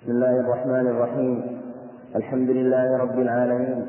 [0.00, 1.60] بسم الله الرحمن الرحيم.
[2.16, 3.86] الحمد لله رب العالمين.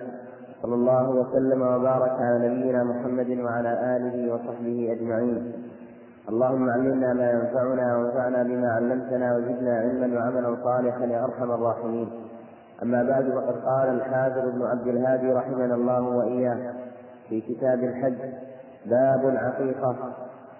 [0.62, 5.54] صلى الله وسلم وبارك على نبينا محمد وعلى آله وصحبه أجمعين.
[6.30, 12.10] اللهم علمنا ما ينفعنا وانفعنا بما علمتنا وزدنا علما وعملا صالحا يا أرحم الراحمين.
[12.84, 16.74] أما بعد فقد قال الحافظ ابن عبد الهادي رحمنا الله وإياه
[17.30, 18.20] في كتاب الحج
[18.86, 19.96] باب العقيقة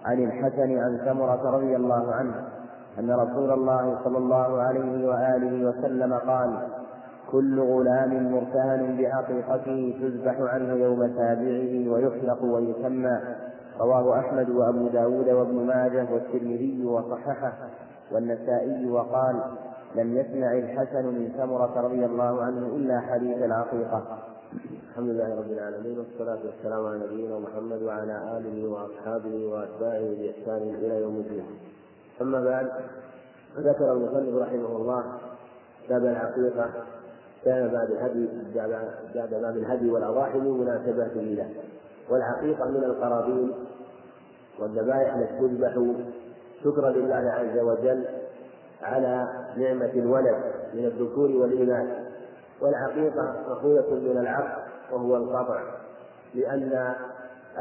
[0.06, 2.36] عن الحسن عن سمره رضي الله عنه.
[3.00, 6.68] أن رسول الله صلى الله عليه وآله وسلم قال
[7.32, 13.20] كل غلام مرتهن بعقيقته تذبح عنه يوم سابعه ويحلق ويسمى.
[13.80, 17.54] رواه أحمد وأبو داود وابن ماجه والترمذي وصححه
[18.12, 19.42] والنسائي وقال
[19.96, 24.04] لم يسمع الحسن من سمرة رضي الله عنه إلا حديث العقيقة.
[24.90, 31.02] الحمد لله رب العالمين والصلاة والسلام على نبينا محمد وعلى آله وأصحابه وأتباعه بإحسان إلى
[31.02, 31.46] يوم الدين.
[32.22, 32.68] أما بعد
[33.58, 35.04] ذكر المصنف رحمه الله
[35.90, 36.70] باب العقيقة
[37.46, 38.30] كان باب الهدي
[39.16, 41.50] بعد باب الهدي والأضاحي مناسبة له
[42.10, 43.52] والعقيقة من القرابين
[44.60, 45.96] والذبائح التي تذبح
[46.64, 48.06] شكرا لله عز وجل
[48.82, 49.28] على
[49.58, 50.36] نعمة الولد
[50.74, 51.88] من الذكور والإناث.
[52.62, 55.62] والعقيقة مأخوذة من العقد وهو القطع
[56.36, 56.96] لأن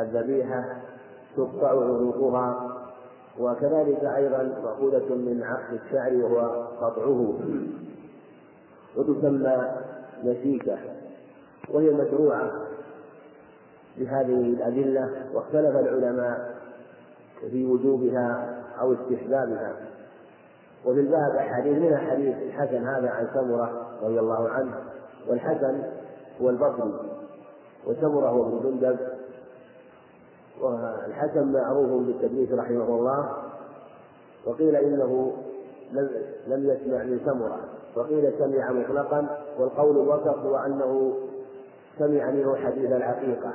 [0.01, 0.65] الذبيحة
[1.37, 2.80] تقطع عنقها
[3.41, 7.39] وكذلك أيضا مأخوذة من عقد الشعر وهو قطعه
[8.97, 9.71] وتسمى
[10.25, 10.79] نسيكة
[11.71, 12.51] وهي مشروعة
[13.99, 16.55] بهذه الأدلة واختلف العلماء
[17.51, 19.77] في وجوبها أو استحبابها.
[20.85, 24.75] وفي الباب أحاديث منها حديث الحسن هذا عن سمرة رضي الله عنه
[25.29, 25.83] والحسن
[26.43, 26.95] هو البصري
[27.87, 28.99] وسمرة هو ابن جندب
[30.63, 33.33] والحسن معروف بالتدليس رحمه الله
[34.47, 35.33] وقيل إنه
[36.47, 37.61] لم يسمع من سمرة
[37.97, 41.15] وقيل سمع مطلقا والقول الوسط هو أنه
[41.99, 43.53] سمع منه حديث العقيقة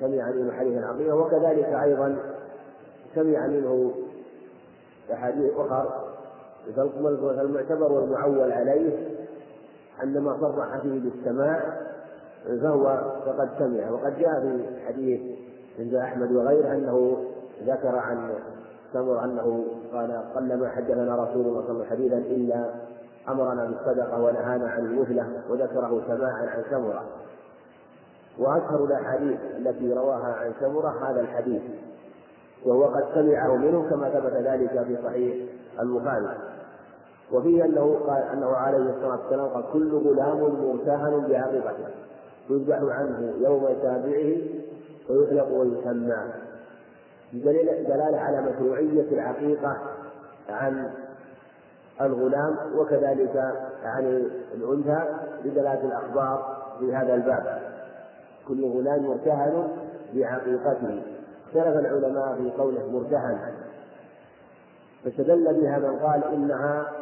[0.00, 2.16] سمع منه حديث العقيقة وكذلك أيضا
[3.14, 3.92] سمع منه
[5.12, 6.04] أحاديث اخر
[7.36, 9.14] فالمعتبر والمعول عليه
[10.02, 11.80] أن ما صرح فيه بالسماع
[12.44, 12.84] فهو
[13.26, 15.20] فقد سمع وقد جاء في حديث
[15.78, 17.24] عند أحمد وغيره أنه
[17.66, 18.30] ذكر عن
[18.92, 22.70] سمر أنه قال قل ما حدثنا رسول الله صلى الله عليه وسلم حديثا إلا
[23.28, 27.04] أمرنا بالصدقة ونهانا عن المثلة وذكره سماعا عن سمرة
[28.38, 31.62] وأشهر الأحاديث التي رواها عن سمرة هذا الحديث
[32.64, 35.36] وهو قد سمعه منه كما ثبت ذلك في صحيح
[35.80, 36.38] البخاري.
[37.32, 41.88] وفيه أنه قال أنه عليه الصلاة والسلام قال كل غلام مرتهن بعقيقته
[42.50, 44.36] يذبح عنه يوم سابعه
[45.10, 46.16] ويطلق ويسمى.
[47.32, 49.76] دلالة على مشروعية العقيقة
[50.48, 50.90] عن
[52.00, 53.36] الغلام وكذلك
[53.84, 55.04] عن الأنثى
[55.44, 57.62] بدلالة الأخبار في هذا الباب.
[58.48, 59.68] كل غلام مرتهن
[60.14, 61.02] بعقيقته
[61.46, 63.38] اختلف العلماء في قوله مرتهن.
[65.04, 66.92] فاستدل بها من قال إنها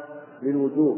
[0.41, 0.97] للوجوب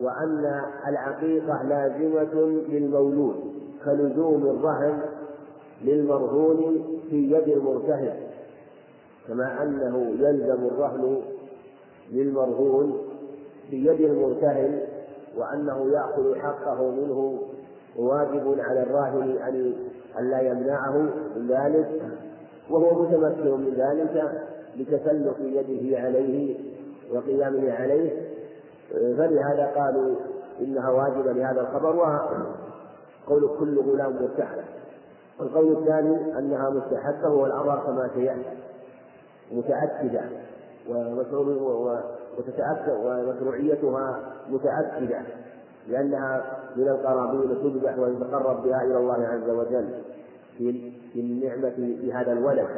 [0.00, 2.34] وأن العقيقة لازمة
[2.68, 3.36] للمولود
[3.84, 5.00] كلزوم الرهن
[5.84, 8.16] للمرهون في يد المرتهن
[9.28, 11.22] كما أنه يلزم الرهن
[12.12, 12.98] للمرهون
[13.70, 14.80] في يد المرتهن
[15.36, 17.38] وأنه يأخذ حقه منه
[17.96, 19.36] واجب على الراهن
[20.18, 20.98] أن لا يمنعه
[21.36, 22.02] من ذلك
[22.70, 24.42] وهو متمكن من ذلك
[24.76, 26.56] لتسلط يده عليه
[27.12, 28.36] وقيامه عليه.
[28.90, 30.14] فلهذا قالوا
[30.60, 34.62] إنها واجبة لهذا الخبر وقول كل غلام مرتحل
[35.40, 38.58] القول الثاني أنها مستحبة والأمر كما سيأتي
[39.52, 40.22] متأكدة
[42.38, 45.22] وتتأكد ومشروعيتها متأكدة
[45.88, 50.02] لأنها من القرابين تذبح ويتقرب بها إلى الله عز وجل
[50.58, 52.68] في النعمة في هذا الولد.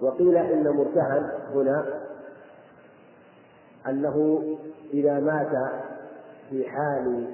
[0.00, 1.84] وقيل إن مرتهن هنا
[3.88, 4.42] أنه
[4.94, 5.72] إذا مات
[6.50, 7.26] في حال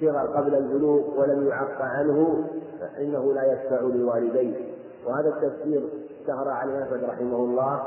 [0.00, 2.44] صغر قبل البلوغ ولم يعق عنه
[2.80, 4.74] فإنه لا يشفع لوالديه.
[5.06, 5.82] وهذا التفسير
[6.20, 7.82] اشتهر عليه أحمد رحمه الله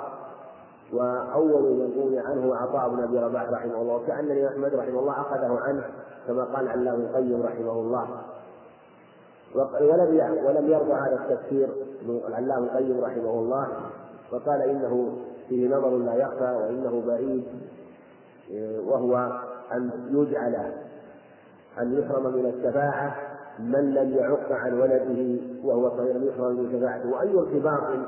[0.94, 3.96] وأول من عنه عطاء بن أبي رباح رحمه الله.
[3.96, 5.84] وكأن الإمام أحمد رحمه الله أخذه عنه
[6.28, 8.08] كما قال علام القيم رحمه الله.
[9.56, 11.70] ولم ولم يرضى هذا التفسير
[12.28, 13.68] العلام القيم رحمه الله.
[14.32, 15.18] وقال إنه
[15.50, 17.44] فيه نظر لا يخفى وإنه بعيد
[18.88, 19.42] وهو
[19.72, 20.74] أن يجعل
[21.80, 23.16] أن يحرم من الشفاعة
[23.60, 27.10] من لم يعق عن ولده وهو صغير يحرم من شفاعته.
[27.10, 28.00] وأي ارتباط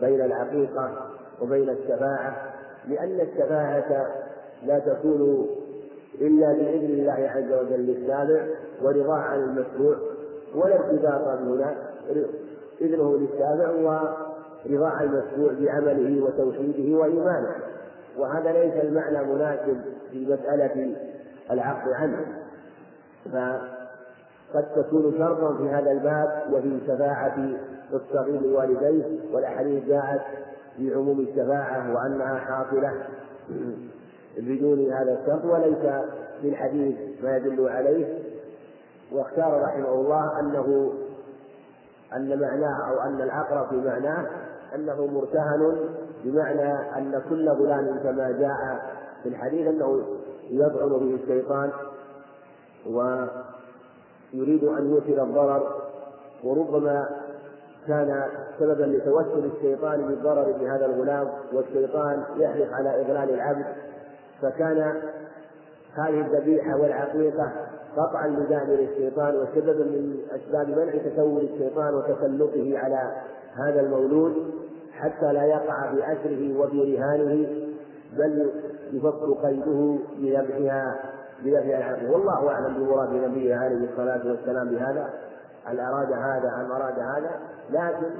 [0.00, 0.90] بين العقيقة
[1.40, 2.36] وبين الشفاعة؟
[2.88, 4.06] لأن الشفاعة
[4.66, 5.48] لا تكون
[6.20, 8.46] إلا بإذن الله عز وجل للتابع
[8.82, 9.96] ورضاه عن المشروع
[10.54, 11.74] ولا ارتباط هنا
[12.80, 17.54] إذنه للتابع ورضاه عن المشروع بعمله وتوحيده وإيمانه.
[18.18, 19.80] وهذا ليس المعنى مناسب
[20.10, 20.96] في مسألة
[21.50, 22.26] العقد عنه.
[23.32, 27.50] فقد تكون شرطا في هذا الباب وفي شفاعة
[27.92, 30.20] الصغير لوالديه والأحاديث جاءت
[30.76, 32.92] في عموم الشفاعة وأنها حاصلة
[34.38, 35.92] بدون هذا الشرط وليس
[36.40, 38.18] في الحديث ما يدل عليه.
[39.12, 40.92] واختار رحمه الله أنه
[42.16, 44.26] أن معناه أو أن الأقرب في معناه
[44.74, 45.76] أنه مرتهن
[46.24, 48.80] بمعنى أن كل غلام كما جاء
[49.22, 50.02] في الحديث أنه
[50.50, 51.70] يطعن به الشيطان
[52.86, 55.82] ويريد أن يوصل الضرر
[56.44, 57.08] وربما
[57.86, 58.22] كان
[58.58, 63.66] سببا لتوسل الشيطان بالضرر بهذا الغلام والشيطان يحرص على إضلال العبد.
[64.42, 65.02] فكان
[65.94, 67.52] هذه الذبيحة والعقيقة
[67.96, 73.12] قطعا لدابر الشيطان وسببا من أسباب منع تسول الشيطان وتسلطه على
[73.54, 74.54] هذا المولود
[74.92, 77.48] حتى لا يقع بأسره وبرهانه
[78.12, 78.50] بل
[78.92, 81.17] يفك قيده بذبحها.
[81.44, 85.10] بذبحها العقيقة والله أعلم بمراد نبيه عليه الصلاة والسلام بهذا
[85.64, 87.30] هل أراد هذا أم أراد هذا.
[87.70, 88.10] لكن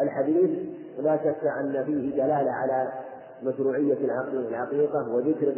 [0.00, 0.50] الحديث
[0.98, 2.92] لا شك أن فيه دلالة على
[3.42, 3.98] مشروعية
[4.48, 5.48] العقيقة وذكر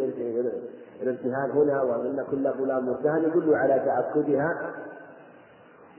[1.02, 4.70] الارتهان هنا وأن كل غلام مرتهن يدل على تأكدها.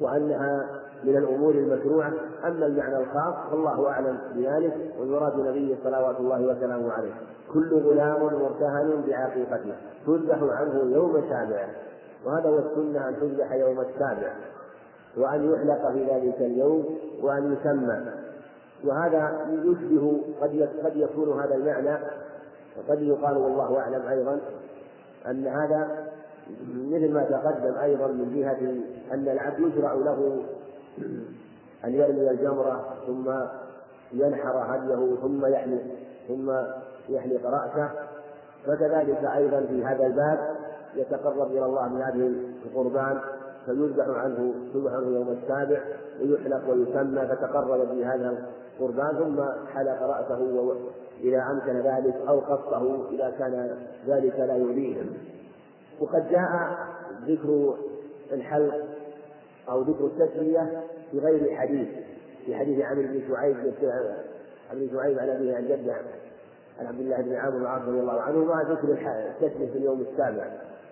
[0.03, 0.69] وأنها
[1.03, 2.13] من الأمور المشروعة
[2.45, 7.13] أما المعنى الخاص فالله أعلم بذلك ويراد نبيه صلوات الله وسلامه عليه.
[7.53, 9.75] كل غلام مرتهن بعقيقته
[10.07, 11.69] تذبح عنه يوم سابعه
[12.25, 14.33] وهذا هو السنة أن تذبح يوم السابع.
[15.17, 16.85] وأن يحلق في ذلك اليوم
[17.21, 18.05] وأن يسمى.
[18.85, 21.97] وهذا يشبه قد قد يكون هذا المعنى
[22.77, 24.39] وقد يقال والله أعلم أيضا
[25.27, 26.07] أن هذا
[26.91, 28.75] مثل ما تقدم أيضا من جهة
[29.13, 30.43] أن العبد يشرع له
[31.85, 33.31] أن يرمي الجمرة ثم
[34.13, 35.81] ينحر هديه ثم يحلق
[36.27, 36.51] ثم
[37.09, 37.89] يحلق رأسه.
[38.65, 40.39] فكذلك أيضا في هذا الباب
[40.95, 42.33] يتقرب إلى الله بهذه
[42.65, 43.19] القربان
[43.65, 45.81] فيذبح عنه يذبح عنه يوم السابع
[46.21, 48.47] ويحلق ويسمى فتقرب بهذا
[48.79, 49.41] القربان ثم
[49.73, 50.75] حلق رأسه
[51.21, 55.01] إذا أمكن ذلك أو قصه إذا كان ذلك لا يؤذيه
[56.03, 56.77] وقد جاء
[57.27, 57.77] ذكر
[58.31, 58.73] الحلق
[59.69, 61.87] أو ذكر التسمية في غير حديث
[62.45, 63.57] في حديث عمرو بن شعيب
[64.71, 65.95] عمرو بن شعيب عن أبيه عن جده
[66.79, 68.97] عن عبد الله بن عامر العاص رضي الله عنه مع ذكر
[69.41, 70.47] التسمية في اليوم السابع.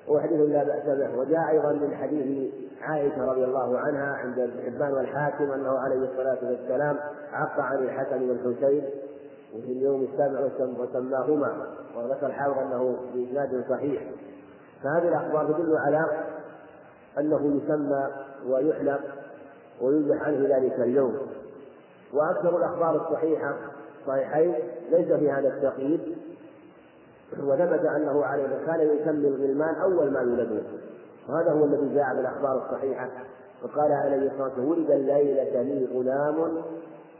[0.07, 1.19] وهو حديث لا بأس به.
[1.19, 6.37] وجاء أيضا من حديث عائشة رضي الله عنها عند ابن حبان والحاكم أنه عليه الصلاة
[6.43, 6.97] والسلام
[7.33, 8.83] عق عن الحسن والحسين
[9.55, 10.39] وفي اليوم السابع
[10.79, 11.67] وسماهما.
[11.97, 14.01] وذكر الحافظ أنه بإسناد صحيح.
[14.83, 16.05] فهذه الأخبار تدل على
[17.19, 18.07] أنه يسمى
[18.47, 18.99] ويحلق
[19.81, 21.17] ويذبح عنه ذلك اليوم.
[22.13, 23.53] وأكثر الأخبار الصحيحة
[24.07, 24.55] صحيحين
[24.91, 26.17] ليس في هذا التقييد.
[27.39, 30.63] وثبت أنه عليه كان يسمي الغلمان أول ما يولدون
[31.29, 33.09] وهذا هو الذي جاء بالأخبار الصحيحة.
[33.63, 36.63] وقال عليه الصلاة والسلام ولد الليلة لي غلام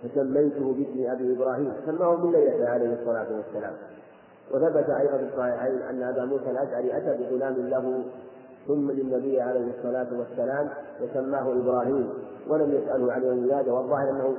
[0.03, 1.73] فسميته باسم أبي إبراهيم.
[1.85, 3.73] سماه ليلته عليه الصلاة والسلام.
[4.53, 8.03] وثبت أيضا في الصحيحين أن أبا موسى الأشعري أتى بغلام له
[8.67, 10.69] ثم للنبي عليه الصلاة والسلام
[11.01, 12.09] وسماه إبراهيم
[12.47, 14.35] ولم يسأله عن الولادة والظاهر أنه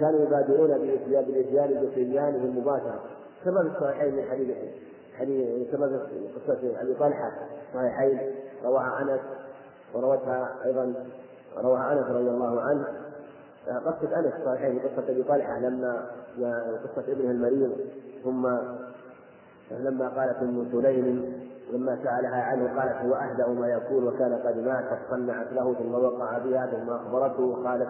[0.00, 3.00] كانوا يبادرون بالاتيان بصبيانهم مباشره
[3.44, 4.56] كما في الصحيحين من حديث
[5.14, 7.32] حديث كما في قصة أبي طلحة.
[7.74, 8.34] صحيحين
[8.64, 9.20] رواها أنس
[9.94, 10.94] وروتها أيضا
[11.56, 12.84] رواها أنس رضي الله عنه.
[13.66, 16.06] قصة أنس صحيحين قصة أبي طلحة لما
[16.84, 17.76] قصة ابنه المريض
[18.24, 18.46] ثم
[19.70, 21.40] لما قالت أم سليم
[21.72, 26.38] لما سألها عنه قالت هو أهدأ ما يكون وكان قد مات فصنعت له ثم وقع
[26.38, 27.88] بها ثم أخبرته قالت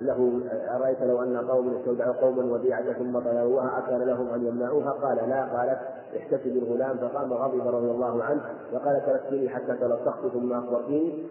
[0.00, 0.40] له
[0.76, 5.44] أرأيت لو أن قوم استودعوا قوما وديعة ثم طلبوها أكان لهم أن يمنعوها؟ قال لا
[5.44, 5.78] قالت
[6.16, 8.40] احتسب الغلام فقام غضب رضي الله عنه
[8.72, 11.26] وقال تركتني حتى تلصقت ثم أخبرتني.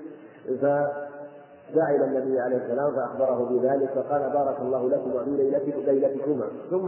[0.62, 6.46] فدعا إلى النبي عليه السلام فأخبره بذلك فقال بارك الله لكم وفي ليلتكم ليلتكما.
[6.70, 6.88] ثم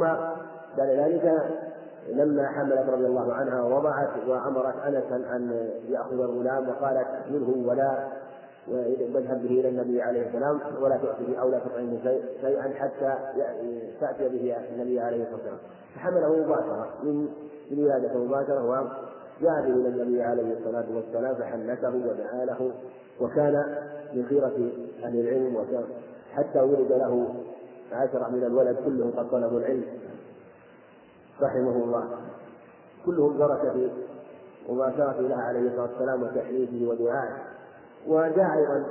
[0.78, 1.44] بعد ذلك
[2.12, 8.08] لما حملت رضي الله عنها ووضعت وأمرت انسا ان يأخذ الغلام وقالت منه ولا
[8.68, 12.00] واذهب به إلى النبي عليه السلام ولا تؤتي به أو لا تطعمه
[12.42, 13.16] شيئا حتى
[14.02, 15.58] تأتي به النبي عليه الصلاة والسلام.
[15.96, 17.28] فحمله مباشرة من
[17.84, 22.72] ولادته مباشرة وجاء به إلى النبي عليه الصلاة والسلام فحنته ودعا له
[23.22, 23.66] وكان
[24.14, 24.70] من خيرة
[25.04, 25.66] أهل العلم
[26.34, 27.36] حتى ولد له
[27.92, 29.84] عشرة من الولد كلهم قد طلبوا العلم.
[31.42, 32.04] رحمه الله.
[33.06, 33.90] كلهم درك في
[34.70, 37.38] مباشرة له عليه الصلاة والسلام وتحليفه ودعائه.
[38.08, 38.86] وجاء أيضا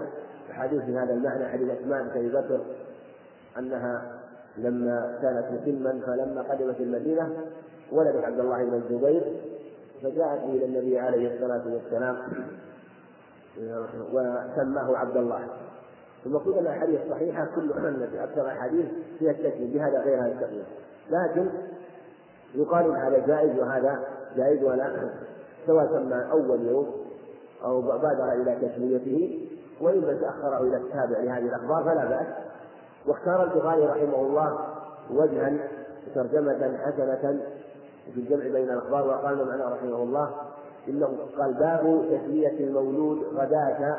[0.51, 2.61] حديث في هذا المعنى حديث أسماء بن بكر
[3.59, 4.21] أنها
[4.57, 7.37] لما كانت مسلما فلما قدمت المدينة
[7.93, 9.23] ولدت عبد الله بن الزبير
[10.03, 12.17] فجاءت إلى النبي عليه الصلاة والسلام
[14.13, 15.49] وسماه عبد الله.
[16.25, 18.87] ثم قلنا أن الاحاديث الصحيحه كلها التي أكثر الاحاديث
[19.19, 20.67] فيها التكليف بهذا غير هذا التكليف
[21.11, 21.49] لكن
[22.55, 24.05] يقال هذا جائز وهذا
[24.37, 25.11] جائز ولا
[25.67, 26.95] سواء سمى أول يوم
[27.65, 29.49] أو بادر إلى تسميته
[29.81, 32.27] وإما تأخره إلى التابع لهذه الأخبار فلا بأس.
[33.07, 34.59] واختار البخاري رحمه الله
[35.11, 35.53] وجها
[36.15, 37.41] ترجمة حسنة
[38.15, 40.31] في الجمع بين الأخبار وقال معنى رحمه الله
[40.89, 43.97] إنه قال باب تسمية المولود غداة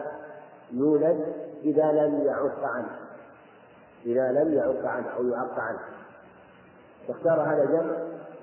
[0.71, 1.25] يولد
[1.63, 2.89] إذا لم يعق عنه.
[4.05, 5.79] إذا لم يعق عنه أو يعق عنه.
[7.07, 7.95] فاختار هذا الجمع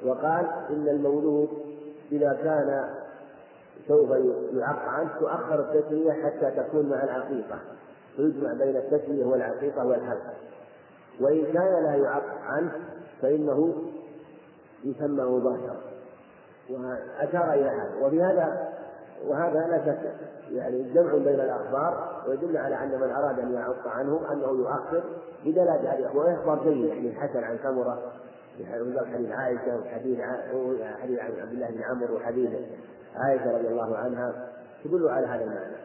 [0.04, 1.48] وقال إن المولود
[2.12, 2.84] إذا كان
[3.88, 4.10] سوف
[4.54, 7.58] يعق عنه تؤخر التسمية حتى تكون مع العقيقة
[8.18, 10.32] ويجمع بين التسمية والعقيقة والحلقة
[11.20, 12.72] وإن كان لا يعق عنه
[13.22, 13.74] فإنه
[14.84, 15.80] يسمى مباشرة
[16.70, 17.94] وأشار إلى هذا.
[18.02, 18.68] وبهذا
[19.26, 20.14] وهذا لا شك.
[20.52, 25.02] يعني جمع بين الأخبار ويدل على أن من أراد أن يعق عنه أنه يؤخر
[25.44, 28.12] بدلالة الأخبار وإخبار جيد يعني الحسن عن سمرة
[28.66, 30.20] حديث عائشة وحديث
[31.02, 32.50] حديث عبد الله بن عمرو وحديث
[33.16, 34.48] عائشة رضي الله عنها
[34.84, 35.76] تدل على هذا المعنى.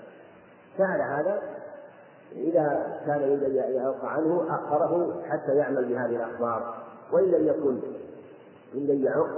[0.77, 1.41] فعل هذا
[2.31, 6.75] إذا كان يريد أن يعق عنه أخره حتى يعمل بهذه الأخبار.
[7.11, 7.79] وإن لم يكن
[8.75, 9.29] إن لم يعق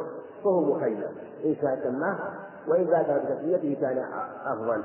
[0.43, 1.03] فهو مخيم
[1.45, 2.17] إن شاء سماه
[2.67, 4.05] وإن بادر بتسميته كان
[4.45, 4.83] أفضل.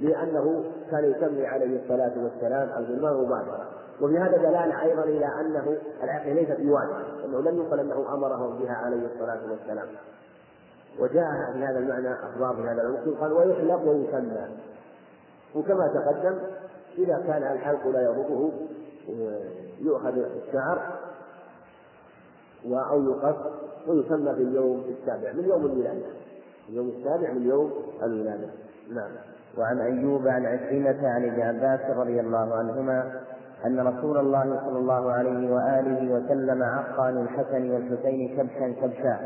[0.00, 6.34] لأنه كان يسمي عليه الصلاة والسلام الغلمان مباشرة وفي هذا دلالة أيضا إلى أنه العقل
[6.34, 9.86] ليست بواجب أنه لم يقل أنه أمرهم بها عليه الصلاة والسلام.
[10.98, 14.48] وجاء في هذا المعنى أخبار في هذا المقصود قال ويحلق ويسمى.
[15.54, 16.38] وكما تقدم
[16.98, 18.52] إذا كان الحلق لا يضره
[19.80, 20.92] يؤخذ الشعر
[22.66, 23.36] أو يقص
[23.88, 26.06] ويسمى في اليوم السابع من يوم الولادة.
[26.68, 27.72] اليوم السابع من يوم
[28.02, 28.48] الولادة.
[28.90, 29.10] نعم.
[29.58, 33.20] وعن أيوب عن عكرمة عن ابن عباس رضي الله عنهما
[33.66, 39.18] أن رسول الله صلى الله عليه وآله وسلم عق عن الحسن والحسين كبشا كبشا.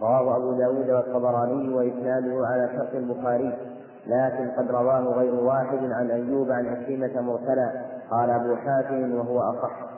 [0.00, 3.58] رواه أبو داود والطبراني وإسناده على شرط البخاري
[4.06, 7.72] لكن قد رواه غير واحد عن أيوب عن عكرمة مرسلا.
[8.10, 9.90] قال أبو حاتم وهو أصح.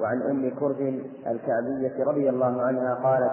[0.00, 3.32] وعن أم كرد الكعبية رضي الله عنها قالت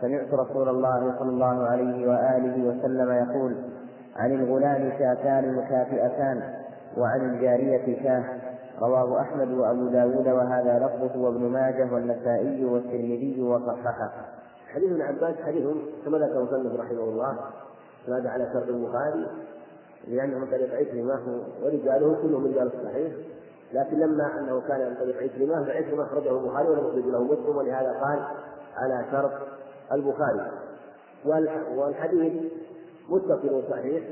[0.00, 3.56] سمعت رسول الله صلى الله عليه وآله وسلم يقول
[4.16, 6.42] عن الغلام شاتان مكافئتان
[6.96, 8.49] وعن الجارية شاه.
[8.80, 14.12] رواه أحمد وأبو داود وهذا لفظه وابن ماجه والنسائي والترمذي وصححه.
[14.68, 15.64] حديث ابن عباس حديث
[16.04, 17.38] كما ذكر مسلم رحمه الله
[18.08, 19.26] هذا على شرط البخاري
[20.08, 21.20] لأنه من طريق عكرمة
[21.62, 23.12] ورجاله كلهم رجال الصحيح.
[23.72, 27.92] لكن لما أنه كان من طريق عكرمة فعكرمة أخرجه البخاري ولم يخرج له مسلم ولهذا
[27.92, 28.22] قال
[28.76, 29.32] على شرط
[29.92, 30.50] البخاري.
[31.76, 32.52] والحديث
[33.08, 34.04] متصل صحيح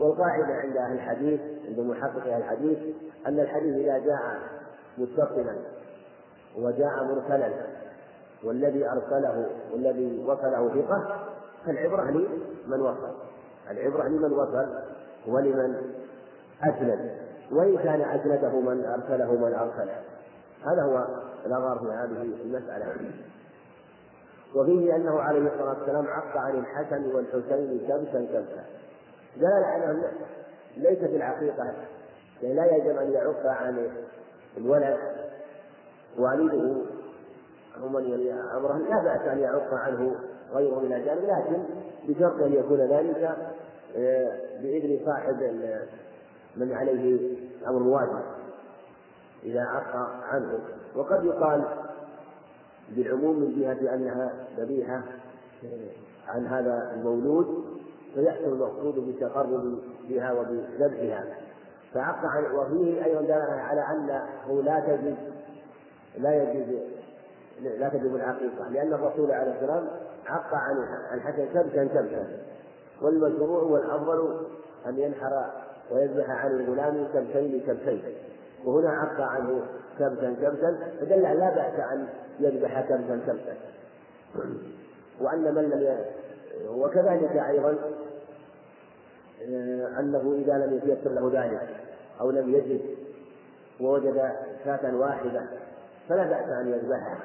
[0.00, 2.78] والقاعدة عند أهل الحديث عند محقق أهل الحديث
[3.26, 4.38] أن الحديث إذا جاء
[4.98, 5.56] متصلا
[6.56, 7.50] وجاء مرسلا
[8.44, 11.26] والذي أرسله والذي وصله ثقة
[11.66, 13.14] فالعبرة لمن وصل.
[13.70, 14.66] العبرة لمن وصل
[15.26, 15.94] ولمن
[16.62, 17.10] أسند.
[17.52, 20.00] وإن كان أسنده من أرسله من أرسله
[20.64, 21.06] هذا هو
[21.46, 22.94] الأغار في هذه المسألة.
[24.54, 28.64] وفيه أنه عليه الصلاة والسلام عق عن الحسن والحسين كبسا كبسا
[29.36, 30.12] دلالة على أنه
[30.76, 31.74] ليس في العقيقة
[32.42, 33.88] يعني لا يجب أن يعق عن
[34.56, 34.98] الولد
[36.18, 36.82] والده
[37.82, 38.78] أو من ولي أمره.
[38.78, 40.16] لا بأس أن يعق عنه
[40.52, 41.62] غيره من الأجانب لكن
[42.08, 43.36] بشرط أن يكون ذلك
[43.96, 45.42] آه، بإذن صاحب
[46.56, 48.22] من عليه أمر واجب
[49.44, 50.58] إذا عق عنه.
[50.96, 51.64] وقد يقال
[52.88, 55.02] بالعموم من جهة أنها ذبيحة
[56.28, 57.75] عن هذا المولود.
[58.14, 61.24] فيحصل المقصود بالتقرب بها وبذبحها.
[61.94, 65.16] فعق عن وفيه أيضا دلالة على أنه لا تجد
[66.18, 66.78] لا يجوز
[67.62, 69.88] لا تجب العقيقة لأن الرسول عليه السلام
[70.26, 70.76] عق عن
[71.14, 72.26] الحسن كبشا كبشا
[73.02, 74.46] والمشروع والأفضل
[74.86, 75.44] أن ينحر
[75.90, 78.02] ويذبح عن الغلام كبشين كبشين
[78.64, 79.62] وهنا عق عنه
[79.98, 82.08] كبشا كبشا فدل لا بأس أن
[82.40, 83.54] يذبح كبشا كبشا
[85.20, 86.04] وأن من لم
[86.68, 87.78] وكذلك أيضا
[89.42, 91.68] آه، أنه إذا لم يتيسر له ذلك
[92.20, 92.80] أو لم يجد
[93.80, 94.32] ووجد
[94.64, 95.42] شاة واحدة
[96.08, 97.18] فلا بأس أن يذبحها.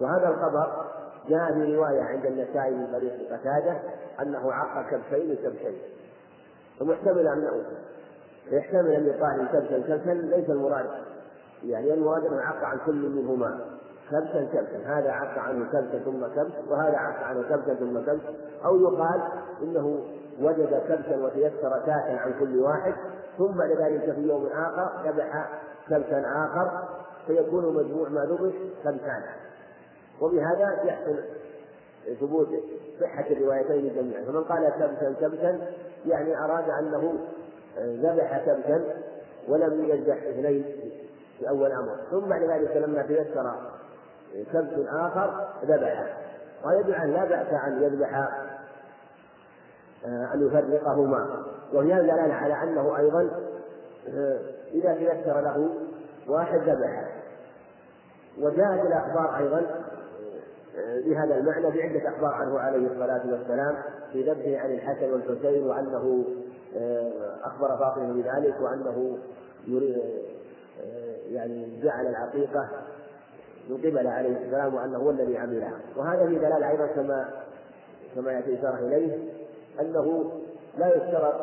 [0.00, 0.86] وهذا الخبر
[1.28, 3.80] جاء في رواية عند النسائي من طريق قتادة
[4.22, 5.78] أنه عق كبشين كبشين.
[6.80, 7.64] ومحتمل أنه
[8.50, 10.86] يحتمل أن يقال كبشا كبشا ليس المراد.
[11.64, 13.69] يعني المراد أنه عق عن كل منهما.
[14.10, 18.22] كبشا كبشا هذا عق عنه كبشا ثم كبش وهذا عق عنه كبشا ثم كبش
[18.64, 19.22] أو يقال
[19.62, 20.00] إنه
[20.40, 22.94] وجد كبشا وتيسر كاسا عن كل واحد
[23.38, 25.48] ثم بعد ذلك في يوم آخر ذبح
[25.88, 26.88] كبشا آخر
[27.26, 28.52] فيكون مجموع ما ذبح
[28.84, 29.22] كبشان
[30.20, 31.20] وبهذا يحصل
[32.20, 32.48] ثبوت
[33.00, 34.24] صحة الروايتين جميعا.
[34.24, 35.58] فمن قال كبشا كبشا
[36.06, 37.14] يعني أراد أنه
[37.78, 38.84] ذبح كبشا
[39.48, 40.64] ولم يذبح اثنين
[41.38, 41.96] في أول أمر.
[42.10, 43.54] ثم بعد ذلك لما تيسر
[44.52, 46.06] كبش آخر ذبحه
[46.64, 48.28] ويدعى لا بأس أن يذبح
[50.04, 51.44] أن يفرقهما.
[51.74, 53.30] وفي هذا دلالة على أنه أيضا
[54.74, 55.68] إذا تيسر له
[56.28, 57.04] واحد ذبحه
[58.38, 59.62] وجاءت الأخبار أيضا
[61.04, 63.76] بهذا المعنى بعدة أخبار عنه عليه الصلاة والسلام
[64.12, 66.24] في ذبحه عن الحسن والحسين وأنه
[67.44, 69.18] أخبر فاطمة بذلك وأنه
[71.30, 72.68] يعني جعل العقيقة
[73.70, 77.28] من قبل عليه السلام وأنه هو الذي عملها وهذا في دلالة أيضا كما
[78.14, 79.18] كما يأتي إشارة إليه
[79.80, 80.32] أنه
[80.78, 81.34] لا يشترط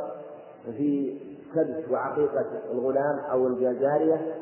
[0.66, 1.20] في
[1.56, 4.36] كبش وعقيقة الغلام أو الجارية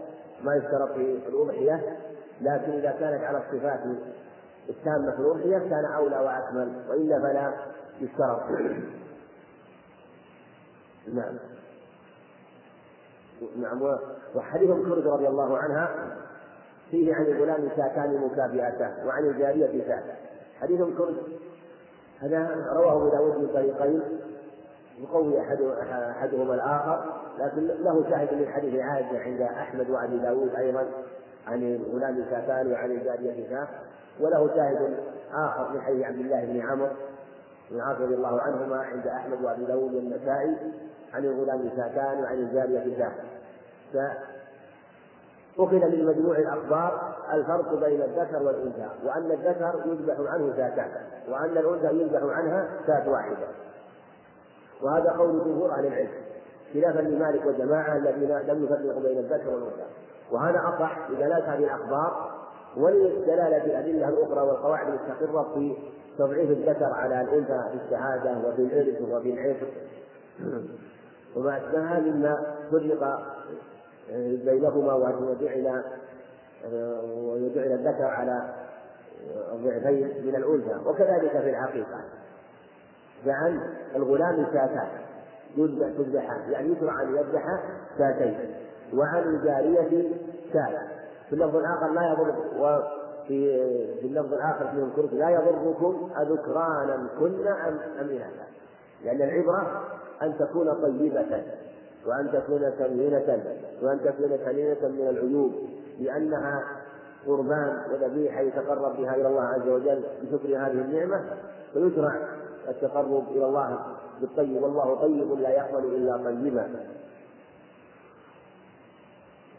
[0.43, 1.97] ما يشترط في الأضحية
[2.41, 3.79] لكن إذا كانت على الصفات
[4.69, 7.53] التامة في الأضحية كان أولى وأكمل وإلا فلا
[8.01, 8.41] يشترط.
[11.13, 11.37] نعم.
[13.57, 13.97] نعم.
[14.35, 16.15] وحديث كرد رضي الله عنها
[16.91, 20.03] فيه عن الغلام شاتان مكافئتان وعن الجارية شاة
[20.61, 21.15] حديث كرد
[22.19, 24.01] هذا رواه أبو داود من طريقين.
[24.97, 25.61] يقوي أحد
[26.09, 30.87] أحدهما الآخر لكن له شاهد من حديث عائشة عند أحمد وأبي داود أيضا
[31.47, 33.67] عن الغلام شاتان وعن الجارية شاة
[34.19, 34.97] وله شاهد
[35.33, 36.89] آخر من حديث عبد الله بن عمرو
[37.71, 40.55] بن عاص رضي الله عنهما عند أحمد وأبي داود والنسائي
[41.13, 43.11] عن الغلام شاتان وعن الجارية شاة
[45.59, 50.91] أخذ من مجموع الأخبار الفرق بين الذكر والأنثى وأن الذكر يذبح عنه شاتان
[51.29, 53.47] وأن الأنثى يذبح عنها شاة واحدة.
[54.81, 56.09] وهذا قول جمهور أهل العلم
[56.73, 59.85] خلافا لمالك والجماعة الذين لم يفرقوا بين الذكر والأنثى.
[60.31, 62.31] وهذا أصح لدلالة هذه الأخبار
[62.77, 65.77] ولدلالة الأدلة الأخرى والقواعد المستقرة في
[66.17, 69.67] تضعيف الذكر على الأنثى في الشهادة وفي الإرث وفي العتق
[71.35, 73.19] وما أشبهها مما فرق
[74.45, 75.83] بينهما وجعل
[77.15, 78.53] وجعل الذكر على
[79.53, 80.89] ضعفين من الأنثى.
[80.89, 82.01] وكذلك في العقيقة
[83.25, 83.59] فعن
[83.95, 84.87] الغلام شاتان
[85.97, 87.43] تذبحان يعني يشرع أن يذبح
[87.97, 88.55] شاتين
[88.93, 90.11] وعن الجارية
[90.53, 90.87] شاة
[91.29, 93.57] في اللفظ الآخر لا يضر وفي
[94.01, 98.19] في اللفظ الآخر في الكرس لا يضركم أذكرانا كن أم أم
[99.03, 99.83] لأن العبرة
[100.21, 101.43] أن تكون طيبة.
[102.05, 103.43] وأن تكون سمينة
[103.81, 105.51] وأن تكون سليمة من العيوب
[105.99, 106.63] لأنها
[107.27, 111.23] قربان وذبيحة يتقرب بها إلى الله عز وجل بشكر هذه النعمة
[111.73, 112.15] فيشرع
[112.67, 113.79] التقرب إلى الله
[114.21, 114.63] بالطيب.
[114.63, 116.69] والله طيب لا يقبل إلا طيبا.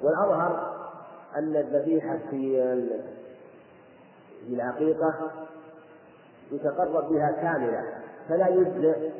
[0.03, 0.77] والأظهر
[1.37, 2.75] أن الذبيحة في
[4.47, 5.31] في العقيقة
[6.53, 7.85] يتقرب بها كاملة
[8.29, 9.11] فلا يجزئ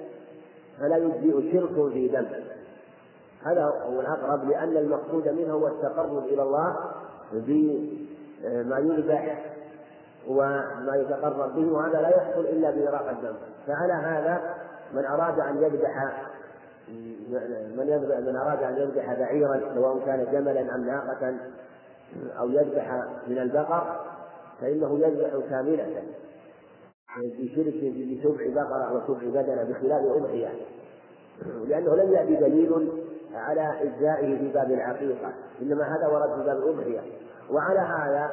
[0.81, 2.27] فلا يجزئ شرك في دم.
[3.47, 6.77] هذا هو الأقرب لأن المقصود منه هو التقرب إلى الله
[7.33, 9.45] بما يذبح
[10.29, 13.35] وما يتقرب به وهذا لا يحصل إلا بإراقة الدم
[13.67, 14.55] فعلى هذا
[14.93, 16.23] من أراد أن يذبح
[17.77, 21.35] من يذبح من أراد أن يذبح بعيرا سواء كان جملا أم ناقة
[22.39, 24.01] أو يذبح من البقر
[24.61, 26.03] فإنه يذبح كاملة
[27.19, 30.49] بشرك بسبع بقرة وسبع بدنة بخلاف الأضحية
[31.67, 32.89] لأنه لم يأتي دليل
[33.37, 35.33] على إجزائه في باب العقيقة.
[35.63, 37.01] إنما هذا ورد في باب الأضحية
[37.51, 38.31] وعلى هذا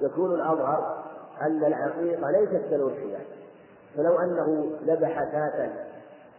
[0.00, 1.04] يكون الأظهر
[1.42, 3.18] أن العقيقة ليست كالأضحية.
[3.96, 5.70] فلو أنه ذبح شاة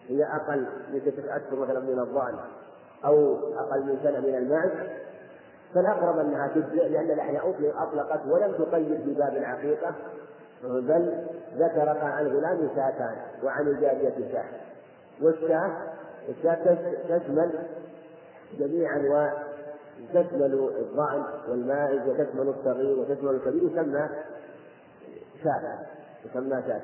[0.07, 2.35] هي أقل من ستة أشهر مثلا من الضأن
[3.05, 4.71] أو أقل من سنة من المعز
[5.73, 9.95] فالأقرب أنها تجزئ لأن الأحياء أطلقت ولم تقيد في باب العقيقة.
[10.63, 14.45] بل ذكرت عن الغلام شاتان وعن الجارية شاة
[15.21, 15.71] والشاة
[16.29, 16.77] الشاة
[17.09, 17.51] تشمل
[18.59, 19.33] جميع أنواع
[20.13, 24.09] تشمل الضأن والماعز وتشمل الصغير وتشمل الكبير يسمى
[25.43, 25.79] شاة
[26.25, 26.81] يسمى شاة.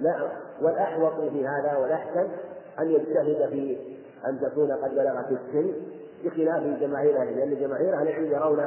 [0.00, 0.30] لا
[0.62, 2.28] والأحوط في هذا والأحسن
[2.78, 3.78] أن يجتهد في
[4.26, 5.72] أن تكون قد بلغت السن
[6.24, 8.64] بخلاف جماهير أهل لأن جماهير أهل العلم يرون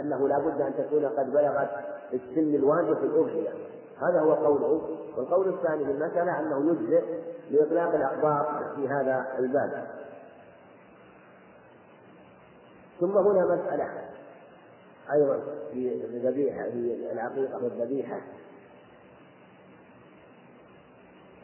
[0.00, 1.70] أنه لا بد أن تكون قد بلغت
[2.12, 3.50] السن الواجب في الأضحية
[4.02, 4.82] هذا هو قوله.
[5.16, 7.04] والقول الثاني في المسألة أنه يجزئ
[7.50, 9.97] لإطلاق الأخبار في هذا الباب.
[13.00, 13.88] ثم هنا مسألة
[15.12, 15.40] أيضا
[15.72, 18.20] في الذبيحة في العقيقة والذبيحة.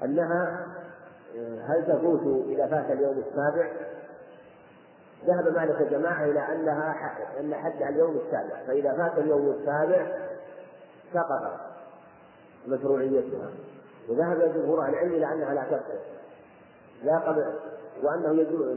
[0.03, 0.67] أنها
[1.69, 3.71] هل تفوت إذا فات اليوم السابع؟
[5.27, 10.07] ذهب مالك الجماعة إلى أنها أن حدها اليوم السابع، فإذا فات اليوم السابع
[11.15, 11.61] سقط
[12.67, 13.51] مشروعيتها،
[14.09, 15.99] وذهب جمهور العلم إلى أنها لا تبطل،
[17.05, 17.45] لا قبل
[18.03, 18.69] وأنه يجوز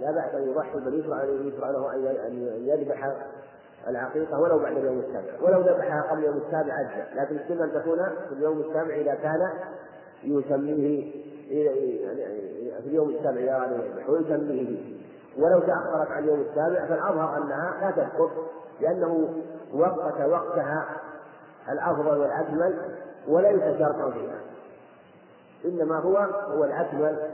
[0.00, 1.94] لا بأس أن يضحي بل يشرع يشرع له
[2.26, 3.16] أن يذبح
[3.88, 7.98] العقيقة ولو بعد اليوم السابع، ولو ذبحها قبل اليوم السابع أجزاء، لكن السنة أن تكون
[8.28, 9.50] في اليوم السابع إذا كان
[10.24, 11.12] يسميه
[12.82, 13.74] في اليوم السابع يعني
[14.08, 14.64] ويسميه.
[14.64, 14.96] به
[15.38, 18.30] ولو تأخرت عن اليوم السابع فالأظهر أنها لا تسقط
[18.80, 19.42] لأنه
[19.74, 20.86] وقت وقتها
[21.72, 22.74] الأفضل والأكمل
[23.28, 24.40] وليس شرطا فيها.
[25.64, 26.16] إنما هو
[26.56, 27.30] هو الأكمل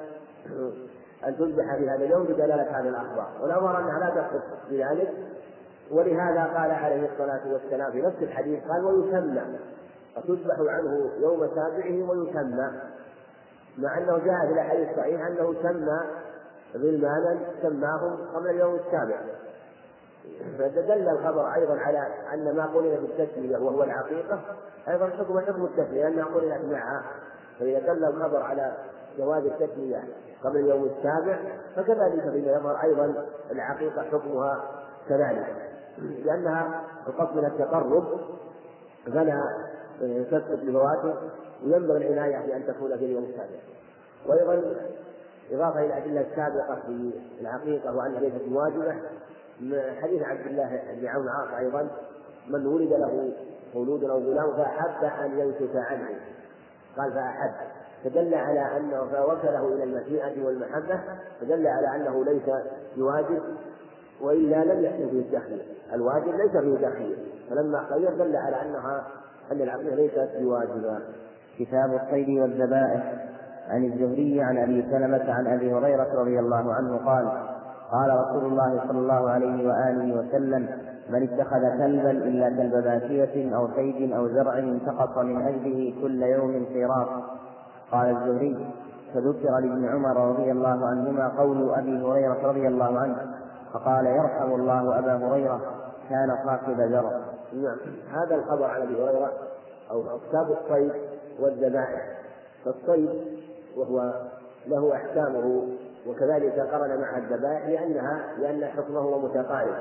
[1.27, 3.29] أن تذبح في هذا اليوم بدلالة هذه الأخبار.
[3.41, 5.13] والأظهر أنها لا تسقط بذلك.
[5.91, 9.43] ولهذا قال عليه الصلاة والسلام في نفس الحديث قال ويسمى.
[10.17, 12.71] فتذبح عنه يوم سابعه ويسمى.
[13.79, 16.01] مع أنه جاء في الأحاديث الصحيحة أنه سمى
[16.75, 19.17] غلمانا سماهم قبل اليوم السابع.
[20.59, 24.41] فدل الخبر أيضا على أن ما قرن بالتسمية وهو العقيقة
[24.89, 27.03] أيضا حكم حكم التسمية لأنها قرنت معها
[27.59, 28.73] فإذا دل الخبر على
[29.19, 30.05] جواز التسمية
[30.45, 31.39] قبل اليوم السابع
[31.77, 34.65] فكذلك فيما يظهر أيضا العقيقة حكمها
[35.09, 35.57] كذلك.
[35.99, 38.21] لأنها القصد من التقرب
[39.07, 39.43] فلا
[40.31, 41.15] تسقط بفواته
[41.65, 43.61] وينبغي العناية بأن تكون في اليوم السابع.
[44.27, 44.63] وأيضا
[45.53, 48.95] إضافة إلى الأدلة السابقة في العقيقة وأنها ليست واجبة
[50.01, 51.91] حديث عبد الله بن عون عاص أيضا
[52.49, 53.33] من ولد له
[53.75, 56.09] مولود أو غلام فأحب أن ينكت عنه.
[56.97, 57.82] قال فأحب.
[58.05, 61.01] فدل على أنه فوكله إلى المشيئة والمحبة
[61.41, 62.51] فدل على أنه ليس
[62.97, 63.43] بواجب
[64.21, 65.63] وإلا لم يحسن فيه التخيير
[65.93, 67.19] الواجب ليس فيه تخيير
[67.51, 69.07] فلما خير دل على أنها
[69.53, 70.99] أن العقيدة ليست بواجبة
[71.59, 73.33] كتاب الصيد والذبائح.
[73.69, 77.29] عن الزهري عن أبي سلمة عن أبي هريرة رضي الله عنه قال
[77.93, 80.69] قال رسول الله صلى الله عليه وآله وسلم
[81.11, 86.65] من اتخذ كلبا إلا كلب باشيه أو صيد أو زرع انتقص من أجله كل يوم
[86.65, 87.09] قيراط
[87.93, 88.73] قال الزهري
[89.15, 93.17] فذكر لابن عمر رضي الله عنهما قول أبي هريرة رضي الله عنه
[93.73, 95.61] فقال يرحم الله أبا هريرة
[96.11, 97.21] كان صاحب زرع
[97.53, 97.79] نعم.
[98.13, 99.33] هذا الخبر عن أبي هريرة
[99.91, 100.93] أو كتاب الصيد
[101.41, 102.19] والذبائح.
[102.65, 103.11] فالصيد
[103.77, 104.13] وهو
[104.67, 105.69] له أحكامه
[106.07, 109.75] وكذلك قرن معها الذبائح لأنها لأن حكمه متقارب.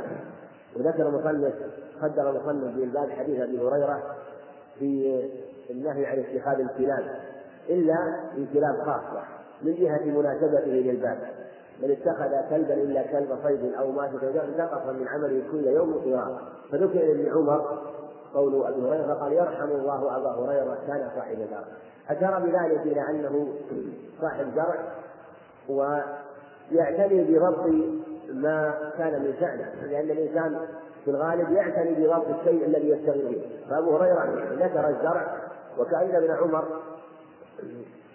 [0.76, 1.54] وذكر مصنف
[2.02, 4.04] قدر مصنف في الباب حديث أبي هريرة
[4.80, 5.22] في
[5.70, 7.31] النهي عن اتخاذ الكلاب.
[7.74, 9.24] إلا في كلاب خاصه
[9.62, 11.18] من جهة مناسبته للباب.
[11.82, 14.10] من اتخذ كلبا إلا كلب صيد أو مات
[14.58, 17.82] نقص من عمله كل يوم قراءه فذكر لابن عمر
[18.34, 21.66] قول أبي هريرة فقال يرحم الله أبا هريرة كان صاحب دار
[22.10, 23.48] أشار بذلك إلى أنه
[24.22, 24.76] صاحب زرع
[25.70, 27.66] ويعتني بضبط
[28.30, 30.60] ما كان من شأنه لأن الإنسان
[31.06, 33.50] في الغالب يعتني بضبط الشيء الذي يشتغل به.
[33.70, 35.38] فأبو هريرة ذكر الزرع
[35.80, 36.64] وكأن ابن عمر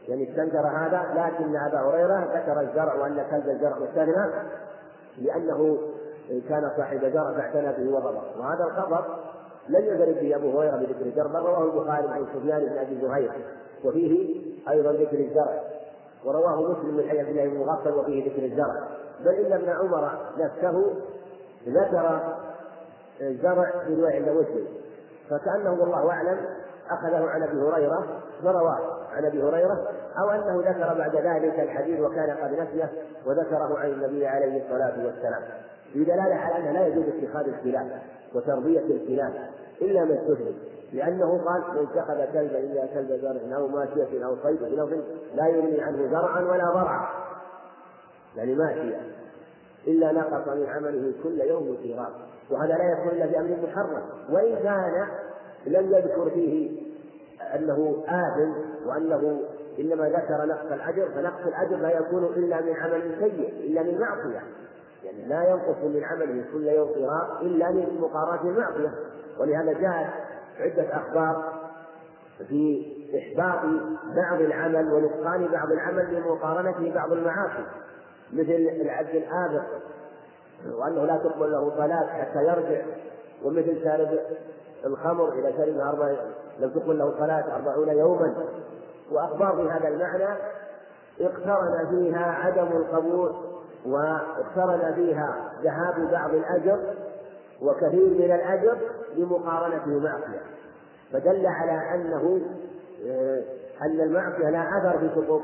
[0.08, 4.30] يعني استنكر هذا لكن أبا هريرة ذكر الزرع وأن كلب الزرع مستثنى
[5.18, 5.78] لأنه
[6.48, 9.04] كان صاحب زرع فاعتنى به وضبط وهذا الخبر
[9.68, 13.32] لم يدرك به أبو هريرة بذكر الزرع بل رواه البخاري عن سفيان بن أبي زهير.
[13.84, 14.40] وفيه
[14.70, 15.60] أيضا ذكر الزرع
[16.24, 18.88] ورواه مسلم من حديث الله بن مغفل وفيه ذكر الزرع
[19.24, 20.94] بل إن ابن عمر نفسه
[21.68, 22.20] ذكر
[23.20, 24.66] الزرع في رواية عند مسلم.
[25.30, 26.38] فكأنه والله أعلم
[26.90, 28.78] أخذه عن أبي هريرة ورواه
[29.12, 32.92] عن أبي هريرة أو أنه ذكر بعد ذلك الحديث وكان قد نسيه
[33.26, 35.42] وذكره عن النبي عليه الصلاة والسلام.
[35.92, 38.02] في دلالة على أنه لا يجوز اتخاذ الكلاب
[38.34, 39.32] وتربية الكلاب
[39.82, 40.56] إلا من استثني
[40.92, 44.98] لأنه قال من اتخذ كلبا إلا كلب زرع أو ماشية أو صيد بلفظ
[45.34, 47.08] لا يغني عنه زرعا ولا ضرعا.
[48.36, 49.00] يعني ماشية.
[49.86, 52.12] إلا نقص من عمله كل يوم قيراط
[52.50, 54.02] وهذا لا يكون إلا بأمر محرم.
[54.30, 55.08] وإن كان
[55.66, 56.80] لم يذكر فيه
[57.54, 58.52] أنه آثم
[58.88, 59.40] وأنه
[59.78, 64.42] إنما ذكر نقص الأجر فنقص الأجر لا يكون إلا من عمل سيء إلا من معصية.
[65.04, 68.94] يعني لا ينقص من عمله كل يوم قراء إلا من مقارنة المعصية
[69.38, 70.10] ولهذا جاءت
[70.60, 71.52] عدة أخبار
[72.48, 72.86] في
[73.18, 73.60] إحباط
[74.16, 77.66] بعض العمل ونقصان بعض العمل لمقارنته بعض المعاصي
[78.32, 79.64] مثل العبد الآبق
[80.78, 82.82] وأنه لا تقبل له صلاة حتى يرجع
[83.44, 84.18] ومثل شارب
[84.86, 86.16] الخمر إذا شرب أربع
[86.58, 88.34] لم تقل له صلاة أربعون يوما.
[89.12, 90.38] وأخبار في هذا المعنى
[91.20, 93.34] اقترن فيها عدم القبول
[93.86, 96.94] واقترن فيها ذهاب بعض الأجر
[97.62, 98.78] وكثير من الأجر
[99.16, 100.42] لمقارنته معصية
[101.12, 102.40] فدل على أنه
[103.06, 103.42] آه،
[103.82, 105.42] أن المعصية لا أثر في سقوط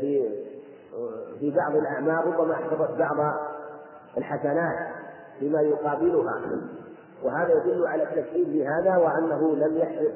[0.00, 0.30] في
[1.40, 3.34] في بعض الأعمال ربما أحبطت بعض
[4.16, 4.88] الحسنات
[5.38, 6.40] فيما يقابلها.
[7.22, 10.12] وهذا يدل على التكذيب لهذا وأنه لم يحدث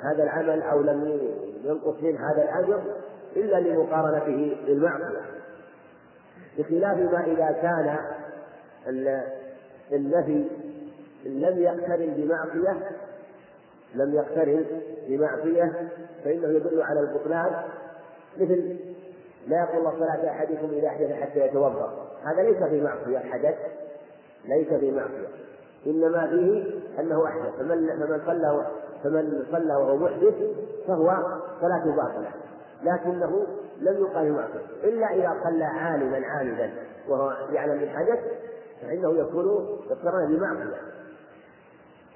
[0.00, 1.20] هذا العمل أو لم
[1.64, 2.82] ينقص منه هذا الأجر
[3.36, 5.20] إلا لمقارنته بالمعصية.
[6.58, 7.98] بخلاف ما إذا كان
[9.92, 10.44] النفي
[11.24, 12.90] لم يقترن بمعصية
[13.94, 14.64] لم يقترن
[15.08, 15.88] بمعصية
[16.24, 17.62] فإنه يدل على البطلان
[18.36, 18.76] مثل
[19.48, 22.08] لا يقول صلاة أحدكم إذا أحدث حتى يتوضأ.
[22.24, 23.54] هذا ليس في معصية حدث
[24.44, 25.45] ليس في معصية
[25.86, 28.66] إنما فيه أنه أحدث فمن فمن صلى
[29.04, 30.34] فمن صلى وهو محدث
[30.86, 31.14] فهو
[31.60, 32.30] صلاته باطلة.
[32.82, 33.46] لكنه
[33.80, 36.70] لم يقال معصية إلا إذا صلى عالما عامدا
[37.08, 38.18] وهو يعلم الحدث
[38.82, 40.80] فإنه يكون اقترن بمعصية.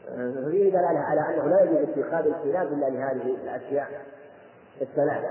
[0.07, 3.89] ففيه دلالة على أنه لا يجوز اتخاذ الخلاف إلا لهذه الأشياء
[4.83, 5.31] الثلاثة.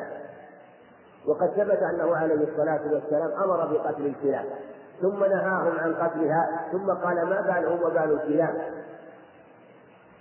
[1.28, 4.46] وقد ثبت أنه عليه الصلاة والسلام أمر بقتل الكلاب
[5.02, 8.62] ثم نهاهم عن قتلها ثم قال ما بالهم وبال الكلاب.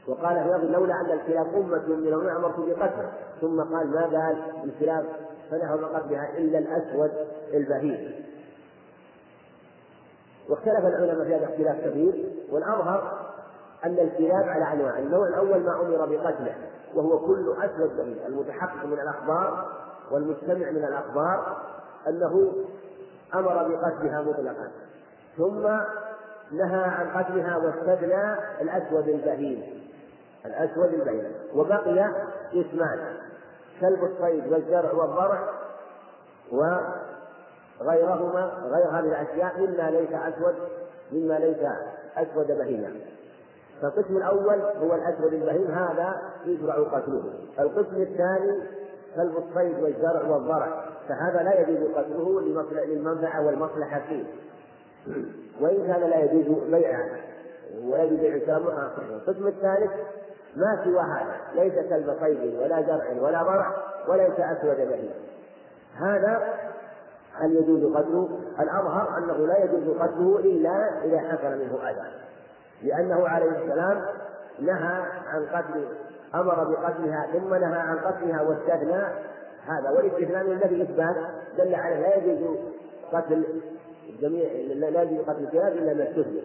[0.09, 1.47] وقال في لولا أن الكلاب
[1.89, 5.05] من الأمم أمرت بقتلها ثم قال ما بال الكلاب
[5.51, 7.11] فنهوا من قتلها إلا الأسود
[7.55, 8.25] البهيم.
[10.49, 13.29] واختلف العلماء في هذا اختلاف كبير والأظهر
[13.85, 16.55] أن الكلاب على أنواع، النوع الأول ما أمر بقتله
[16.95, 19.67] وهو كل أسود بهيم المتحقق من الأخبار
[20.11, 21.57] والمجتمع من الأخبار
[22.09, 22.53] أنه
[23.35, 24.71] أمر بقتلها مطلقا.
[25.37, 25.63] ثم
[26.53, 29.83] نهى عن قتلها واستثنى الأسود البهيم.
[30.47, 31.33] الأسود البهيم.
[31.55, 32.11] وبقي
[32.53, 32.99] اسمان
[33.81, 35.49] كلب الصيد والزرع والضرع
[37.81, 40.55] وغيرهما غير هذه الأشياء مما ليس أسود
[41.13, 41.69] مما ليس
[42.17, 42.91] أسود بهيما.
[43.83, 47.33] فالقسم الأول هو الأسود البهيم هذا يشرع قتله.
[47.59, 48.63] القسم الثاني
[49.19, 52.41] كلب الصيد والزرع والضرع فهذا لا يجوز قتله
[52.87, 54.25] للمنفعة والمصلحة فيه.
[55.61, 57.09] وإن كان لا يجوز بيعه
[57.83, 58.57] ولا يجوز بيع
[59.11, 59.91] القسم الثالث
[60.57, 61.37] ما سوى هذا.
[61.55, 63.77] ليس كلب صيد ولا زرع ولا ضرع
[64.09, 65.11] وليس أسود بهيم
[65.97, 66.55] هذا
[67.35, 72.11] هل يجوز قتله؟ الأظهر أنه لا يجوز قتله إلا إذا حصل منه أذى
[72.83, 74.05] لأنه عليه السلام
[74.61, 75.85] نهى عن قتل
[76.35, 79.03] أمر بقتلها ثم نهى عن قتلها واستثنى
[79.67, 79.91] هذا.
[79.91, 81.17] والاستثناء من الذي إثبات
[81.59, 82.57] دل على لا يجوز
[83.13, 83.45] قتل
[84.21, 86.43] جميع لا يجوز قتل الكلاب إلا ما استثني.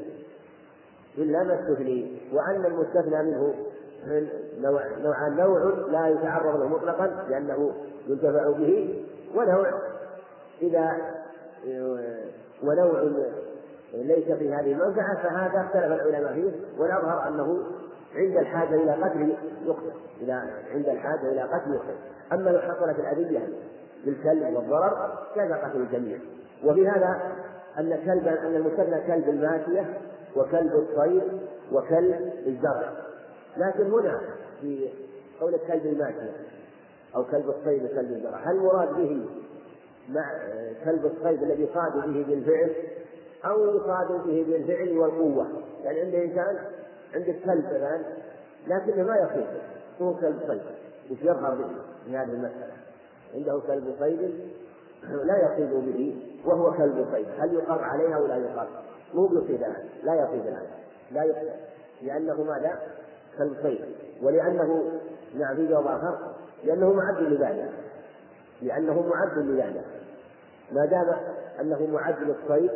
[1.18, 2.22] إلا ما استثني.
[2.34, 3.54] وأن المستثنى منه
[4.08, 4.28] من
[4.62, 7.72] نوع نوع نوع لا يتعرض له مطلقا لأنه
[8.08, 9.04] ينتفع به
[9.36, 9.68] ونوع
[10.62, 10.98] إذا
[12.64, 13.02] ونوع
[13.94, 17.64] ليس في هذه المنفعة فهذا اختلف العلماء فيه والأظهر أنه
[18.16, 20.34] عند الحاجة إلى قتل يقتل إذا
[20.74, 21.96] عند الحاجة إلى قتل يقتل
[22.34, 23.48] أما لو حصلت الأذية
[24.06, 26.18] بالكلب والضرر جاز قتل الجميع.
[26.64, 27.32] وفي هذا
[27.80, 29.98] أن كلب أن المستثنى كلب الماشية
[30.36, 31.24] وكلب الصيد
[31.72, 32.92] وكلب الزرع.
[33.58, 34.22] لكن هنا
[34.62, 34.90] في
[35.42, 36.32] قول كلب الماشية
[37.16, 39.26] أو كلب الصيد وكلب الزرع هل المراد به
[40.10, 40.32] مع
[40.86, 42.72] كلب الصيد الذي يصاد به بالفعل
[43.46, 45.48] أو يصاد به بالفعل والقوة؟
[45.84, 46.58] يعني عند إنسان
[47.14, 48.04] عندك كلب الآن
[48.68, 49.48] لكنه ما يصيد
[50.02, 50.62] هو كلب صيد
[51.12, 51.68] وش يظهر به
[52.06, 52.74] في هذه المسألة.
[53.36, 54.52] عنده كلب صيد
[55.04, 57.28] لا يصيد به وهو كلب صيد.
[57.40, 58.68] هل يقر عليه أو لا يقر؟
[59.14, 60.66] مو بيصيد الآن لا يصيد الآن
[61.12, 61.52] لا يصيد
[62.02, 62.80] لأنه ماذا؟
[63.38, 63.86] كلب صيد.
[64.22, 65.00] ولأنه
[65.36, 67.72] نعم في جواب آخر لأنه معد لذلك.
[68.62, 69.86] لأنه معد لذلك.
[70.72, 71.16] ما دام
[71.60, 72.72] أنه معد للصيد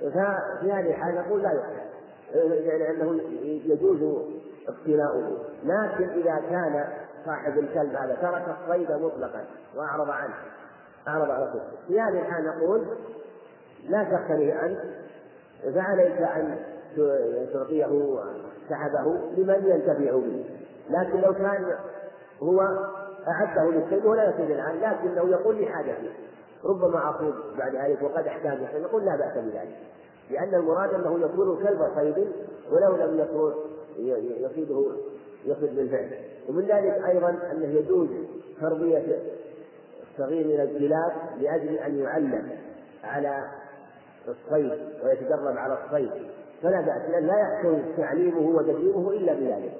[0.00, 1.73] ففي هذه الحالة نقول لا يقتل
[2.34, 3.20] يعني أنه
[3.64, 4.24] يجوز
[4.68, 5.38] اقتلاؤه.
[5.64, 6.84] لكن إذا كان
[7.26, 9.44] صاحب الكلب هذا ترك الصيد مطلقا
[9.76, 10.34] وأعرض عنه
[11.08, 12.86] أعرض على الصيد في هذه الحال نقول
[13.88, 14.78] لا تقتني أنت
[15.74, 16.58] فعليك أن
[17.52, 18.18] تعطيه
[18.70, 20.44] سحبه لمن ينتفع به.
[20.90, 21.74] لكن لو كان
[22.42, 22.60] هو
[23.28, 26.12] أعده للصيد ولا يصيد الآن لكنه يقول لحاجته
[26.64, 29.76] ربما أصيب بعد ذلك وقد أحتاج نقول لا بأس بذلك.
[30.30, 32.28] لأن المراد أنه يكون كلب صيد
[32.72, 33.52] ولو لم يكن
[34.44, 34.86] يصيده
[35.44, 36.10] يصيد بالفعل.
[36.48, 38.08] ومن ذلك أيضا أنه يجوز
[38.60, 39.18] تربية
[40.02, 42.48] الصغير من الكلاب لأجل أن يعلم
[43.04, 43.50] على
[44.28, 46.10] الصيد ويتدرب على الصيد.
[46.62, 49.72] فلا بأس لأن لا يحصل تعليمه وتدريبه إلا بذلك.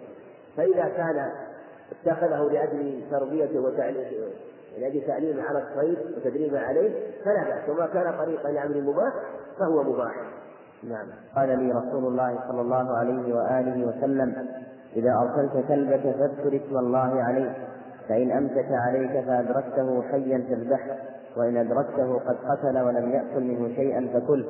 [0.57, 1.33] فإذا كان
[1.93, 4.31] اتخذه لأجل تربيته وتعليمه
[4.79, 6.91] لأجل تعليمه على الصيد وتدريبه عليه
[7.25, 7.69] فلا بأس.
[7.69, 9.13] وما كان طريقا لأمر مباح
[9.59, 10.15] فهو مباح.
[10.89, 11.07] نعم.
[11.37, 14.35] قال لي رسول الله صلى الله عليه وآله وسلم
[14.97, 17.55] إذا أرسلت كلبك فاذكر اسم الله عليه
[18.09, 20.97] فإن أمسك عليك فأدركته حيا فاذبحه
[21.37, 24.45] وإن أدركته قد قتل ولم يأكل منه شيئا فكل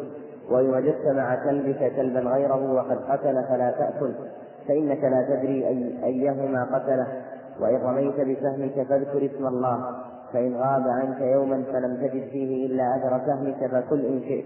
[0.51, 4.15] وإن وجدت مع كلبك كلبا غيره وقد قتل فلا تأكل
[4.69, 7.07] فإنك لا تدري أي أيهما قتله
[7.61, 9.97] وإن رميت بسهمك فاذكر اسم الله
[10.33, 14.45] فإن غاب عنك يوما فلم تجد فيه إلا أثر سهمك فكل إن شئت.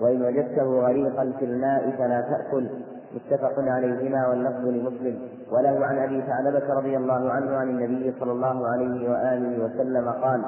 [0.00, 2.68] وإن وجدته غريقا في الماء فلا تأكل.
[3.14, 5.28] متفق عليهما واللفظ لمسلم.
[5.52, 10.42] وله عن أبي ثعلبة رضي الله عنه عن النبي صلى الله عليه وآله وسلم قال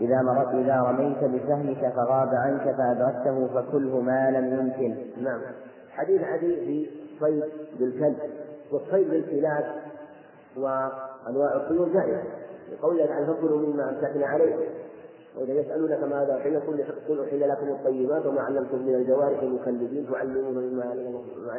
[0.00, 4.96] إذا مرت إذا رميت بسهمك فغاب عنك فأدركته فكله ما لم يمكن.
[5.22, 5.40] نعم.
[5.90, 6.90] حديث عدي في
[7.20, 7.44] صيد
[7.80, 8.16] بالكلب.
[8.72, 9.64] والصيد بالكلاب
[10.56, 12.22] وأنواع الطيور جائزة.
[12.72, 14.54] لقوله عن فكلوا مما أمسكنا عليه
[15.36, 20.54] وإذا يسألونك ماذا حين قل قل أحل لكم الطيبات وما علمتم من الجوارح المكلبين تعلمون
[20.54, 20.94] مما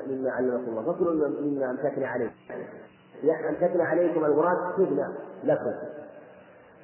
[0.08, 2.34] مما علمكم الله فكلوا مما أمسكنا عليكم.
[3.50, 5.08] أمسكنا عليكم المراد تبنى
[5.44, 5.74] لكم.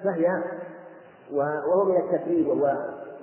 [0.03, 0.43] فهي
[1.33, 2.75] وهو من التكريم وهو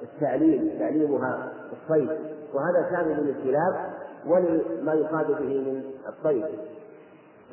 [0.02, 2.10] التعليم تعليمها الصيد.
[2.54, 3.92] وهذا شامل للكلاب
[4.26, 6.44] ولما يصاد به من الصيد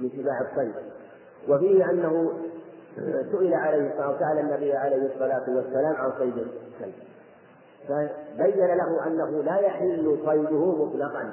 [0.02, 0.74] من سباع الصيد.
[1.50, 2.32] وفيه أنه
[3.32, 6.94] سئل عليه الصلاة سأل النبي عليه الصلاة والسلام عن صيد الكلب
[7.88, 11.32] فبين له أنه لا يحل صيده مطلقا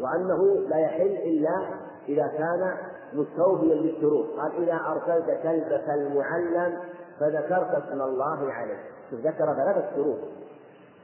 [0.00, 1.66] وأنه لا يحل إلا
[2.08, 2.76] إذا كان
[3.12, 4.26] مستوفيا للشروط.
[4.38, 6.78] قال إذا أرسلت كلبك المعلم
[7.20, 8.78] فذكرت اسم الله عليه.
[9.12, 10.18] ذكر ثلاثة شروط.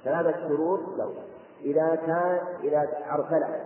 [0.04, 1.12] ثلاثة شروط له.
[1.64, 3.60] إذا كان إذا أرسله.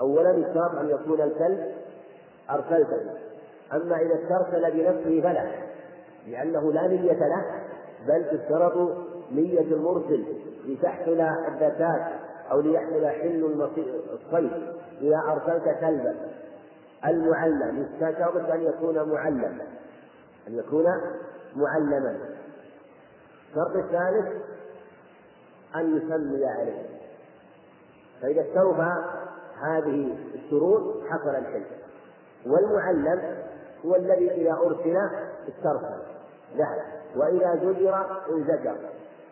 [0.00, 1.72] أولا الشرط أن يكون الكلب
[2.50, 3.31] أرسلته.
[3.72, 5.50] أما إذا استرسل بنفسه فلا
[6.26, 7.44] لأنه لا نية له
[8.06, 8.98] بل تشترط
[9.32, 10.24] نية المرسل
[10.64, 12.10] لتحصل الذكاة
[12.50, 13.68] أو ليحصل حل
[14.12, 14.52] الصيد.
[15.00, 16.14] إذا أرسلت كلبا
[17.06, 19.66] المعلم يشترط أن يكون معلما
[20.48, 20.84] أن يكون
[21.56, 22.18] معلما.
[23.50, 24.42] الشرط الثالث
[25.76, 26.86] أن يسمي عليه.
[28.22, 28.94] فإذا استوفى
[29.62, 31.66] هذه الشروط حصل الحلم.
[32.46, 33.42] والمعلم
[33.86, 34.96] هو الذي إذا أرسل
[35.48, 36.02] استرسل.
[36.56, 36.82] ذهب
[37.16, 38.76] وإذا زجر انزجر.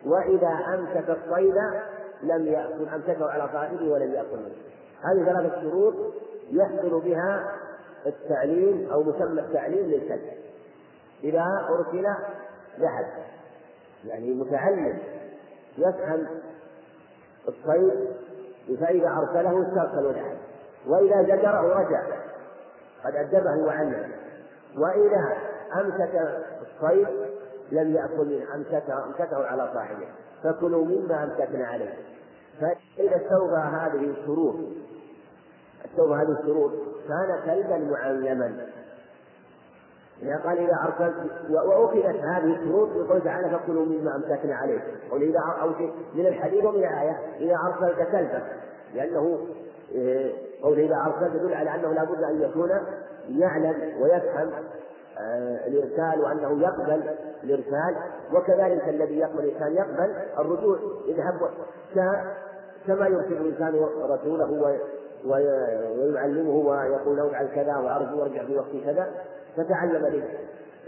[0.05, 1.55] وإذا أمسك الصيد
[2.23, 2.87] لم يأكل.
[2.95, 4.55] أمسكه على صاحبه ولم يأكل منه.
[5.03, 5.93] هذه ثلاثة شروط
[6.49, 7.51] يحصل بها
[8.05, 10.31] التعليم أو مسمى التعليم للكلب.
[11.23, 12.05] إذا أرسل
[12.79, 13.05] ذهب
[14.05, 14.99] يعني متعلم
[15.77, 16.27] يفهم
[17.47, 18.07] الصيد
[18.79, 20.37] فإذا أرسله استرسل ذهب
[20.87, 22.03] وإذا زجره رجع.
[23.03, 24.20] قد أدبه وعلمه
[24.77, 25.37] وإذا
[25.81, 27.07] أمسك الصيد
[27.71, 30.07] لم يأكل منه أمسكه أمسكه على صاحبه.
[30.43, 31.93] فكلوا مما أمسكنا عليه.
[32.59, 34.55] فإذا استوفى هذه الشروط
[35.85, 36.71] استوفى هذه الشروط
[37.07, 38.67] كان كلبا معلما.
[40.21, 41.15] إذا قال إذا أرسلت
[41.49, 44.81] وأخذت هذه الشروط يقول تعالى فكلوا مما أمسكنا عليه.
[45.11, 45.69] أو إذا أو
[46.13, 48.43] من الحديث ومن الآية إذا أرسلت كلبا
[48.93, 49.47] لأنه
[49.91, 52.71] إيه، قول إذا أرسلت يدل على أنه لا بد أن يكون
[53.39, 54.51] يعلم ويفهم
[55.19, 57.03] آه، الإرسال وأنه يقبل
[57.43, 57.95] الإرسال
[58.33, 60.77] وكذلك الذي يقبل الإنسان يقبل الرجوع.
[61.05, 61.49] يذهب
[62.87, 64.79] كما يرسل الإنسان رسوله
[65.25, 69.07] ويعلمه ويقول له افعل كذا وأرجو وارجع في وقت كذا
[69.57, 70.23] فتعلم به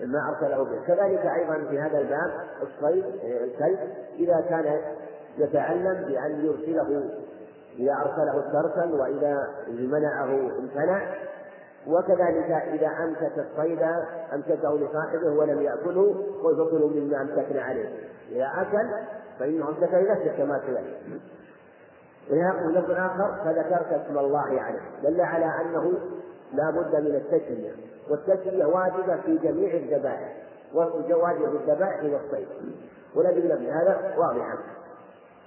[0.06, 0.86] ما أرسله به.
[0.88, 3.80] كذلك أيضا في هذا الباب الصيد الكلب
[4.20, 4.80] إذا كان
[5.38, 7.10] يتعلم بأن يرسله
[7.80, 11.14] إذا أرسله استرسل وإذا منعه امتنع
[11.88, 13.82] وكذلك إذا أمسك الصيد
[14.34, 17.90] أمسكه لصاحبه ولم يأكله قل فكلوا مما أمسكنا عليه.
[18.32, 18.90] إذا أكل
[19.40, 21.20] فإنه أمسك لنفسه كما سيأتي
[22.32, 24.82] ويقول لفظ آخر فذكرت اسم الله عليه.
[25.04, 25.94] دل على أنه
[26.54, 27.72] لا بد من التسمية.
[28.10, 30.36] والتسمية واجبة في جميع الذبائح.
[30.74, 32.48] واجب في الذبائح والصيد.
[33.16, 34.58] والأدلة في هذا واضحة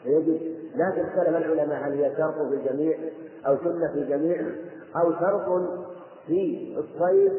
[0.02, 0.40] فيجب
[0.74, 2.98] لكن اختلف العلماء هل هي شرط في الجميع
[3.46, 4.46] أو سنة في الجميع
[4.96, 5.62] أو شرط
[6.26, 7.32] في الصيد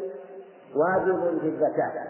[0.76, 2.08] واجب في الزكاة.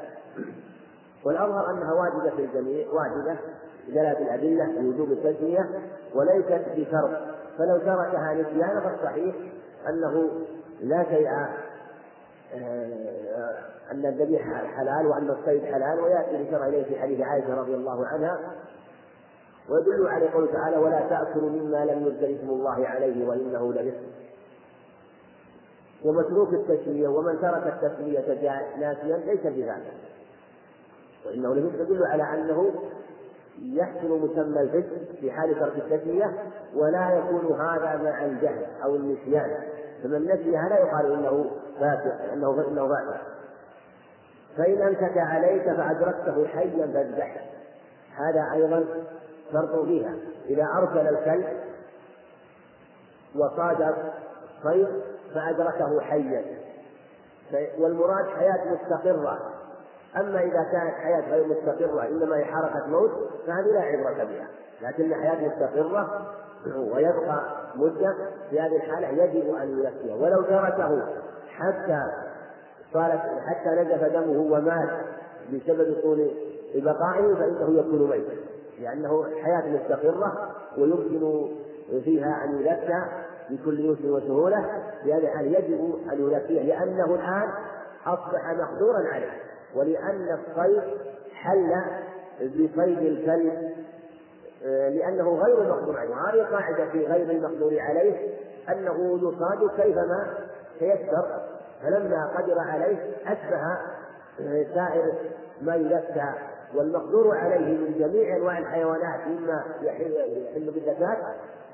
[1.25, 3.39] والأظهر أنها واجبة في الجميع واجبة
[3.87, 5.69] بدلالة الأدلة لوجوب التسمية
[6.15, 7.37] وليست بشرط.
[7.57, 9.35] فلو تركها نسيانا فالصحيح
[9.89, 10.29] أنه
[10.81, 11.29] لا شيء
[12.53, 13.57] آه،
[13.91, 14.41] أن الذبيح
[14.77, 18.39] حلال وأن الصيد حلال ويأتي بشرع إليه في حديث عائشة رضي الله عنها
[19.69, 24.26] ويدل عليه قوله تعالى ولا تأكلوا مما لم يذكر اسم الله عليه وإنه لفسق
[26.05, 28.19] ومتروك التسمية ومن ترك التسمية
[28.79, 29.93] ناسيا ليس بذلك.
[31.25, 32.71] وإنه يدل على أنه
[33.61, 36.33] يحصل مسمى الفسق في حال ترك التسمية
[36.75, 39.63] ولا يكون هذا مع الجهل أو النسيان.
[40.03, 43.21] فمن نسيها لا يقال إنه فاسق إنه إنه فاسق.
[44.57, 47.41] فإن أمسك عليك فأدركته حيا فاذبحه
[48.15, 48.85] هذا أيضا
[49.51, 50.13] شرط فيها.
[50.49, 51.45] إذا أرسل الكلب
[53.35, 53.95] وصاد
[54.63, 54.87] صيد
[55.33, 56.45] فأدركه حيا.
[57.79, 59.39] والمراد حياة مستقرة.
[60.17, 63.11] أما إذا كانت حياة غير مستقرة إنما هي حركة موت
[63.47, 64.47] فهذه لا عبرة بها.
[64.81, 66.27] لكن حياة مستقرة
[66.75, 67.43] ويبقى
[67.75, 68.15] مدة
[68.49, 71.07] في هذه الحالة يجب أن يزكيها ولو تركه
[71.49, 72.01] حتى
[72.93, 74.89] صارت حتى نزف دمه ومات
[75.53, 76.31] بسبب طول
[76.75, 78.33] بقائه فإنه يكون ميتا.
[78.79, 81.47] لأنه حياة مستقرة ويمكن
[82.03, 83.03] فيها أن يزكى
[83.49, 87.49] بكل يسر وسهولة في هذه الحالة يجب أن يزكيه لأنه الآن
[88.05, 89.31] أصبح مقدورا عليه
[89.75, 90.83] ولأن الصيد
[91.33, 91.73] حل
[92.41, 93.77] بصيد الكلب
[94.65, 96.09] آه، لأنه غير مقدور عليه.
[96.09, 98.33] وهذه قاعدة في غير المقدور عليه
[98.69, 100.33] أنه يصاد كيفما
[100.79, 101.41] تيسر
[101.83, 103.61] فلما قدر عليه أشبه
[104.41, 105.13] آه، سائر
[105.61, 106.33] ما يذكى
[106.75, 111.17] والمقدور عليه من جميع أنواع الحيوانات مما يحل بالزكاة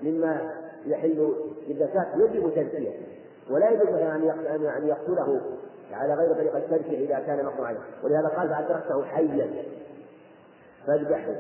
[0.01, 0.51] مما
[0.85, 1.33] يحل
[1.67, 3.07] بالزكاة يجب تزكيته
[3.49, 3.95] ولا يجب
[4.77, 5.41] أن يقتله
[5.91, 7.79] على غير طريقة الترك إذا كان مقطوع عليه.
[8.03, 9.49] ولهذا قال فأدركته حيا
[10.87, 11.35] فاذبحه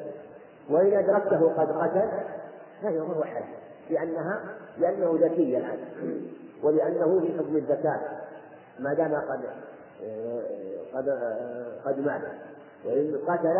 [0.69, 2.09] وإن أدركته قد قتل
[2.83, 3.43] فهو حي
[3.89, 4.43] لأنها
[4.77, 5.77] لأنه ذكي الآن.
[6.63, 7.99] ولأنه في حكم الزكاة
[8.79, 9.41] ما دام قد
[10.93, 11.09] قد
[11.85, 12.21] قد مات.
[12.85, 13.55] وإن قتل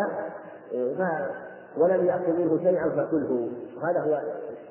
[1.76, 3.48] ولم يأكل منه شيئا فكله.
[3.76, 4.22] وهذا هو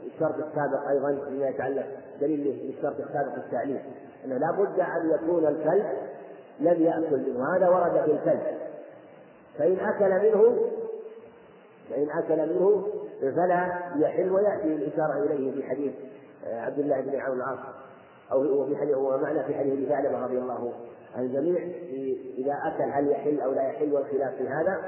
[0.08, 1.86] الشرط السابق أيضا فيما يتعلق
[2.22, 3.82] دليل للشرط السابق التعليم
[4.26, 5.86] أنه لا بد أن يكون الكلب
[6.60, 8.42] لم يأكل منه هذا ورد في الكلب.
[9.58, 10.70] فإن أكل منه
[11.90, 12.88] فإن أكل منه
[13.22, 15.94] فلا يحل ويأتي الإشارة إليه في حديث
[16.46, 17.60] آه، عبد الله بن عون العاص
[18.32, 20.74] أو في حديث ومعنى في حديث ثعلبة رضي الله
[21.16, 21.62] عن الجميع
[22.38, 24.82] إذا أكل هل يحل أو لا يحل والخلاف في هذا؟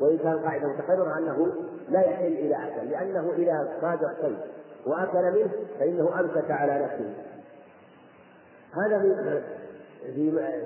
[0.00, 1.52] وإن كان قاعدة متقررة أنه
[1.88, 4.38] لا يحل إذا أكل لأنه إذا صاد الصيد
[4.86, 7.14] وأكل منه فإنه أمسك على نفسه.
[8.72, 9.00] هذا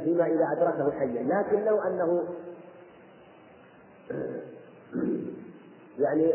[0.04, 2.24] فيما إذا أدركه حيا لكن لو أنه
[5.98, 6.34] يعني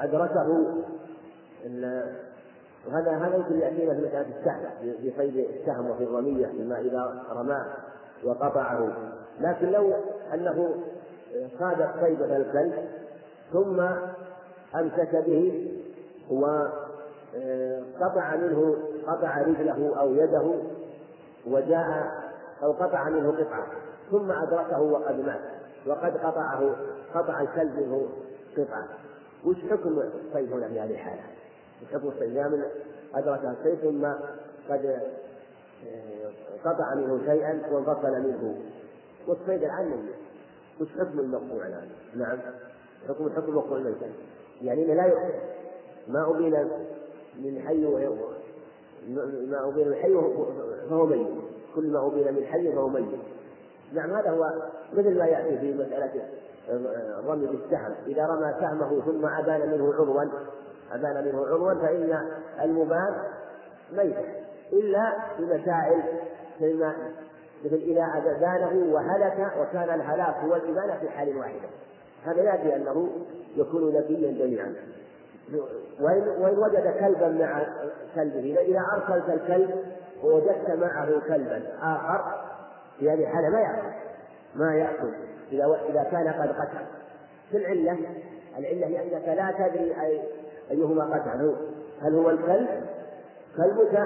[0.00, 0.66] أدركه
[2.86, 7.66] وهذا هذا يمكن يأتينا في مسألة السهم في صيد السهم وفي الرمية فيما إذا رماه
[8.24, 8.92] وقطعه.
[9.40, 9.94] لكن لو
[10.34, 10.74] أنه
[11.58, 12.88] صاد الصيد الكلب
[13.52, 13.80] ثم
[14.74, 15.72] أمسك به
[16.30, 18.76] وقطع منه
[19.06, 20.54] قطع رجله أو يده
[21.46, 22.12] وجاء
[22.62, 23.66] أو قطع منه قطعة
[24.10, 25.40] ثم أدركه وقد مات
[25.86, 26.76] وقد قطعه
[27.14, 28.08] قطع الكلب منه
[28.56, 28.88] قطعة
[29.44, 31.22] وش حكم الصيد هنا في هذه الحالة؟
[31.82, 32.62] وش حكم الصيد؟ من
[33.14, 34.06] أدرك الصيد ثم
[34.70, 35.00] قد
[35.86, 36.30] آه،
[36.64, 38.56] قطع منه شيئا وانفصل منه
[39.26, 40.14] والصيد ميت
[40.80, 42.38] وش حكم المقطوع الآن؟ نعم.
[43.08, 43.96] حكم حكم مقطوع الميت
[44.62, 45.34] يعني لا يؤكل
[46.08, 46.68] ما أبين
[47.38, 47.86] من حي
[49.48, 50.14] ما أبين من حي
[50.90, 51.26] فهو ميت.
[51.74, 53.08] كل ما أبين من حي فهو ميت.
[53.92, 54.52] نعم هذا هو
[54.92, 56.28] مثل ما يأتي في مسألة
[57.18, 57.94] الرمي بالسهم.
[58.06, 60.24] إذا رمى سهمه ثم أبان منه عضوا
[60.92, 62.28] أبان منه عضوا فإن
[62.62, 63.24] المبان
[63.92, 64.16] ميت.
[64.72, 66.02] إلا في مسائل
[67.64, 71.68] مثل إذا أبانه وهلك وكان الهلاك هو الإبانة في حال واحدة.
[72.24, 73.08] هذا يأتي أنه
[73.56, 74.74] يكون ذكيا جميعا.
[76.00, 77.66] وإن, وجد كلبا مع
[78.14, 79.84] كلبه إذا أرسلت الكلب
[80.22, 82.44] ووجدت معه كلبا آخر
[82.98, 83.96] في هذه الحالة ما يأكل.
[84.54, 85.12] ما يأكل.
[85.52, 86.84] إذا إذا كان قد قتل.
[87.50, 87.98] في العلة
[88.58, 90.22] العلة لأنك لا تدري أي
[90.70, 91.56] أيهما قتل
[92.02, 92.68] هل هو الكلب؟
[93.56, 93.96] كلبك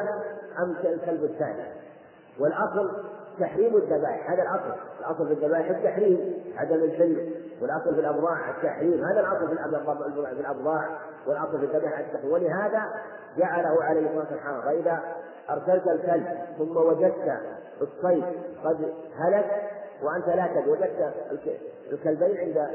[0.58, 1.64] أم الكلب الثاني؟
[2.40, 3.04] والأصل
[3.40, 4.80] تحريم الذبائح هذا الأصل.
[5.00, 6.44] الأصل في الذبائح التحريم.
[6.56, 7.32] عدم الحل
[7.62, 9.04] والأصل في الأبضاع التحريم.
[9.04, 10.88] هذا الأصل في الأبضاع
[11.26, 12.32] والأصل في الذبائح التحريم.
[12.32, 12.82] ولهذا
[13.36, 15.02] جعله عليه الصلاة والسلام فإذا
[15.50, 16.26] أرسلت الكلب.
[16.58, 17.38] ثم وجدت
[17.80, 18.24] الصيد
[18.64, 19.70] قد هلك.
[20.02, 20.70] وأنت لا تدري.
[20.70, 21.14] وجدت
[21.92, 22.68] الكلبين عند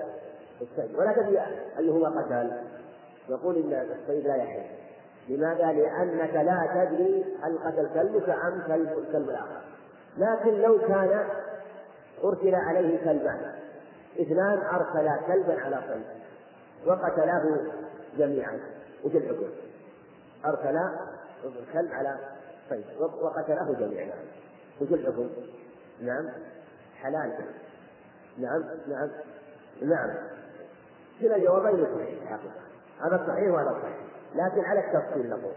[0.61, 0.95] الصيد.
[0.95, 1.39] ولا تدري
[1.79, 2.51] أيهما قتل.
[3.29, 4.65] يقول إن الصيد لا يحل.
[5.29, 9.61] لماذا؟ لأنك لا تدري هل قتل كلبك أم كلب الكلب الآخر.
[10.19, 11.25] لكن لو كان
[12.23, 13.53] أرسل عليه كلبان
[14.21, 16.05] إثنان أرسلا كلبا على صيد
[16.85, 17.57] وقتلاه
[18.17, 18.59] جميعا.
[19.03, 19.49] وش الحكم؟
[20.45, 20.91] أرسلا
[21.45, 22.17] الكلب على
[22.69, 22.83] طيب.
[22.99, 24.13] وقتله جميعا.
[24.81, 25.29] وش الحكم؟
[26.01, 26.29] نعم.
[27.01, 27.33] حلال.
[28.37, 28.63] نعم.
[28.87, 29.09] نعم.
[29.81, 30.09] نعم.
[31.21, 32.61] كلا جوابين صحيح الحقيقة.
[33.01, 33.97] هذا صحيح وهذا صحيح.
[34.35, 35.53] لكن على التفصيل نقول.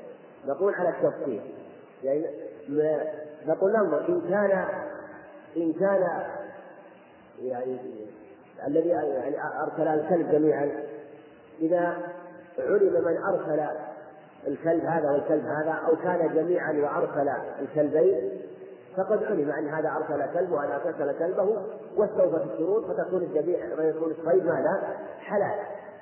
[0.47, 1.55] نقول على التفصيل.
[2.03, 2.27] يعني
[3.47, 4.65] نقول ننظر إن كان
[5.57, 6.23] إن كان
[7.43, 7.79] يعني
[8.67, 10.71] الذي يعني أرسل الكلب جميعا
[11.61, 11.97] إذا
[12.59, 13.67] علم من أرسل
[14.47, 17.31] الكلب هذا والكلب هذا أو كان جميعا وأرسل
[17.61, 18.43] الكلبين
[18.97, 21.63] فقد علم أن هذا أرسل كلب وهذا أرسل كلبه
[21.97, 25.59] واستوفت الشروط فتكون الذبيحة فيكون الصيد ماذا؟ حلال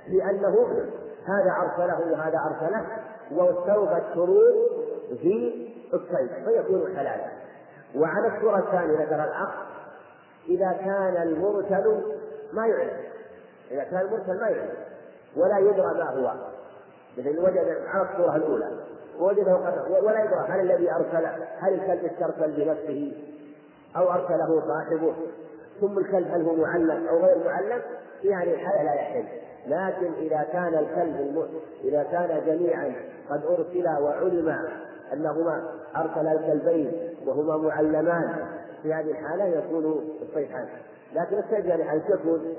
[0.09, 0.67] لأنه
[1.25, 2.87] هذا أرسله وهذا أرسله
[3.33, 4.55] واستوفى الشروط
[5.21, 7.31] في الصيد فيكون حلالا
[7.97, 9.51] وعلى الصورة الثانية ذكر الأخ
[10.49, 12.03] إذا كان المرسل
[12.53, 13.01] ما يعلم
[13.71, 14.75] إذا كان المرسل ما يعلم
[15.37, 16.35] ولا يدرى ما هو.
[17.19, 18.71] مثل وجد على الصورة الأولى.
[19.19, 19.57] وجده
[20.03, 21.27] ولا يدرى هل الذي أرسل
[21.59, 23.13] هل الكلب استرسل بنفسه
[23.97, 25.15] أو أرسله صاحبه.
[25.81, 27.83] ثم الكلب هل هو معلم أو غير معلم
[28.23, 29.25] في هذه الحالة لا يحل
[29.67, 31.49] لكن إذا كان الكلب
[31.85, 32.95] إذا كان جميعا
[33.31, 34.69] قد أرسلا وعلم
[35.13, 36.93] أنهما أرسل الكلبين
[37.27, 38.47] وهما معلمان.
[38.83, 40.69] في هذه الحالة يكون الصيد حال
[41.15, 42.55] لكن يعني هل يكون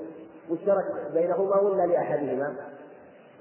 [0.50, 0.84] مشترك
[1.14, 2.54] بينهما ولا لأحدهما؟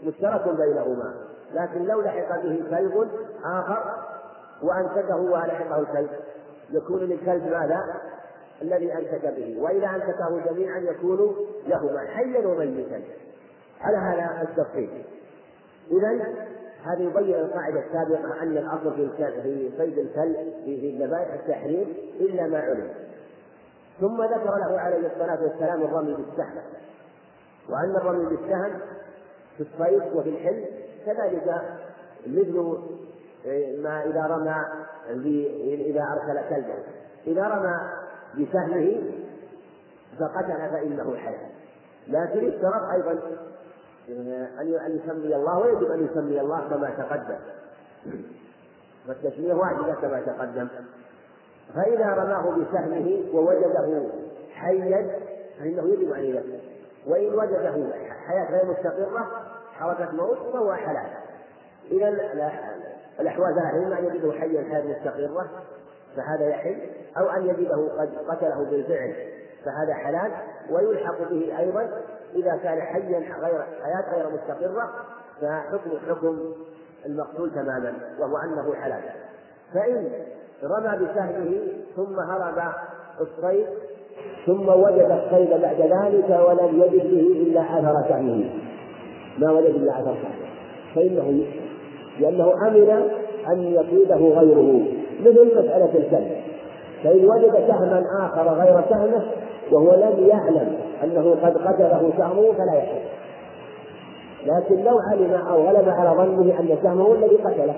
[0.03, 1.14] مشترك بينهما.
[1.53, 3.09] لكن لو لحق به كلب
[3.45, 3.84] آخر
[4.64, 6.09] وأنتكه ولحقه الكلب.
[6.72, 8.01] يكون للكلب ماذا؟
[8.62, 9.57] الذي أنتك به.
[9.62, 11.36] وإذا أنتكه جميعا يكون
[11.68, 13.01] لهما حيا وميتا.
[13.82, 15.03] على هذا التفصيل.
[15.91, 16.26] إذا
[16.86, 19.09] هذا يبين القاعدة السابقة أن الأصل في
[19.43, 22.89] في صيد الكلب في الذبائح التحريم إلا ما علم.
[23.99, 26.61] ثم ذكر له عليه الصلاة والسلام الرمي بالسهم.
[27.69, 28.79] وأن الرمي بالسهم
[29.57, 30.65] في الصيد وفي الحل
[31.05, 31.61] كذلك
[32.27, 32.77] مثل
[33.82, 34.65] ما إذا رمى
[35.89, 36.75] إذا أرسل كلبا.
[37.27, 37.77] إذا رمى
[38.34, 39.01] بسهمه
[40.19, 41.49] فقتل فإنه حلال
[42.07, 43.19] لكن اشترط أيضا
[44.86, 47.38] أن يسمي الله ويجب أن يسمي الله كما تقدم.
[49.07, 50.68] فالتسمية واجبة كما تقدم.
[51.76, 54.09] فإذا رماه بسهمه ووجده
[54.53, 55.20] حيا
[55.59, 56.59] فإنه يجب أن يذبح
[57.07, 57.93] وإن وجده
[58.28, 59.28] حياة غير مستقرة
[59.74, 61.09] حركة موت فهو حلال.
[61.91, 62.09] إذا
[63.20, 65.49] الأحوال ثلاثة إما أن يجده حيا حياة مستقرة
[66.16, 66.78] فهذا يحل.
[67.18, 69.16] أو أن يجده قد قتله بالفعل
[69.66, 70.32] فهذا حلال.
[70.72, 71.89] ويلحق به أيضا
[72.36, 74.89] إذا كان حيا غير حياة غير مستقرة
[75.41, 76.39] فحكم حكم
[77.05, 79.01] المقتول تماما وهو أنه حلال.
[79.74, 80.09] فإن
[80.64, 81.59] رمى بسهمه
[81.95, 82.74] ثم هرب
[83.22, 83.68] الصيد
[84.45, 88.49] ثم وجد الصيد بعد ذلك ولم يجد به إلا أثر سهمه.
[89.38, 90.51] ما وجد إلا أثر سهمه.
[90.95, 91.45] فإنه
[92.20, 93.09] لأنه أمن
[93.51, 94.86] أن يصيده غيره.
[95.22, 96.41] مثل مسألة الكلب.
[97.03, 99.40] فإن وجد سهما آخر غير سهمه
[99.72, 103.01] وهو لم يعلم أنه قد قتله سهمه فلا يحل.
[104.45, 107.74] لكن لو علم أو غلب على ظنه أن سهمه الذي قتله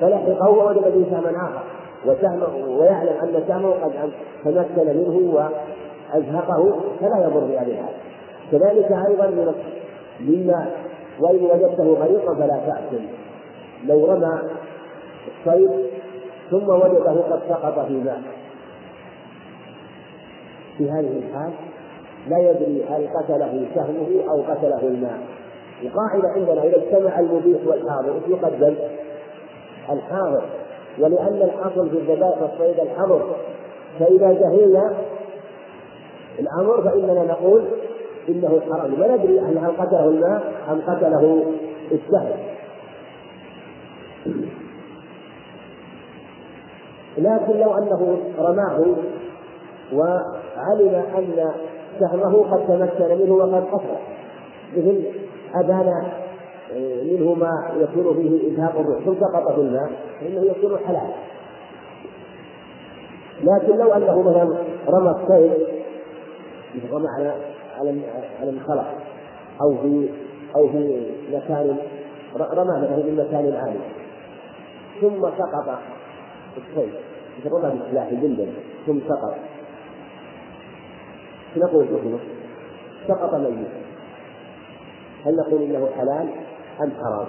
[0.00, 1.62] فلحقه ووجد به سهما آخر.
[2.06, 3.92] وسهمه ويعلم أن سهمه قد
[4.44, 7.94] تمكن منه وأزهقه فلا يضر بهذه الحال
[8.52, 9.54] كذلك أيضا من
[10.20, 10.70] مما
[11.20, 13.04] وإن وجدته غريقا فلا تأكل.
[13.86, 14.40] لو رمى
[15.28, 15.70] الصيد
[16.50, 18.20] ثم وجده قد سقط في ماء.
[20.78, 21.52] في هذه الحال
[22.28, 25.18] لا يدري هل قتله سهمه أو قتله الماء.
[25.82, 28.74] القاعدة عندنا إذا اجتمع المبيح والحاضر إيش يقدم؟
[29.90, 30.42] الحاضر.
[30.98, 33.36] ولأن الأصل في الذبائح والصيد الحظر
[33.98, 34.92] فإذا جهلنا
[36.38, 37.64] الأمر فإننا نقول
[38.28, 38.94] إنه حرام.
[38.94, 41.44] لا ندري هل قتله الماء أم قتله
[41.92, 42.36] السهم.
[47.18, 48.84] لكن لو أنه رماه
[50.60, 51.52] وعلم أن
[52.00, 53.96] سهمه قد تمكن منه وقد قتل
[54.76, 55.04] مثل
[55.54, 56.12] أبان
[57.04, 59.04] منه ما يكون فيه إزهاق الروح.
[59.04, 59.90] ثم سقط في الماء
[60.20, 61.10] فإنه يكون حلال.
[63.42, 64.56] لكن لو أنه مثلا
[64.88, 65.52] رمى الصيد
[66.92, 67.34] رمى على
[67.78, 68.00] على
[68.40, 68.86] على الخلق
[69.62, 70.08] أو في
[70.56, 71.76] أو في مكان
[72.36, 73.80] رمى مثلا في مكان عالي
[75.00, 75.78] ثم سقط
[76.56, 76.88] مثل
[77.52, 78.46] رمى بسلاح جلدا
[78.86, 79.34] ثم سقط.
[81.56, 82.18] نقول حكمه
[83.08, 83.68] سقط ميت.
[85.26, 86.28] هل نقول إنه حلال
[86.80, 87.26] أم حرام؟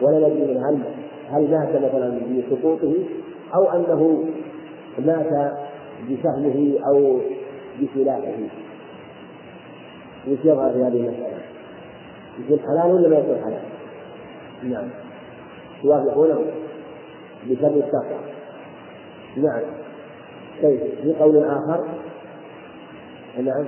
[0.00, 0.78] ولا ندري هل
[1.30, 2.94] هل مات مثلا بسقوطه
[3.54, 4.24] أو أنه
[4.98, 5.52] مات
[6.10, 7.20] بسهمه أو
[7.82, 8.38] بسلاحه.
[10.28, 11.40] وش يظهر في هذه المسألة؟
[12.38, 13.62] يكون حلال ولا ما يكون حلال؟
[14.62, 14.88] نعم.
[15.84, 16.44] يوافقونه؟
[17.50, 18.20] بسبب السفر
[19.36, 19.62] نعم.
[20.62, 21.84] طيب في قول آخر
[23.38, 23.66] نعم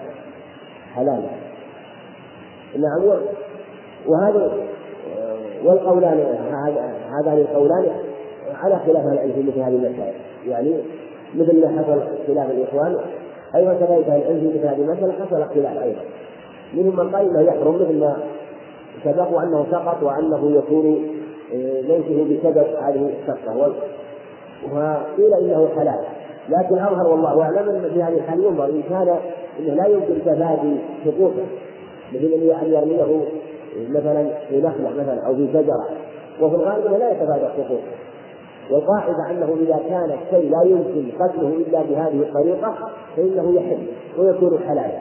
[0.95, 1.23] حلال.
[2.77, 3.19] نعم
[4.07, 4.53] وهذا
[5.65, 6.19] والقولان
[7.11, 7.87] هذان القولان
[8.63, 10.15] على خلاف العلم في مثل هذه المسائل.
[10.47, 10.77] يعني
[11.35, 12.97] مثل ما حصل خلاف الإخوان
[13.55, 16.01] أيضا كذلك العلم في مثل هذه المسألة حصل اختلاف أيضا.
[16.75, 18.17] منهم من قال انه يحرم مثل ما
[19.05, 21.09] سبق وانه سقط وأنه يكون
[21.55, 23.57] آه، ليسه بسبب هذه السقطه
[24.73, 26.05] وقيل إنه حلال.
[26.49, 29.17] لكن أظهر والله أعلم أن في هذه الحال ينظر إن كان
[29.59, 31.45] إنه لا يمكن تفادي سقوطه.
[32.13, 32.25] مثل
[32.63, 33.25] أن يرميه
[33.91, 35.87] مثلا في نخله مثلا أو في شجره
[36.41, 37.81] وفي الغالب لا يتفادى السقوط
[38.71, 42.75] والقاعدة أنه إذا كان الشيء لا يمكن قتله إلا بهذه الطريقة
[43.17, 43.87] فإنه يحل
[44.19, 44.99] ويكون حلالا.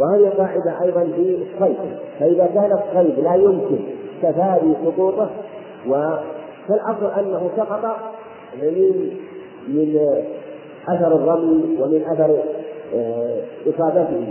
[0.00, 1.76] وهذه قاعدة أيضا في الصيد.
[2.20, 3.78] فإذا كان الصيد لا يمكن
[4.22, 5.30] تفادي سقوطه
[6.68, 7.96] فالأصل أنه سقط
[8.62, 9.10] من
[9.68, 10.00] من
[10.88, 12.38] أثر الرمي ومن أثر
[13.66, 14.26] إصابته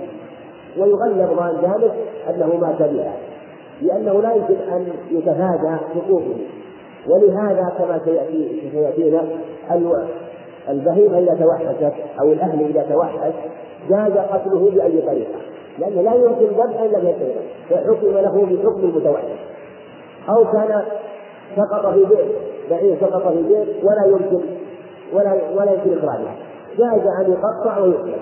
[0.78, 1.94] ويغلب ظان ذلك
[2.30, 3.14] أنه مات بها
[3.82, 6.38] لأنه لا يمكن أن يتفادى سقوطه
[7.08, 9.24] ولهذا كما سيأتي سيأتينا
[10.70, 13.34] البهيمة إذا توحشت أو الأهل إذا توحش
[13.90, 15.40] جاز قتله بأي طريقة
[15.80, 17.36] لأنه لا يمكن ذبحا إلا بهذه
[17.70, 19.40] فحكم له بحكم المتوحش
[20.30, 20.82] أو كان
[21.56, 22.28] سقط في بئر
[22.70, 24.46] بعير سقط في بئر ولا يمكن
[25.14, 26.32] ولا ولا يمكن إخراجه
[26.78, 28.14] جاز أن يقطع ويقتل.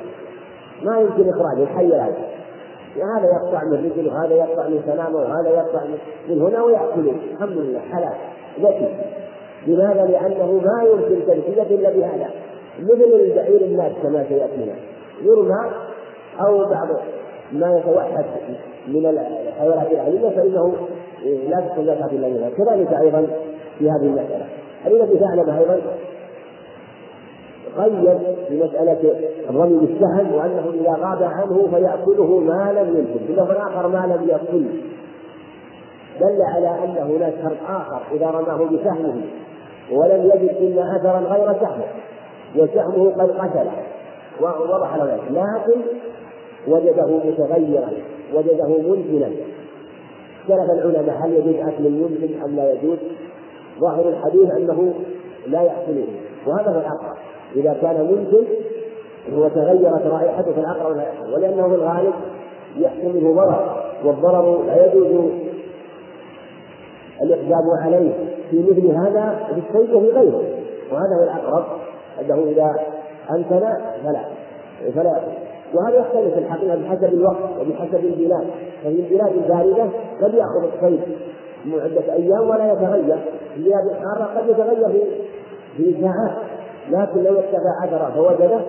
[0.84, 2.05] ما يمكن إخراجه الحي لا
[3.17, 5.82] هذا يقطع من رجل وهذا يقطع من سلامه وهذا يقطع
[6.30, 8.13] من هنا ويأكلون الحمد لله حلال.
[8.59, 8.95] ذكي.
[9.67, 12.30] لماذا؟ لأنه ما يمكن تنفيذه إلا بهذا.
[12.80, 14.73] مثل البعير الناس كما سيأتينا
[15.21, 15.71] يرمى
[16.39, 16.88] أو بعض
[17.51, 18.25] ما يتوحد
[18.88, 20.73] من الحيوانات العليمة فإنه
[21.49, 23.27] لا تكون زكاة إلا منها كذلك أيضا
[23.80, 24.45] في هذه المسألة.
[24.88, 25.82] الذي تعلم أيضا
[27.78, 28.17] قيد
[28.47, 29.13] في مسألة
[29.49, 34.30] الرمي بالسهم وأنه إذا غاب عنه فيأكله ما لم يمكن في لفظ آخر ما لم
[34.30, 34.65] يأكل.
[36.20, 39.22] دل على أن هناك شرط آخر إذا رماه بسهمه
[39.91, 41.86] ولم يجد إلا أثرا غير سهمه
[42.55, 43.70] وسهمه قد قتل.
[44.41, 45.82] ووضح ذلك لكن
[46.67, 47.89] وجده متغيرا
[48.34, 49.30] وجده منزلا
[50.39, 52.97] اختلف العلماء هل يجوز أكل المنزل أم لا يجوز؟
[53.80, 54.93] ظاهر الحديث أنه
[55.47, 56.07] لا يأكله.
[56.47, 57.17] وهذا هو الأقرب
[57.56, 58.47] إذا كان منزل
[59.34, 62.14] هو تغيرت رائحته في لا ولأنه في الغالب
[62.78, 65.32] يحصل منه ضرر والضرر لا يجوز
[67.22, 68.12] الإقدام عليه.
[68.52, 70.43] في مثل هذا في الشيء وفي غيره
[70.91, 71.66] وهذا هو الأقرب
[72.22, 72.76] أنه إذا
[73.32, 73.60] أمكن
[74.04, 74.26] فلا
[74.95, 75.20] فلا
[75.74, 78.47] وهذا يختلف الحقيقة بحسب الوقت وبحسب البلاد.
[78.84, 79.89] ففي البلاد الباردة
[80.22, 81.00] قد يأخذ الصيد
[81.74, 83.18] عدة أيام ولا يتغير.
[83.54, 85.02] في البلاد الحارة قد يتغير في
[85.78, 86.38] في ساعات.
[86.89, 88.59] لكن لو اتبع عثرة فوجده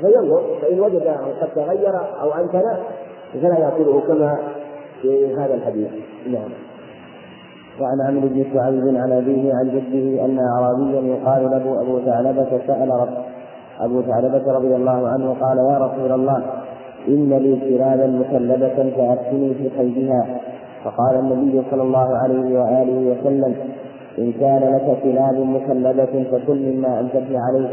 [0.00, 0.42] فينظر.
[0.62, 1.06] فإن وجد
[1.40, 2.62] قد تغير أو أمكن
[3.32, 4.38] فلا يأكله كما
[5.02, 5.90] في هذا الحديث.
[6.26, 6.50] نعم.
[7.80, 12.88] وعن عمرو بن شعيب عن أبيه عن جده أن أعرابيا يقال له أبو ثعلبة سأل
[12.88, 13.14] رب
[13.80, 16.42] أبو ثعلبة رضي الله عنه قال يا رسول الله
[17.08, 20.40] إن لي كلابا مكلبة فأفتني في قيدها
[20.84, 23.54] فقال النبي صلى الله عليه وآله وسلم
[24.18, 27.68] إن كان لك كلاب مكلبة فكل مما أمسكت عليه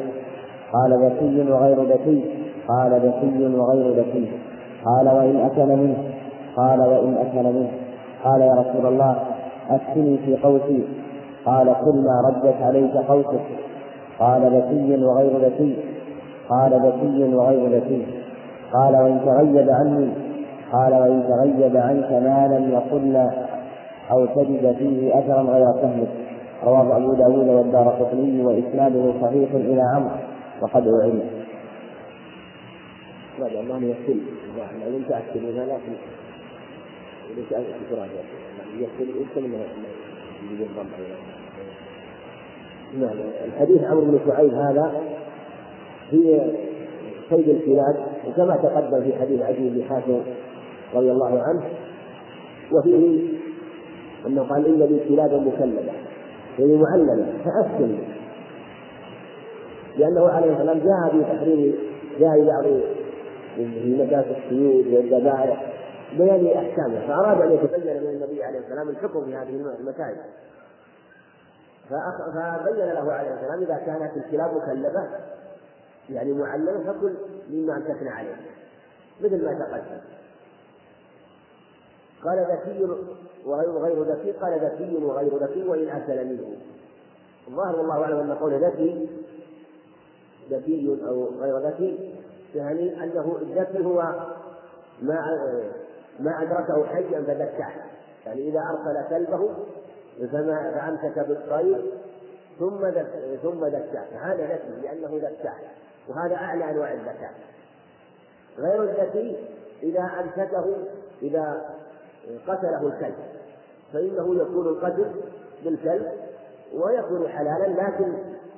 [0.73, 2.23] قال ذكي وغير ذكي.
[2.67, 4.27] قال ذكي وغير ذكي.
[4.85, 5.97] قال وإن أكل منه.
[6.55, 7.71] قال وإن أكل منه.
[8.23, 9.15] قال يا رسول الله
[9.69, 10.83] أفتني في قوسي.
[11.45, 13.45] قال كل ما ردت عليك قوسك.
[14.19, 15.75] قال ذكي وغير ذكي.
[16.49, 18.05] قال ذكي وغير ذكي.
[18.73, 20.09] قال وإن تغيب عني.
[20.71, 23.29] قال وإن تغيب عنك ما لم يقل
[24.11, 26.28] أو تجد فيه أثرا غير فهمك
[26.63, 30.15] رواه أبو داود والدار قطني وإسناده صحيح إلى عمرو
[30.61, 31.29] وقد أعلم.
[33.39, 34.19] لا الله يكل
[34.81, 35.93] لو لم تأكل لكن
[37.35, 38.09] ليس انفراد
[38.77, 39.65] يكل يمكن انه
[40.59, 40.89] يضم
[42.99, 45.01] نعم الحديث عمرو بن شعيب هذا
[46.09, 46.41] في
[47.29, 47.95] صيد الكلاب
[48.27, 50.21] وكما تقدم في حديث عدي بن حاتم
[50.93, 51.63] رضي الله عنه
[52.71, 53.19] وفيه
[54.27, 55.98] أنه قال إن لي كلابا مكلبه
[56.59, 57.97] يعني معلمه فاسكن
[59.97, 61.75] لأنه عليه السلام جاء في تحريم
[62.19, 62.65] جاء بعض
[63.57, 65.73] مجالس السيود والذبائح
[66.17, 70.17] بيان أحكامه فأراد أن يتبين من النبي عليه السلام الحكم في هذه المسائل.
[71.89, 75.07] فبين له عليه السلام إذا كانت الكلاب مكلبة
[76.09, 77.13] يعني معلمة فكل
[77.49, 78.35] مما امسكنا عليه
[79.21, 80.18] مثل ما تقدم.
[82.23, 82.87] قال ذكي
[83.45, 86.57] وغير ذكي قال ذكي وغير ذكي وإن أكل منه.
[87.47, 89.09] الظاهر والله أعلم أن قول ذكي
[90.51, 92.15] ذكي أو غير ذكي
[92.55, 94.01] يعني أنه الذكي هو
[95.01, 95.21] ما
[96.19, 97.71] ما أدركه حيا فذكاه
[98.25, 99.49] يعني إذا أرسل كلبه
[100.31, 101.91] فما فأمسك بالصيد
[102.59, 102.89] ثم
[103.43, 104.05] ثم ذكاه.
[104.11, 105.55] فهذا ذكي لأنه ذكاه
[106.07, 107.33] وهذا أعلى أنواع الذكاء.
[108.57, 109.37] غير الذكي
[109.83, 110.75] إذا أمسكه
[111.21, 111.69] إذا
[112.47, 113.15] قتله الكلب.
[113.93, 115.11] فإنه يكون القتل
[115.63, 116.07] بالكلب
[116.73, 118.13] ويكون حلالا لكن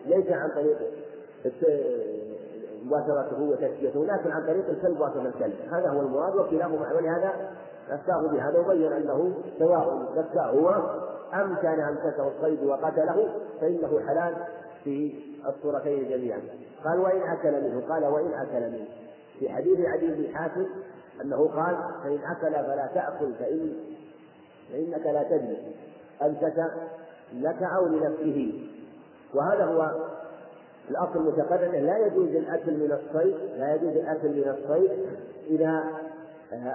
[0.06, 0.78] ليس عن طريق
[2.86, 5.54] مباشرته وتزكيته لكن عن طريق الكلب واسط الكلب.
[5.72, 6.94] هذا هو المراد وكلاهما.
[6.96, 7.34] ولهذا
[7.90, 10.70] أفتاه بهذا وبين أنه سواء زكاه هو
[11.34, 13.28] أم كان أمسكه الصيد وقتله
[13.62, 14.36] فإنه حلال
[14.84, 15.16] في
[15.48, 16.42] الصورتين جميعا.
[16.86, 17.84] قال وإن أكل منه.
[17.90, 18.86] قال وإن أكل منه.
[19.40, 20.66] في حديث عدي بن حاتم
[21.22, 23.74] أنه قال فإن أكل فلا تأكل فإن
[24.72, 25.76] فإنك لا تدري.
[26.22, 26.72] أمسك
[27.34, 28.70] لك أو لنفسه.
[29.34, 29.92] وهذا هو
[30.90, 31.86] الأصل المتقدم.
[31.86, 34.92] لا يجوز الأكل من الصيد لا يجوز الأكل من الصيد
[35.50, 35.84] إذا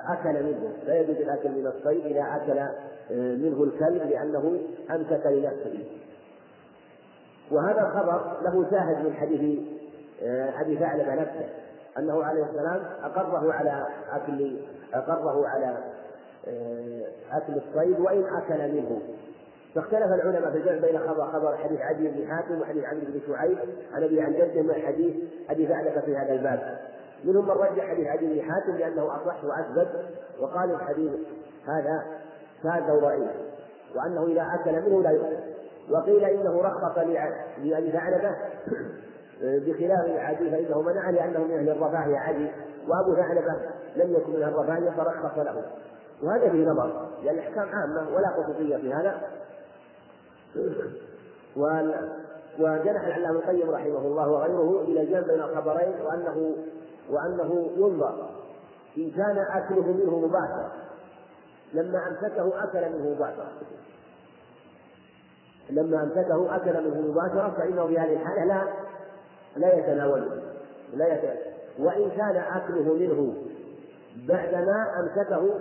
[0.08, 0.72] أكل منه.
[0.86, 2.68] لا يجوز الأكل من الصيد إذا أكل
[3.10, 4.58] منه الكلب لأنه
[4.90, 5.84] أمسك لنفسه.
[7.50, 9.58] وهذا الخبر له شاهد من حديث
[10.60, 11.48] أبي ثعلبة نفسه.
[11.98, 14.56] أنه عليه السلام أقره على أكل
[14.94, 15.76] أقره على
[17.32, 19.00] أكل الصيد وإن أكل منه.
[19.74, 23.58] فاختلف العلماء في الجمع بين خبر خبر حديث عدي بن حاتم وحديث عمرو بن شعيب
[23.92, 25.16] عن أبي عن جده من حديث
[25.50, 26.78] ابي ثعلبه في هذا الباب.
[27.24, 29.88] منهم من رجح حديث عدي بن حاتم لأنه أصح وأثبت
[30.40, 31.12] وقال الحديث
[31.66, 32.04] هذا
[32.62, 33.30] شاذ ضعيف
[33.96, 35.56] وأنه إذا أكل منه لا يؤكل.
[35.90, 38.36] وقيل إنه رخص لأبي ثعلبة
[39.42, 42.48] بخلاف عدي فإنه منع لأنه من أهل الرفاهية عدي
[42.88, 43.56] وأبو ثعلبة
[43.96, 45.64] لم يكن من الرفاهية فرخص له.
[46.22, 49.20] وهذا فيه نظر لأن الأحكام عامة ولا خصوصية في هذا.
[52.58, 56.56] وجنح العلامة القيم رحمه الله وغيره إلى الجمع بين الخبرين وأنه
[57.10, 58.30] وأنه ينظر
[58.98, 60.72] إن كان أكله منه مباشرة
[61.72, 63.52] لما أمسكه أكل منه مباشرة.
[65.70, 68.62] لما أمسكه أكل منه مباشرة فإنه في هذه الحالة لا
[69.56, 70.42] لا يتناوله.
[70.94, 73.34] لا يتناوله وإن كان أكله منه
[74.28, 75.60] بعدما أمسكه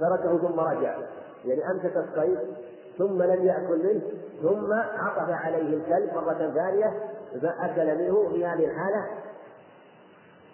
[0.00, 0.96] تركه ثم رجع.
[1.44, 2.38] يعني أمسك الصيد
[2.98, 4.02] ثم لم يأكل منه
[4.42, 6.92] ثم عطف عليه الكلب مرة ثانية
[7.42, 9.06] فأكل منه في هذه الحالة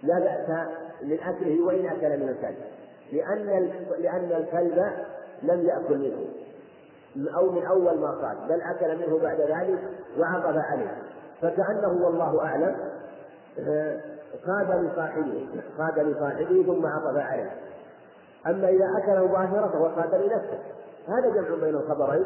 [0.02, 0.68] لا بأس
[1.02, 2.56] من أكله وإن أكل من الكلب.
[3.12, 4.92] لأن لأن الكلب
[5.42, 6.26] لم يأكل منه
[7.36, 9.78] أو من أول ما قال بل أكل منه بعد ذلك
[10.18, 11.02] وعطف عليه.
[11.42, 12.76] فكأنه والله أعلم
[14.46, 17.50] قاد لصاحبه قاد لصاحبه ثم عطف عليه.
[18.46, 20.58] أما إذا أكل مباشرة فهو قاد لنفسه
[21.08, 22.24] هذا جمع بين الخبرين.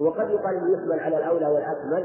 [0.00, 2.04] وقد يقال إنه يحمل على الأولى والأكمل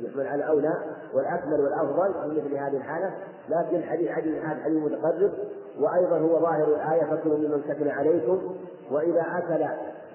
[0.00, 0.74] يحمل على الأولى
[1.14, 3.14] والأكمل والأفضل في مثل هذه الحالة.
[3.48, 5.32] لكن حديث حديث هذا حديث متقرب
[5.80, 8.56] وأيضا هو ظاهر الآية فكلوا ممن سكن عليكم
[8.90, 9.66] وإذا أكل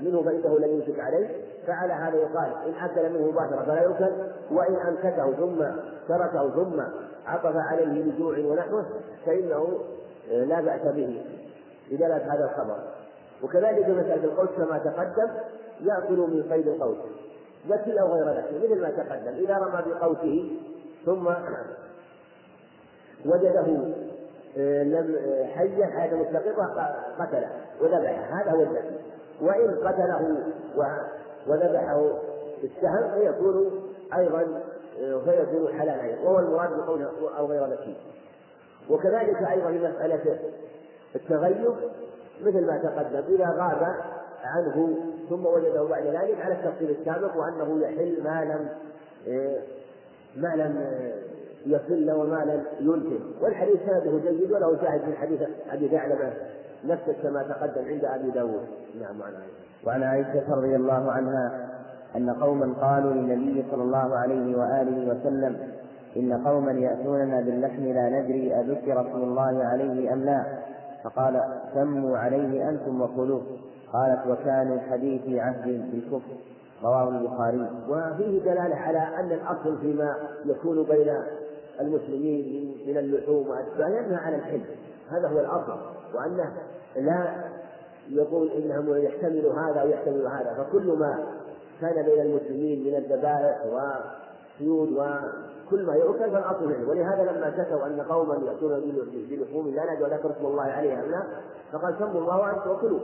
[0.01, 1.27] منه فانه لن يمسك عليه
[1.67, 4.11] فعلى هذا يقال إن أكل منه مباشرة فلا يؤكل
[4.51, 5.63] وإن أمسكه ثم
[6.07, 6.81] تركه ثم
[7.27, 8.85] عطف عليه بجوع ونحوه
[9.25, 9.79] فإنه
[10.31, 11.25] لا بأس به
[11.91, 12.77] بدلاله هذا الخبر.
[13.43, 15.29] وكذلك مسألة القوس كما تقدم
[15.81, 16.97] يأكل من قيد القوس.
[17.69, 20.59] ذكي أو غير ذكي مثل ما تقدم إذا رمى بقوسه
[21.05, 21.27] ثم
[23.25, 23.93] وجده
[24.57, 27.49] آه، لم آه، حيا حياة مستقرة قتله
[27.81, 28.99] وذبحه هذا هو الذكي
[29.41, 30.37] وإن قتله
[31.47, 32.11] وذبحه
[32.61, 33.83] بالسهم فيكون
[34.17, 34.61] أيضا
[35.01, 37.95] آه، فيكون حلالا وهو المراد بقوله أو غير ذكي
[38.89, 40.39] وكذلك أيضا مسألة
[41.15, 41.75] التغير
[42.41, 43.95] مثل ما تقدم إذا غاب
[44.43, 44.97] عنه
[45.29, 48.69] ثم وجده بعد ذلك على التفصيل السابق وأنه يحل ما لم
[49.27, 49.59] إيه،
[50.35, 50.81] ما لم
[51.65, 56.33] يصل وما لم ينتج والحديث سنده جيد وله شاهد من حديث أبي ثعلبة
[56.85, 58.67] نفسه كما تقدم عند أبي داود.
[59.01, 59.85] نعم وعن عائشة.
[59.87, 61.69] وعن عائشة رضي الله عنها
[62.15, 65.57] أن قوما قالوا للنبي صلى الله عليه وآله وسلم
[66.17, 70.43] إن قوما يأتوننا باللحم لا ندري أذكر رسول الله عليه أم لا.
[71.03, 73.41] فقال سموا عليه أنتم وكلوه
[73.93, 76.35] قالت وكانوا حديثي عهد بالكفر.
[76.83, 77.67] رواه البخاري.
[77.89, 80.15] وفيه دلالة على أن الأصل فيما
[80.45, 81.13] يكون بين
[81.81, 84.61] المسلمين من اللحوم وأشباه ينهى عن الحل
[85.11, 85.77] هذا هو الأصل.
[86.15, 86.51] وأنه
[86.99, 87.47] لا
[88.09, 91.23] يقول إنهم يحتمل هذا ويحتمل هذا فكل ما
[91.81, 94.89] كان بين المسلمين من الذبائح وسيود
[95.69, 96.89] كل ما يؤكل فالأصل منه.
[96.89, 98.81] ولهذا لما شكوا أن قوما يأتون
[99.29, 101.23] بلحوم لا ندعو ذكر اسم الله عليها لا.
[101.71, 102.99] فقال سموا الله وأنتم وكلوا.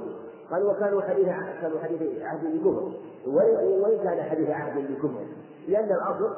[0.51, 1.27] قال وكانوا حديث
[1.61, 2.91] كانوا حديث عهد بكفر
[3.27, 5.25] وإن كان حديث عهد بكفر
[5.67, 6.29] لأن الأصل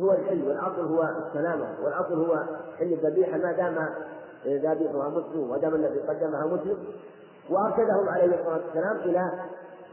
[0.00, 2.44] هو الحل والأصل هو السلامة والأصل هو
[2.78, 3.88] حل الذبيحة ما دام
[4.46, 6.78] ذابحها مسلم ودام الذي قدمها مسلم
[7.50, 9.32] وأرشدهم عليه الصلاة والسلام إلى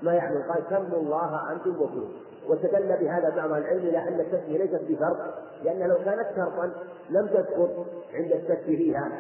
[0.02, 2.08] ما يعمل قال سموا الله أنتم وكلوا.
[2.48, 5.18] واستدل بهذا بعض العلم إلى أن التسمية ليست بشرط
[5.64, 6.72] لأن لو كانت شرطا
[7.10, 9.12] لم تسقط عند الشك فيها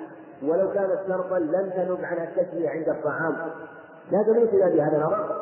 [0.43, 3.35] ولو كانت شرطا لم تنب عنها التسمية عند الطعام.
[4.11, 5.41] دليل إلى بهذا الأمر.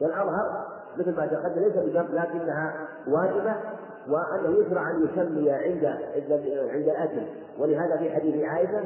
[0.00, 2.74] والأظهر مثل ما تقدم ليس بشرط لكنها
[3.08, 3.54] واجبة
[4.08, 5.84] وأنه يشرع أن يسمي عند
[6.72, 7.22] عند الأكل
[7.58, 8.84] ولهذا في حديث عائشة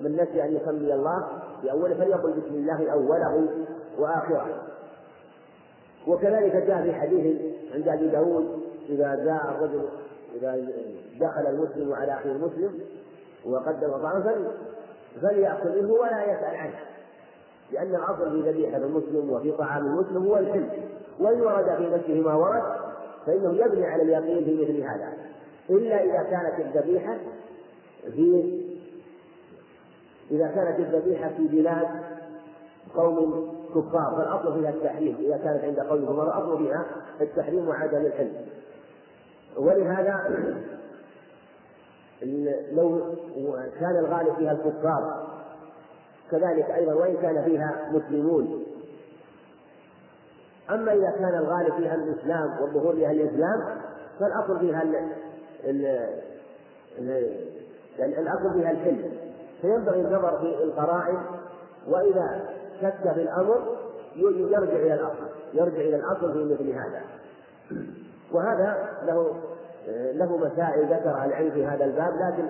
[0.00, 1.28] من نسي أن يسمي الله
[1.62, 3.48] في أوله فليقل بسم الله أوله
[3.98, 4.62] وآخره.
[6.06, 7.42] وكذلك جاء في حديث
[7.74, 9.88] عند أبي داود إذا جاء الرجل
[10.34, 10.56] إذا
[11.20, 12.80] دخل المسلم على أخيه المسلم
[13.46, 14.48] وقدم طعاما
[15.22, 16.78] فليأكل منه ولا يسأل عنه.
[17.72, 20.68] لأن الأصل في ذبيحة المسلم وفي طعام المسلم هو الحل
[21.20, 22.62] وإن ورد في نفسه ما ورد
[23.26, 25.12] فإنه يبني على اليقين في مثل هذا.
[25.70, 27.16] إلا إذا كانت الذبيحة
[28.14, 28.62] في
[30.30, 31.88] إذا كانت الذبيحة في بلاد
[32.94, 35.16] قوم كفار فالأصل فيها التحريم.
[35.20, 36.86] إذا كانت عند قوم كفار الأصل فيها
[37.20, 38.32] التحريم وعدم الحل.
[39.56, 40.46] ولهذا
[42.72, 43.00] لو
[43.80, 45.26] كان الغالب فيها الكفار
[46.30, 48.65] كذلك أيضا وإن كان فيها مسلمون
[50.70, 53.78] أما إذا كان الغالب فيها الإسلام والظهور لها الإسلام
[54.20, 55.12] فالأصل فيها ال
[55.64, 56.08] ال
[57.98, 59.10] الأصل فيها الحل.
[59.62, 61.18] فينبغي النظر في القرائن
[61.88, 62.44] وإذا
[62.80, 63.76] شك في الأمر
[64.16, 67.02] يرجع إلى الأصل يرجع إلى الأصل في مثل هذا.
[68.32, 69.36] وهذا له
[70.12, 72.48] له مسائل ذكرها العلم في هذا الباب لكن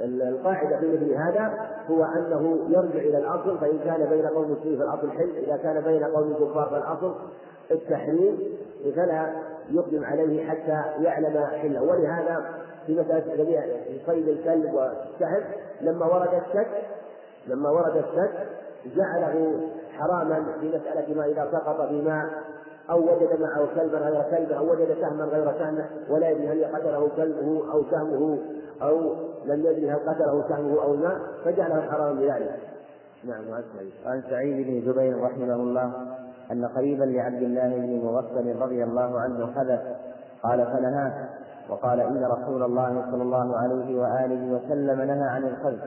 [0.00, 5.10] القاعدة في مثل هذا هو أنه يرجع إلى الأصل فإن كان بين قوم مسلمين فالأصل
[5.10, 7.14] حل إذا كان بين قوم كفار فالأصل
[7.70, 8.38] التحريم
[8.96, 9.32] فلا
[9.70, 11.82] يقدم عليه حتى يعلم حله.
[11.82, 12.54] ولهذا
[12.86, 13.68] في مسألة
[14.06, 15.44] صيد الكلب والسهل
[15.80, 16.68] لما ورد الشك
[17.46, 18.48] لما ورد الشك
[18.96, 19.60] جعله
[19.92, 22.26] حراما في مسألة ما إذا سقط في ماء
[22.90, 27.08] أو وجد معه كلبا غير كلبه أو وجد سهما غير سهمه ولا يدري هل قتله
[27.16, 28.38] كلبه أو سهمه
[28.82, 29.14] أو
[29.44, 32.56] لم يدري هل قتله سهمه أو الماء فجعله حراما بذلك.
[33.24, 33.44] نعم
[34.06, 35.92] عن سعيد بن جبير رحمه الله
[36.52, 39.80] أن قريبا لعبد الله بن مغفل رضي الله عنه حدث
[40.42, 41.28] قال فنهاه
[41.70, 45.80] وقال إن رسول الله صلى الله عليه وآله وسلم نهى عن الخلف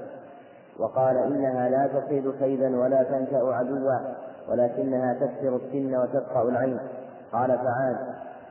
[0.79, 3.99] وقال إنها لا تصيد كيدا ولا تنشأ عدوا
[4.49, 6.79] ولكنها تكسر السن وتقطع العين
[7.31, 7.97] قال فعاد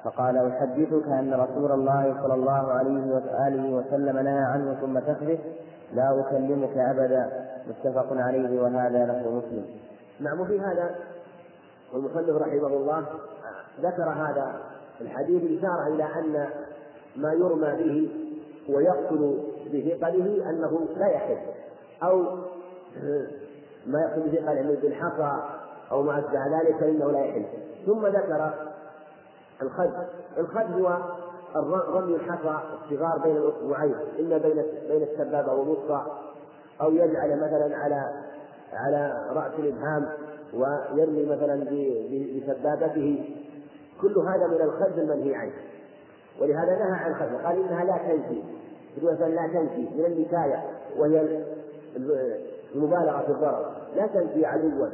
[0.04, 5.38] فقال أحدثك أن رسول الله صلى الله عليه وآله وسلم نهى عنه ثم تخبث
[5.94, 7.48] لا أكلمك أبدا.
[7.68, 9.64] متفق عليه وهذا له مسلم.
[10.20, 10.94] نعم وفي هذا
[11.92, 13.04] والمصنف رحمه الله
[13.80, 14.60] ذكر هذا
[15.00, 16.48] الحديث إشارة إلى أن
[17.16, 18.10] ما يرمى به
[18.74, 21.38] ويقتل بثقله أنه لا يحل.
[22.02, 22.22] أو
[23.86, 25.42] ما يقتل بثقله بالحصى
[25.90, 27.44] أو ما أشبه ذلك فإنه لا يحل.
[27.86, 28.67] ثم ذكر
[29.62, 29.90] الخد.
[30.38, 30.98] الخد هو
[31.94, 36.06] رمي الحصى الصغار بين الأصبعين إما بين بين السبابة والوسطى
[36.80, 38.12] أو يجعل مثلا على
[38.72, 40.08] على رأس الإبهام
[40.54, 41.64] ويرمي مثلا
[42.36, 43.34] بسبابته.
[44.00, 45.52] كل هذا من الخد المنهي عنه.
[46.40, 48.42] ولهذا نهى عن الخد قال إنها لا تنفي.
[49.02, 50.64] مثلا لا تنفي من النكاية
[50.98, 51.44] وهي
[52.74, 53.72] المبالغة في الضرر.
[53.96, 54.88] لا تنفي عدوا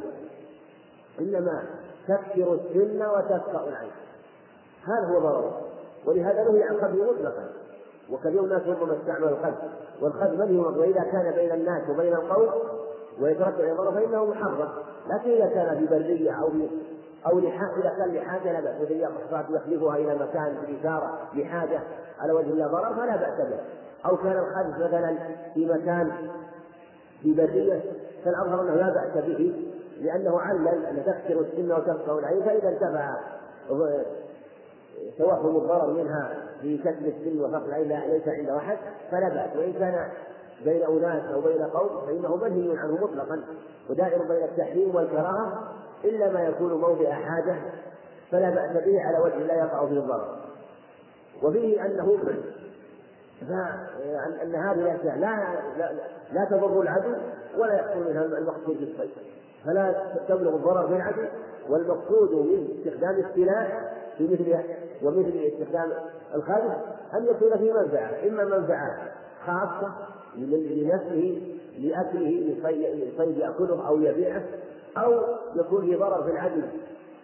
[1.19, 1.63] إنما
[2.07, 3.91] تكسر السن وتسقط العين.
[4.85, 5.61] هذا هو ضرره
[6.05, 7.49] ولهذا نهي عن الخد مطلقا
[8.11, 9.53] وكثير الناس ربما استعمل الخد.
[10.01, 12.49] والخد منهي وإذا كان بين الناس وبين القوم
[13.21, 14.69] ويترتب ضرر فإنه محرم.
[15.09, 16.49] لكن إذا كان في برية أو
[17.25, 19.09] أو إذا كان لحاجة لا بأس إذا
[19.49, 21.81] يخلفها إلى مكان بإشارة لحاجة
[22.19, 23.59] على وجه لا ضرر فلا بأس به.
[24.05, 25.17] أو كان الخبز مثلا
[25.53, 26.11] في مكان
[27.21, 27.81] في برية
[28.25, 29.71] فالأظهر أنه لا بأس به
[30.01, 33.15] لأنه علل أن تكسر السن وتفقه العين فإذا انتفع
[35.17, 38.77] توهم الضرر منها في كسر السن وفقد العين ليس عند أحد
[39.11, 39.57] فلا بأس.
[39.57, 40.09] وإن كان
[40.65, 43.43] بين أناس أو بين قوم فإنه منهي عنه مطلقا.
[43.89, 45.73] ودائر بين التحريم والكراهة
[46.03, 47.55] إلا ما يكون موضع حاجة
[48.31, 50.37] فلا بأس به على وجه لا يقع فيه الضرر.
[51.43, 52.17] وفيه أنه
[54.43, 55.91] أن هذه الأشياء لا لا,
[56.33, 57.15] لا تضر العدو
[57.57, 59.11] ولا يحصل منها المقصود بالصيد.
[59.65, 59.95] فلا
[60.27, 61.25] تبلغ الضرر في العدو
[61.69, 64.55] والمقصود من استخدام السلاح في مثل
[65.03, 65.91] ومثل استخدام
[66.35, 66.73] الخادم
[67.13, 69.11] أن يكون في منفعة إما منفعة
[69.45, 69.91] خاصة
[70.37, 71.41] لنفسه
[71.77, 72.55] لأكله
[73.07, 74.43] لصيد يأكله أو يبيعه
[74.97, 75.13] أو
[75.55, 76.63] يكون في ضرر في العدل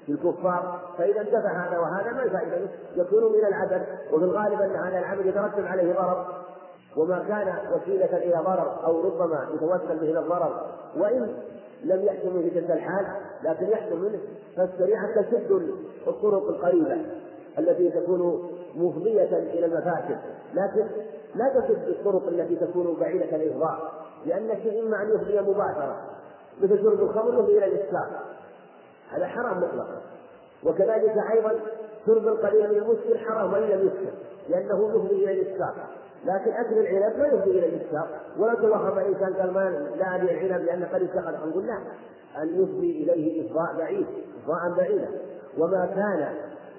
[0.06, 2.58] في الكفار فإذا انتفع هذا وهذا ما الفائدة
[2.96, 6.26] يكون من العبث وفي الغالب أن هذا العمل يترتب عليه ضرر.
[6.98, 10.66] وما كان وسيلة إلى ضرر أو ربما يتوسل به إلى الضرر
[10.98, 11.34] وإن
[11.84, 13.06] لم يحكم في تلك الحال
[13.44, 14.20] لكن يحكم منه.
[14.58, 15.52] فالشريعة تسد
[16.08, 17.06] الطرق القريبة
[17.60, 20.18] التي تكون مفضية إلى المفاسد.
[20.54, 20.88] لكن
[21.36, 23.92] لا تسد الطرق التي تكون بعيدة الإفضاء
[24.26, 25.96] لأن الشيء إما أن يفضي مباشرة
[26.62, 28.22] مثل شرب الخمر يفضي إلى الإسكار
[29.12, 30.02] هذا حرام مطلقا.
[30.64, 31.56] وكذلك أيضا
[32.06, 34.14] شرب القليل من المسكر حرام وإن لم يسكر
[34.50, 35.76] لأنه يفضي إلى الإسكار
[36.26, 38.07] لكن أكل العنب لا يفضي إلى الإسكار
[38.38, 41.49] ولا توهم الإنسان قال ما لا أبي العنب لأن قد اتخذ.
[41.49, 41.78] نقول لا.
[42.41, 44.05] أن يفضي إليه إفضاء بعيد
[44.41, 45.07] إفضاء بعيدا.
[45.57, 46.36] وما كان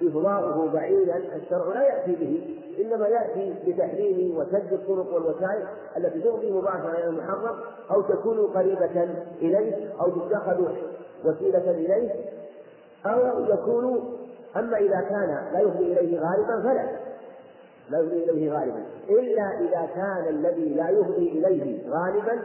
[0.07, 2.59] إفضاؤه بعيدا الشرع لا يأتي به.
[2.79, 5.63] إنما يأتي بتحريم وسد الطرق والوسائل
[5.97, 7.55] التي تفضي مباشرة إلى المحرم
[7.91, 9.03] أو تكون قريبة
[9.41, 10.71] إليه أو تتخذ
[11.25, 12.11] وسيلة إليه
[13.05, 14.17] أو يكون.
[14.57, 17.12] أما إذا كان لا يفضي إليه غالبا فلا.
[17.93, 18.83] لا يفضي إليه غالبا.
[19.09, 22.41] إلا إذا كان الذي لا يفضي إليه غالبا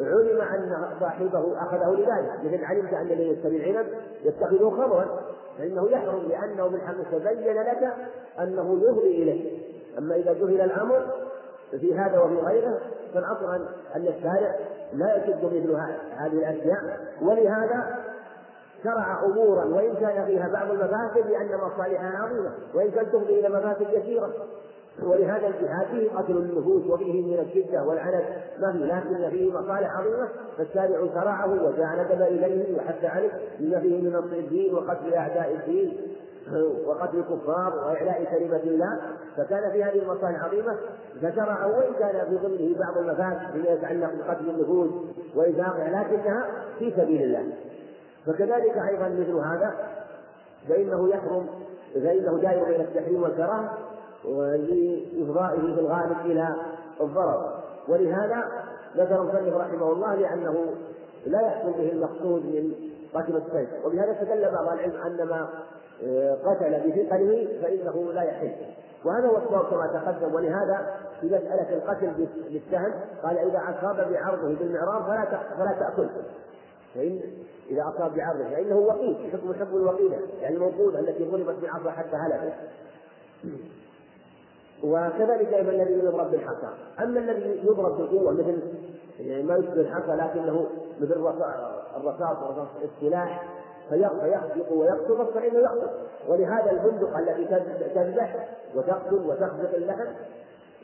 [0.00, 2.44] علم أن صاحبه أخذه لذلك.
[2.44, 3.86] مثل علمت أن الذي يشتري العنب
[4.24, 5.20] يتخذه خمرا
[5.58, 7.92] فإنه يحرم لأنه من حق تبين لك
[8.40, 9.58] أنه يفضي إليه.
[9.98, 11.06] أما إذا جهل الأمر
[11.70, 12.80] في هذا وفي غيره
[13.14, 13.66] فالأصل
[13.96, 14.54] أن الشارع
[14.92, 15.76] لا يشد مثل
[16.16, 17.00] هذه الأشياء.
[17.22, 18.03] ولهذا
[18.84, 23.86] شرع أمورا وإن كان فيها بعض المفاسد لأن مصالحها عظيمة وإن كانت تفضي إلى مفاسد
[23.92, 24.30] يسيره
[25.02, 28.24] ولهذا الجهاد فيه قتل النفوس وفيه من الشدة والعنت
[28.60, 30.28] ما فيه لكن فيه مصالح عظيمة.
[30.58, 33.30] فالشارع شرعه وجاء ندب إليه وحث عليه.
[33.60, 35.96] بما فيه من نصر الدين وقتل أعداء الدين
[36.86, 39.00] وقتل الكفار وإعلاء كلمة الله.
[39.36, 40.76] فكان في هذه المصالح عظيمة.
[41.22, 44.90] فشرع وإن كان في ضمنه بعض المفاسد فيما يتعلق بقتل النفوس
[45.36, 46.46] وإزاقها لكنها
[46.78, 47.52] في سبيل الله.
[48.26, 49.74] فكذلك أيضا مثل هذا
[50.68, 51.46] فإنه يحرم
[51.94, 53.78] فإنه دائر بين التحريم والكراهة
[54.24, 56.54] لإفضائه في الغالب إلى
[57.00, 57.62] الضرر.
[57.88, 58.44] ولهذا
[58.96, 60.66] ذكر المصنف رحمه الله لأنه
[61.26, 62.74] لا يحصل به المقصود من
[63.14, 63.68] قتل السيف.
[63.84, 65.48] وبهذا استدل بعض العلم أن ما
[66.06, 68.52] آه، قتل بثقله فإنه لا يحل.
[69.04, 70.34] وهذا هو الصواب كما تقدم.
[70.34, 75.24] ولهذا في مسألة القتل بالسهم قال إذا أصاب بعرضه بالمعراض فلا
[75.58, 76.10] فلا تأكله.
[76.94, 77.20] فإن
[77.70, 82.54] إذا أصاب بعرضه فإنه وقيد حكم حكم الوقيدة يعني الموقوذة التي ضربت بالعصا حتى هلكت.
[84.84, 86.68] وكذلك أيضا الذي يضرب بالحصى.
[87.00, 88.62] أما الذي يضرب بالقوة مثل
[89.20, 90.66] يعني ما يشبه الحصى لكنه
[91.00, 91.12] مثل
[91.96, 93.48] الرصاص ورصاص السلاح
[93.88, 95.88] فيخفق ويقتل فالصحيح يقتل.
[96.28, 97.44] ولهذا البندق التي
[97.94, 100.06] تذبح وتقتل وتخفق اللحم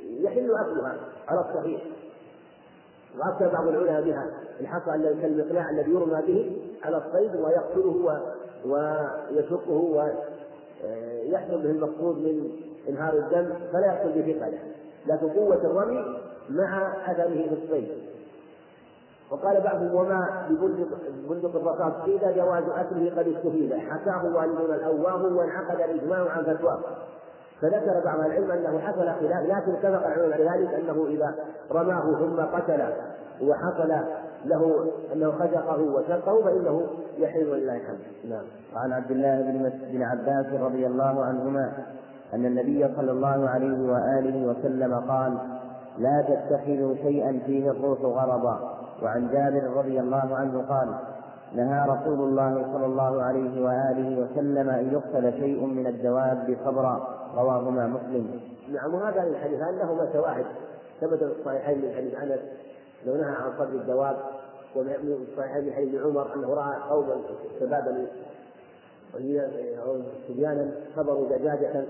[0.01, 0.97] يحل أكلها
[1.29, 1.83] على الصحيح.
[3.19, 4.27] وأفتى بعض العلماء بها.
[4.61, 4.91] الحصى
[5.23, 8.23] كالمقلاع الذي يرمى به على الصيد ويقتله
[8.65, 12.51] ويشقه ويحصل به المقصود من
[12.89, 14.59] إنهار الدم فلا يحصل بثقله
[15.07, 17.89] لكن قوة الرمي مع أثره في الصيد.
[19.31, 20.89] وقال بعضهم وما ببندق
[21.29, 26.81] بندق الرصاص قيل جواز أكله قد استفيد حكاه والدنا الأواه وانعقد الإجماع عن فتواه.
[27.61, 31.35] فذكر بعض العلم أنه حصل خلاف لكن اتفق العلماء على ذلك أنه إذا
[31.73, 32.83] رماه ثم قتل
[33.43, 33.93] وحصل
[34.45, 36.87] له أنه خزقه وشقه فإنه
[37.19, 37.99] يحل ولله الحمد.
[38.29, 38.43] نعم.
[38.75, 41.73] وعن عبد الله بن بن عباس رضي الله عنهما
[42.35, 45.39] أن النبي صلى الله عليه وآله وسلم قال:
[45.99, 50.95] لا تتخذوا شيئا فيه الروح غرضا وعن جابر رضي الله عنه قال
[51.55, 57.87] نهى رسول الله صلى الله عليه وآله وسلم أن يقتل شيء من الدواب صبرا رواهما
[57.87, 58.41] مسلم.
[58.68, 60.47] نعم وهذا الحديثان لهما شواهد
[61.01, 62.41] ثبت في الصحيحين من حديث أنس
[63.07, 64.16] لو نهى عن صبر الدواب
[64.76, 67.16] ومن الصحيحين من حديث عمر أنه رأى قوما
[67.61, 68.07] شبابا
[70.28, 71.85] صبيانا صبروا دجاجة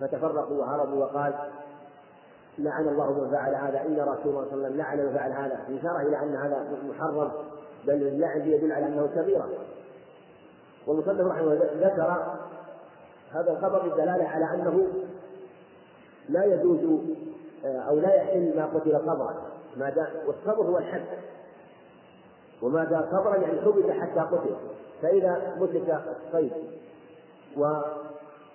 [0.00, 1.34] فتفرقوا وهربوا وقال
[2.58, 5.32] لعن الله من فعل هذا إن رسول الله صلى الله عليه وسلم لعن من فعل
[5.32, 5.78] هذا.
[5.78, 7.30] إشارة إلى أن هذا محرم
[7.86, 9.48] بل اللعن يدل على أنه كبيره
[10.86, 12.36] والمصنف رحمه الله ذكر
[13.32, 14.86] هذا الخبر الدلالة على أنه
[16.28, 17.00] لا يجوز
[17.64, 19.34] أو لا يحل ما قتل صبرا
[19.76, 21.02] ما دام والصبر هو الحد.
[22.62, 24.56] وما دام صبرا يعني حبس حتى قتل.
[25.02, 26.52] فإذا مسك الصيد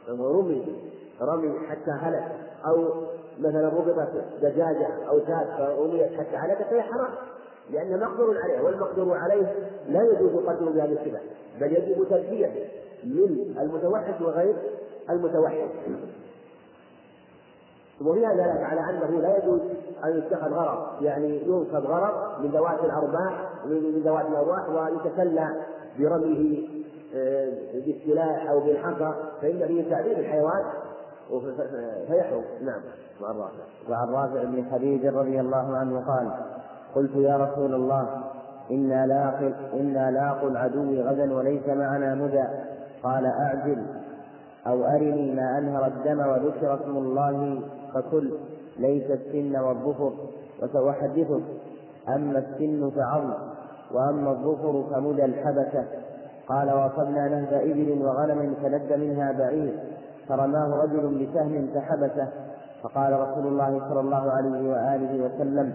[0.07, 0.82] ورمي
[1.21, 2.32] رمي حتى هلك
[2.65, 3.03] أو
[3.39, 7.11] مثلا ربطت دجاجة أو شاة فرميت حتى هلكت فهي حرام.
[7.69, 9.55] لأن مقدور عليه والمقدور عليه
[9.88, 11.19] لا يجوز قتله بهذه الصفة
[11.59, 14.55] بل يجب تزكيته من المتوحد وغير
[15.09, 15.69] المتوحد.
[18.01, 19.61] وفيها دلالة على أنه لا يجوز
[20.03, 25.49] أن يتخذ غرض يعني ينصب غرض من ذوات الأرباح من ذوات الأرواح ويتسلى
[25.99, 26.67] برميه
[27.73, 30.63] بالسلاح أو بالحصى فإن فيه تعذيب الحيوان
[32.07, 32.43] فيحرم.
[32.61, 32.81] نعم.
[33.21, 33.63] مع الرافع.
[33.89, 36.31] وعن رافع بن خديج رضي الله عنه قال
[36.95, 38.23] قلت يا رسول الله
[38.71, 39.39] إنا
[39.73, 42.43] إنا لاقوا العدو غدا وليس معنا مدى
[43.03, 43.85] قال أعجل
[44.67, 47.61] أو أرني ما أنهر الدم وذكر اسم الله
[47.93, 48.33] فكل
[48.79, 50.13] ليس السن والظفر
[50.61, 51.43] وسأحدثك.
[52.09, 53.33] أما السن فعظم
[53.91, 55.85] وأما الظفر فمدى الحبشة
[56.47, 59.73] قال وصلنا نهب إبل وغنم فلد منها بعير
[60.27, 62.27] فرماه رجل بسهم فحبسه.
[62.85, 65.73] فقال رسول الله صلى الله عليه وآله وسلم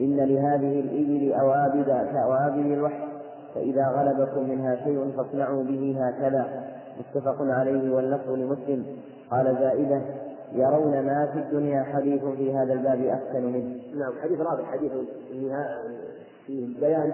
[0.00, 3.03] إن لهذه الإبل أوابد كأوابد الوحش
[3.54, 6.64] فإذا غلبكم منها شيء فاصنعوا به هكذا.
[6.98, 8.86] متفق عليه واللفظ لمسلم.
[9.30, 10.02] قال زائدة
[10.52, 13.76] ترون ما في الدنيا حديث في هذا الباب أحسن منه.
[13.94, 14.92] نعم حديث رابع حديث
[16.46, 17.12] فيه بيان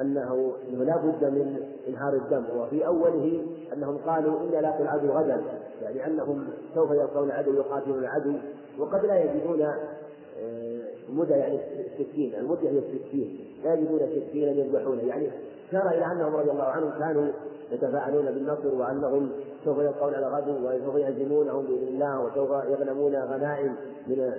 [0.00, 3.42] أنه لا بد من إنهار الدم وفي أوله
[3.72, 5.40] أنهم قالوا إنا لاقو العدو غدا
[5.82, 8.32] يعني أنهم سوف يلقون العدو يقاتلون العدو
[8.78, 15.30] وقد لا يجدون آه، مدى يعني السكين المدة هي السكين لا يجدون سكينا يذبحونه يعني
[15.72, 17.28] شار إلى أنهم رضي الله عنهم كانوا
[17.72, 19.30] يتفاعلون بالنصر وأنهم
[19.64, 23.76] سوف يلقون على غدو وسوف يهزمونهم بإذن الله وسوف يغنمون غنائم
[24.06, 24.32] من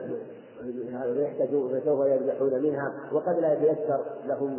[1.18, 4.58] يحتجون فسوف يذبحون منها وقد لا يتيسر لهم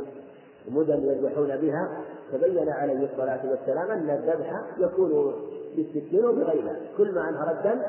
[0.68, 1.88] مدن يذبحون بها.
[2.32, 5.34] تبين عليه الصلاة والسلام أن الذبح يكون
[5.76, 7.82] بالسكين وبغيرها كل ما أنهر الدم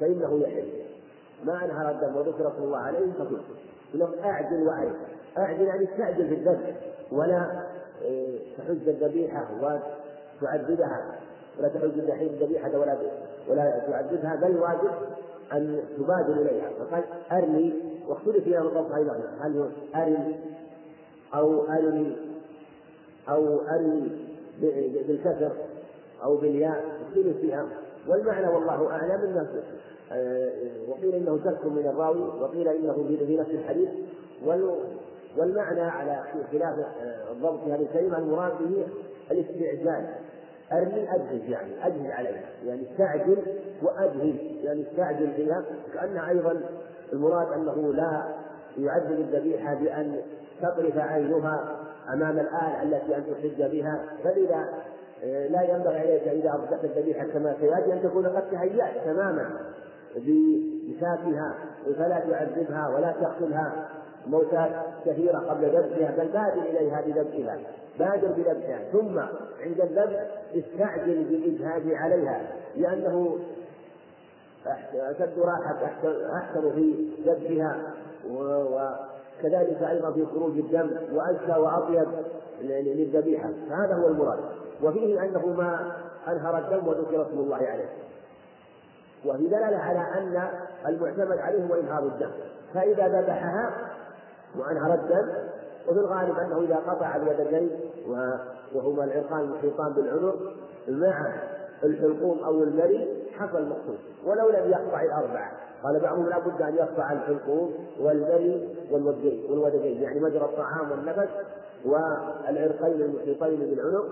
[0.00, 0.68] فإنه يحل.
[1.44, 3.38] ما أنهر الدم وذكر الله عليه فكل.
[3.94, 4.94] يقول أعجل وأعجل.
[5.38, 6.74] أعجل يعني استعجل في الذبح
[7.12, 7.66] ولا
[8.02, 11.18] إيه، تحج الذبيحة وتعذبها
[11.58, 12.98] ولا تحج الذبيحة ولا
[13.48, 14.90] ولا تعذبها بل واجب
[15.52, 16.70] أن تبادر إليها.
[16.78, 17.72] فقال أرني
[18.08, 20.36] واختلف فيها القول أيضا هل أرني
[21.34, 22.16] أو أرني
[23.28, 24.08] أو أرني
[25.08, 25.52] بالكسر
[26.24, 27.66] أو بالياء اختلف فيها.
[28.08, 29.62] والمعنى والله أعلم أنه
[30.12, 30.50] آه،
[30.88, 32.92] وقيل إنه شك من الراوي وقيل إنه
[33.26, 33.88] في نفس الحديث
[35.38, 36.22] والمعنى على
[36.52, 38.86] خلاف آه، الضبط في هذه الكلمة المراد به
[39.30, 40.06] الاستعجال.
[40.72, 42.48] أرمي أجهز يعني أجهز عليها.
[42.64, 43.38] يعني استعجل
[43.82, 44.34] وأجهز.
[44.64, 45.64] يعني استعجل فيها
[45.94, 46.60] كأن أيضا
[47.12, 48.22] المراد أنه لا
[48.78, 50.20] يعذب الذبيحة بأن
[50.62, 51.76] تطرف عينها
[52.12, 54.04] أمام الآل التي أن تحج بها.
[54.24, 54.68] فلذا
[55.24, 59.50] آه، لا ينبغي عليك إذا أصدقت الذبيحة كما سيأتي أن تكون قد تهيأت تماما
[60.16, 61.54] بمساكها
[61.98, 63.88] فلا تعذبها ولا تقتلها.
[64.28, 64.70] موتات
[65.06, 67.58] كثيرة قبل ذبحها بل بادر إليها بذبحها
[67.98, 68.78] بادر بذبحها.
[68.92, 69.18] ثم
[69.60, 72.42] عند الذبح استعجل بالإجهاد عليها
[72.76, 73.38] لأنه
[74.94, 75.76] أشد راحة
[76.36, 77.92] أحسن في ذبحها
[78.30, 82.08] وكذلك أيضا في خروج الدم وأزكى وأطيب
[82.60, 83.50] للذبيحة.
[83.70, 84.38] فهذا هو المراد.
[84.82, 85.92] وفيه أنه ما
[86.28, 87.88] أنهر الدم وذكر اسم الله عليه.
[89.26, 90.48] وفي دلالة على أن
[90.88, 92.30] المعتمد عليه هو إنهار الدم.
[92.74, 93.72] فإذا ذبحها
[94.56, 95.28] وأنهر الدم
[95.88, 97.70] وفي الغالب أنه إذا قطع اليدين
[98.74, 100.36] وهما العرقان المحيطان بالعنق
[100.88, 101.32] مع
[101.84, 103.98] الحلقوم أو المري حصل المقصود.
[104.26, 105.52] ولو لم يقطع الأربعة.
[105.82, 108.76] قال بعضهم لا بد أن يقطع الحلقوم والمري
[109.48, 111.28] والودجين يعني مجرى الطعام والنفس
[111.84, 114.04] والعرقين المحيطين بالعنق.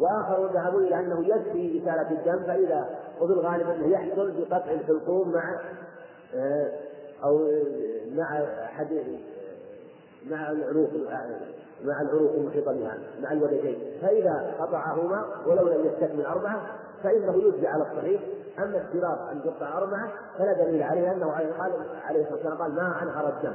[0.00, 2.88] وآخرون ذهبوا إلى أنه يكفي إزالة الدم فإذا
[3.20, 5.60] وفي الغالب أنه يحصل بقطع الحلقوم مع
[6.34, 6.72] آه،
[7.24, 7.50] أو
[8.16, 9.02] مع أحد
[10.30, 10.90] مع العروق
[11.84, 16.62] مع العروق المحيطة بها مع الودجين فإذا قطعهما ولو لم يستكمل أربعة
[17.02, 18.20] فإنه يجزي على الصحيح.
[18.58, 21.72] أما اشتراط أن تقطع أربعة فلا دليل عليه أنه قال
[22.04, 23.54] عليه الصلاة والسلام قال ما أنهر الدم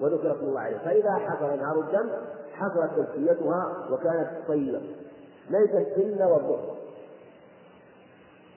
[0.00, 0.78] وذكر اسم الله عليه.
[0.78, 2.10] فإذا حصل إنهار الدم
[2.52, 4.80] حصلت تزكيتها وكانت طيبة.
[5.50, 6.76] ليس السن والظهر.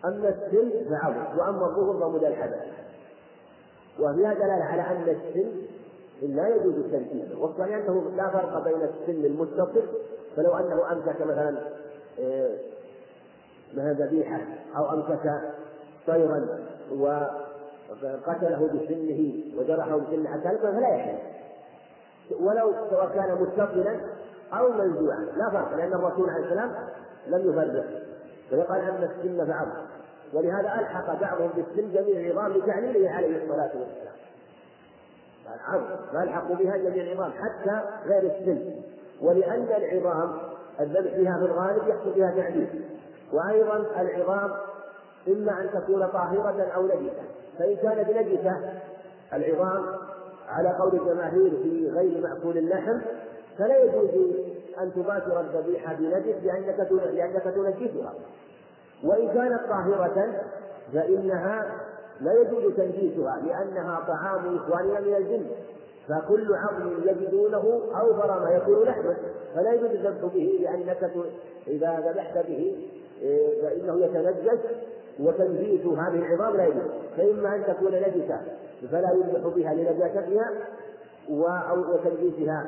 [0.06, 1.40] أما السن فعظم.
[1.40, 2.82] وأما الظهر فمدى الحدث
[4.00, 5.52] وفيها دلالة على أن السن
[6.22, 9.84] لا يجوز التنفيذ والصحيح أنه لا فرق بين السن المتصل
[10.36, 11.58] فلو أنه أمسك مثلا
[12.20, 12.58] آه،
[13.74, 14.42] مثلا ذبيحة
[14.78, 15.42] أو أمسك
[16.08, 16.60] طيرا
[17.00, 21.18] وقتله بسنه وجرحه بسنه حتى فلا يحل.
[22.40, 24.00] ولو سواء كان متصلا
[24.54, 26.76] أو منزوعا لا فرق لأن الرسول عليه السلام
[27.28, 27.86] لم يفرق.
[28.52, 29.82] فقال أن السن فعظم
[30.34, 34.31] ولهذا ألحق بعضهم بالسن جميع العظام لتعليله عليه الصلاة والسلام.
[35.48, 38.82] عظم فألحقوا بها جميع العظام حتى غير السن.
[39.22, 40.38] ولأن العظام
[40.80, 42.86] الذبح فيها في الغالب يحصل فيها تعليل
[43.34, 44.52] وأيضا العظام
[45.28, 47.24] إما أن تكون طاهرة أو نجسة.
[47.60, 48.58] فإن كانت نجسة
[49.34, 49.86] العظام
[50.50, 53.02] على قول الجماهير في غير مأكول اللحم
[53.58, 54.10] فلا يجوز
[54.82, 58.14] أن تباشر الذبيحة بنجس لأنك لأنك تنجسها.
[59.04, 60.44] وإن كانت طاهرة
[60.94, 61.66] فإنها
[62.22, 65.46] لا يجوز تنجيسها لأنها طعام إخواننا من الجن.
[66.08, 69.16] فكل عظم يجدونه أوفر ما يكون لحما.
[69.56, 71.12] فلا يجوز الذبح به لأنك
[71.68, 72.88] إذا ذبحت به
[73.22, 74.60] إيه، فإنه يتنجس
[75.20, 76.92] وتنجيس هذه العظام لا يجوز.
[77.18, 78.42] فإما أن تكون نجسة
[78.92, 80.52] فلا يذبح بها لنجاستها
[81.70, 82.66] أو وتنجيسها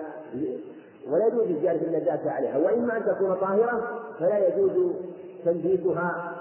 [1.11, 2.57] ولا يجوز زيادة النجاسة عليها.
[2.57, 4.91] وإما أن تكون طاهرة فلا يجوز
[5.45, 6.35] تنجيسها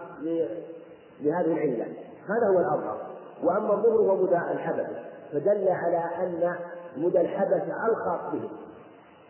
[1.21, 1.87] لهذه العلة.
[2.29, 2.97] هذا هو الأظهر
[3.43, 4.87] وأما الظهر هو مدى الحدث
[5.33, 6.55] فدل على أن
[6.97, 8.51] مدى الحدث الخاص به.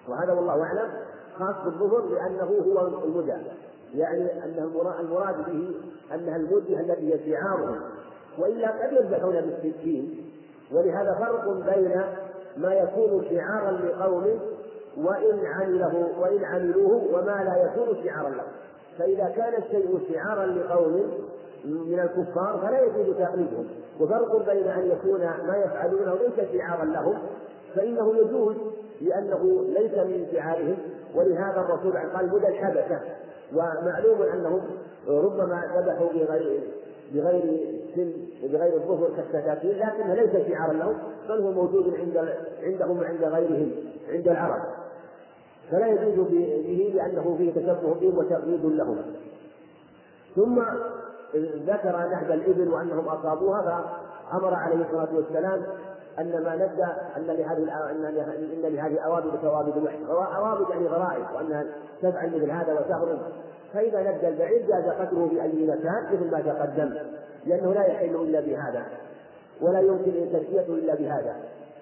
[0.09, 0.91] وهذا والله أعلم
[1.39, 3.37] خاص بالظهر لأنه هو المدى.
[3.95, 4.71] يعني أن
[5.01, 5.75] المراد به
[6.15, 7.81] أنها المدة التي هي شعارهم
[8.39, 10.31] وإلا قد يذبحون بالسكين.
[10.73, 12.03] ولهذا فرق بين
[12.57, 14.41] ما يكون شعارا لقوم
[14.97, 18.45] وإن عمله وإن عملوه وما لا يكون شعارا له.
[18.99, 21.13] فإذا كان الشيء شعارا لقوم
[21.65, 23.67] من الكفار فلا يجوز تقليدهم
[24.01, 27.19] وفرق بين أن يكون ما يفعلونه ليس شعارا لهم
[27.75, 28.57] فإنه يجوز
[29.01, 30.77] لأنه ليس من شعارهم.
[31.15, 33.01] ولهذا الرسول قال مدى الحبشة.
[33.53, 34.61] ومعلوم أنهم
[35.09, 36.61] ربما ذبحوا بغير
[37.15, 37.61] بغير
[37.95, 38.13] سن
[38.43, 40.97] بغير الظهر كالسكاكين لكنه ليس شعارا لهم
[41.29, 42.29] بل هو موجود عند
[42.63, 43.71] عندهم وعند غيرهم
[44.09, 44.63] عند العرب.
[45.71, 48.99] فلا يجوز به لأنه فيه تشبه بهم وتقليد لهم.
[50.37, 50.63] ثم
[51.67, 53.85] ذكر نهب الإبل وأنهم أصابوها
[54.31, 55.63] فأمر عليه الصلاة والسلام
[56.19, 56.85] أن ما ندى
[57.17, 59.97] أن لهذه أن إن لهذه أوابد ثوابد وحش
[60.37, 61.65] أوابد يعني غرائب وأنها
[62.03, 63.19] تفعل مثل هذا وتهرب
[63.73, 66.95] فإذا ندى البعير جاز قتله في أي مكان مثل ما تقدم
[67.47, 68.83] لأنه لا يحل إلا بهذا
[69.61, 71.37] ولا يمكن تسميته إلا بهذا.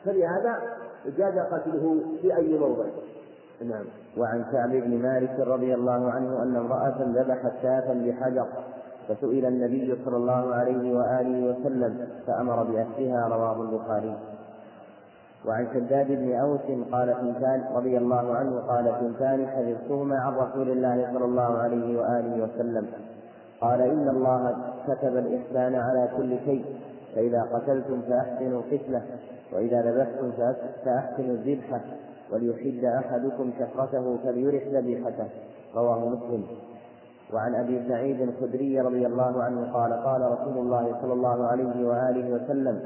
[0.05, 0.62] فلهذا
[1.18, 2.85] جاز قتله في أي موضع.
[3.62, 3.85] نعم.
[4.16, 8.47] وعن كعب بن مالك رضي الله عنه أن امرأة ذبحت شاة بحجر
[9.10, 14.16] فسئل النبي صلى الله عليه وآله وسلم فأمر بأكلها رواه البخاري.
[15.46, 16.60] وعن شداد بن أوس
[16.92, 22.44] قال ثنتان رضي الله عنه قال ثنتان حفظتهما عن رسول الله صلى الله عليه وآله
[22.44, 22.86] وسلم.
[23.60, 24.56] قال إن الله
[24.88, 26.64] كتب الإحسان على كل شيء
[27.14, 29.02] فإذا قتلتم فأحسنوا القتلة
[29.52, 30.32] وإذا ذبحتم
[30.84, 31.80] فأحسنوا الذبحة
[32.32, 35.28] وليحد أحدكم شفرته فليرح ذبيحته.
[35.76, 36.46] رواه مسلم.
[37.35, 42.35] وعن أبي سعيد الخدري رضي الله عنه قال قال رسول الله صلى الله عليه وآله
[42.35, 42.81] وسلم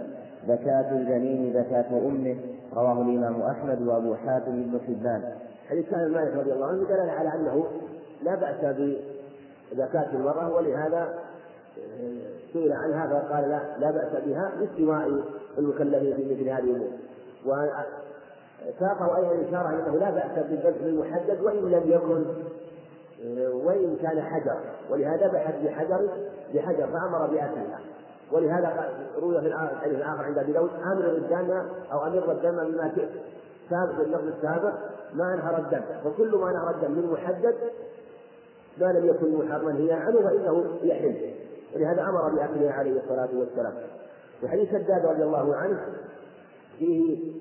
[0.48, 2.36] زكاة الجنين زكاة أمه
[2.74, 5.22] رواه الإمام أحمد وأبو حاتم بن حبان.
[5.70, 7.64] حديث كان مالك رضي الله عنه دلالة على أنه
[8.22, 8.76] لا بأس
[9.72, 11.08] بزكاة المرأة ولهذا
[12.52, 15.24] سئل عنها فقال لا لا بأس بها لاستواء
[15.58, 16.88] المكلفين في مثل هذه الأمور.
[17.46, 22.24] وساقه أيضا إشارة أنه لا بأس بالذبح المحدد وإن لم يكن
[23.64, 24.56] وإن كان حجر.
[24.90, 26.08] ولهذا بحث بحجر
[26.54, 27.80] بحجر فأمر بأكلها
[28.32, 28.88] ولهذا
[29.18, 31.50] روي في الحديث الآخر عند أبي داود أمر الدم
[31.92, 33.08] أو أمر الدم بما شئت.
[33.70, 34.72] سابق اللفظ السابق
[35.14, 35.82] ما أنهر الدم.
[36.06, 37.54] وكل ما أنهر الدم من محدد
[38.78, 41.34] ما لم يكن محرما هي عنه فإنه يحل.
[41.74, 43.74] ولهذا أمر بأكلها عليه الصلاة والسلام.
[44.42, 45.80] وحديث شداد رضي الله عنه
[46.78, 47.32] فيه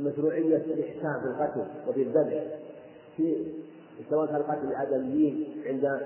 [0.00, 2.44] مشروعية الإحسان في القتل وفي الذبح.
[3.16, 3.54] في
[4.10, 6.00] سواء كان قتل الآدميين عند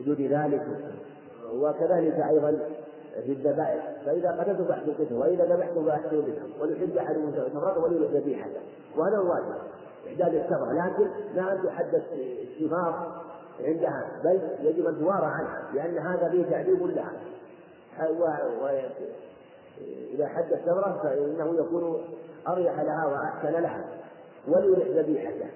[0.00, 0.66] وجود ذلك.
[1.54, 2.58] وكذلك أيضا
[3.24, 3.96] في الذبائح.
[4.06, 8.60] فإذا قتلت فأحسن قتله وإذا ذبحته فأحسن ذبحه وليحد أحدكم ثمرته وليرح ذبيحته
[8.96, 9.54] وهذا الواجب.
[10.08, 13.22] إحداد الثمرة لكن لا أن تحدث الثمار
[13.60, 17.12] عندها بل يجب أن توارى عنها لأن هذا فيه تعذيب لها.
[20.14, 22.04] إذا حد الثمرة فإنه يكون
[22.48, 23.84] أريح لها وأحسن لها.
[24.48, 25.50] وليرح ذبيحته.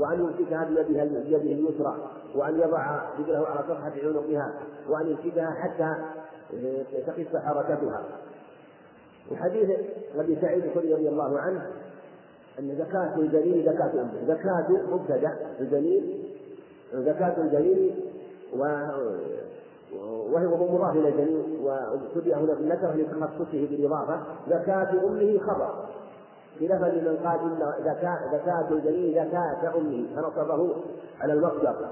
[0.00, 4.52] وأن يمسكها بيدها بيده اليسرى وأن يضع رجله على صفحة عنقها
[4.88, 5.94] وأن يمسكها حتى
[7.06, 8.04] تخف حركتها
[9.32, 9.70] وحديث
[10.16, 11.66] أبي سعيد الخدري رضي الله عنه
[12.58, 14.26] أن زكاة الجليل زكاة أمه.
[14.26, 16.24] زكاة مبتدأ الجليل
[16.94, 17.94] زكاة الجليل
[18.56, 18.58] و
[20.32, 24.20] وهو مضاف إلى الجليل وابتدأ هنا بالنكرة لتخصصه بالإضافة.
[24.48, 25.89] زكاة أمه خبر.
[26.60, 30.74] خلافا لمن قال إن زكاة زكاة الجنين زكاة أمه فنصبه
[31.20, 31.88] على المصدر.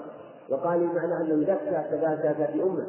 [0.50, 2.86] وقال المعنى أنه زكى زكاة أمة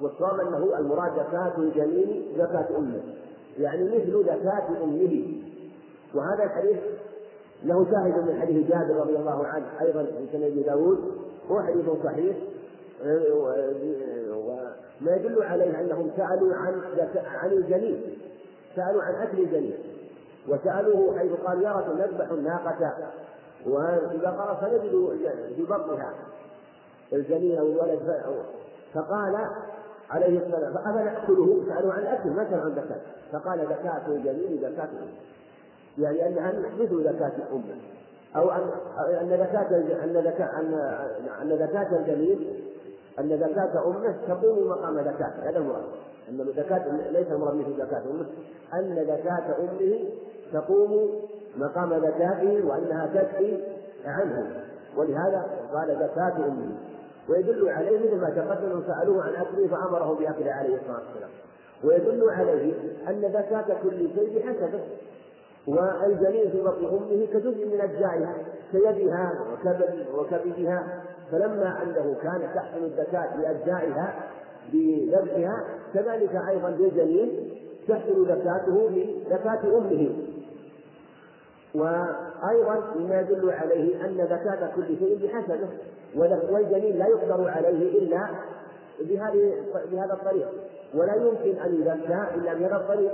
[0.00, 3.00] والصواب أنه المراد زكاة الجنين زكاة أمه.
[3.58, 5.26] يعني مثل زكاة أمه.
[6.14, 6.78] وهذا الحديث
[7.64, 10.98] له شاهد من حديث جابر رضي الله عنه أيضا في سنة أبي داود.
[11.50, 12.36] هو حديث صحيح.
[14.32, 16.82] وما يدل عليه أنهم سألوا عن
[17.24, 18.02] عن الجنين
[18.76, 19.74] سألوا عن أكل الجنين
[20.48, 22.92] وسألوه حيث قال يا رسول نذبح الناقة.
[24.30, 24.90] قرأ فنجد
[25.56, 26.12] في بطنها
[27.12, 28.22] الجنين أو الولد.
[28.94, 29.46] فقال
[30.10, 33.00] عليه السلام أفنأكله؟ سألوا عن الأكل ما سألوا عن زكاة.
[33.32, 34.88] فقال زكاة الجنين زكاة
[35.98, 37.76] يعني أنها مثل زكاة أمه
[38.36, 40.60] أو أن أن زكاة أن زكاة
[41.42, 42.60] أن زكاة الجنين
[43.18, 45.32] أن زكاة أمة تقوم مقام زكاة.
[45.42, 45.84] هذا المراد
[46.40, 48.02] أن زكاة ليس المراد مثل زكاة.
[48.10, 48.26] أمه
[48.74, 50.08] أن زكاة أمه
[50.52, 51.20] تقوم
[51.56, 53.58] مقام زكاته وأنها تكفي
[54.04, 54.64] عنه.
[54.96, 56.76] ولهذا قال زكاة أمه.
[57.28, 61.30] ويدل عليه مثل ما تقدم سألوه عن أكله فأمره بأكله عليه الصلاة والسلام.
[61.84, 62.74] ويدل عليه
[63.08, 64.80] أن زكاة كل شيء بحسبه
[65.66, 68.34] والجنين في بطن أمه كجزء من أجزائها
[68.72, 69.32] كيدها
[70.14, 71.02] وكبدها
[71.32, 74.14] فلما أنه كان تحصل الزكاة لأجزائها
[74.72, 77.50] بذبحها كذلك أيضا للجنين
[77.88, 80.10] تحصل زكاته لزكاة أمه.
[81.74, 85.68] وأيضا مما يدل عليه أن زكاة كل شيء بحسبه.
[86.50, 88.28] والجنين لا يقدر عليه إلا
[89.00, 89.54] بهذه
[89.92, 90.48] بهذا الطريق.
[90.94, 93.12] ولا يمكن أن يزكى إلا بهذا الطريق.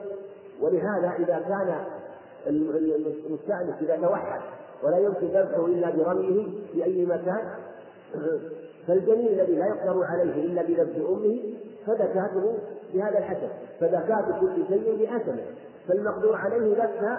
[0.60, 1.84] ولهذا إذا كان
[2.46, 4.40] المستأنس إذا توحد
[4.82, 7.50] ولا يمكن ذبحه إلا برميه في أي مكان
[8.88, 11.38] فالجنين الذي لا يقدر عليه إلا بذبح أمه
[11.86, 12.58] فزكاته
[12.94, 13.48] بهذا الحسب
[13.80, 15.44] فزكاة كل شيء بحسبه
[15.88, 17.18] فالمقدور عليه ذبح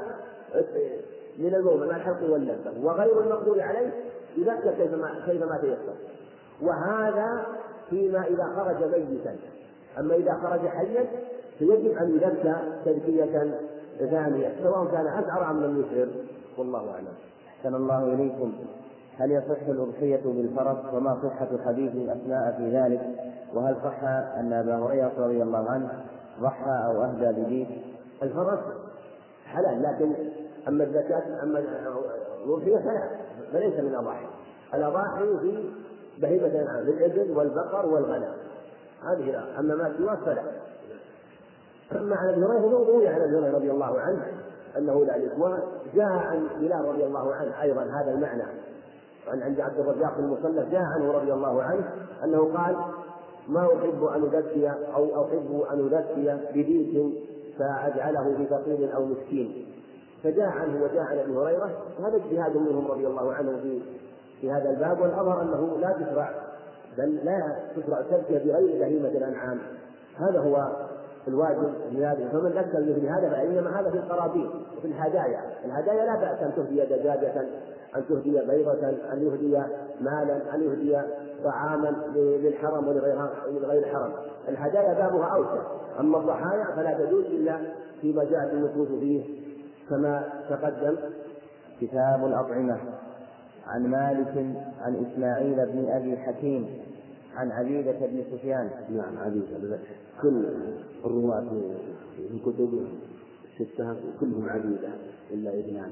[1.37, 3.91] من الموضع مع الحلق واللذة وغير المقدور عليه
[4.37, 5.95] يذكر كيفما كيفما تيسر.
[6.61, 7.45] وهذا
[7.89, 9.35] فيما إذا خرج ميتا.
[9.99, 11.05] أما إذا خرج حيا
[11.59, 12.55] فيجب أن يذكى
[12.85, 13.53] تذكية
[13.99, 16.07] ثانية سواء كان أشعر أم لم يشعر
[16.57, 17.13] والله أعلم.
[17.47, 18.53] أحسن الله إليكم.
[19.19, 23.01] هل يصح الأضحية بالفرس وما صحة حديث أثناء في ذلك؟
[23.53, 24.03] وهل صح
[24.39, 25.89] أن أبا هريرة رضي الله عنه
[26.41, 27.67] ضحى أو أهدى بديك
[28.23, 28.59] الفرس
[29.45, 30.13] حلال لكن
[30.67, 31.59] أما الزكاة أما
[32.45, 33.09] الأضحية فلا
[33.51, 34.25] فليس من الأضاحي.
[34.73, 35.69] الأضاحي في
[36.21, 38.33] بهيمة الأنعام الإبل والبقر والغنم.
[39.03, 40.41] هذه لا أما ما سواه فلا.
[41.91, 44.25] أما عن أبي هريرة روي عن أبي هريرة رضي الله عنه
[44.77, 48.43] أنه ذلك وجاء عن بلال رضي الله عنه أيضا هذا المعنى.
[49.29, 51.83] عن عند عبد الرزاق المصنف جاء عنه رضي الله عنه
[52.23, 52.75] أنه قال
[53.47, 57.13] ما أحب أن أزكي أو أحب أن أزكي بديك
[57.59, 59.65] فأجعله في فقير أو مسكين.
[60.23, 63.81] فجاء عنه وجاء عن أبي هريرة وهذا اجتهاد منهم رضي الله عنه في
[64.41, 66.31] في هذا الباب والأظهر أنه لا تشرع
[66.97, 69.59] بل لا تشرع تزكيه بغير بهيمه الأنعام.
[70.17, 70.87] هذا هو
[71.27, 75.41] الواجب في هذا فمن ذكر مثل هذا فانما هذا في القرابين وفي الهدايا.
[75.65, 77.45] الهدايا لا بأس أن تهدي دجاجه
[77.95, 79.63] أن تهدي بيضه أن يهدي
[80.01, 80.97] مالا أن يهدي
[81.43, 84.13] طعاما للحرم ولغير الحرم
[84.49, 85.61] الهدايا بابها أوسع.
[85.99, 87.59] أما الضحايا فلا تجوز إلا
[88.01, 89.23] فيما جاءت النصوص فيه
[89.89, 90.95] كما تقدم
[91.81, 92.77] كتاب الأطعمة
[93.67, 96.67] عن مالك عن إسماعيل بن أبي حكيم
[97.35, 98.69] عن عبيدة بن سفيان.
[98.89, 99.79] نعم عبيدة
[100.21, 100.45] كل
[101.05, 101.49] الرواة
[102.15, 102.87] في الكتب
[103.59, 104.89] الستة كلهم عبيدة
[105.31, 105.91] إلا اثنان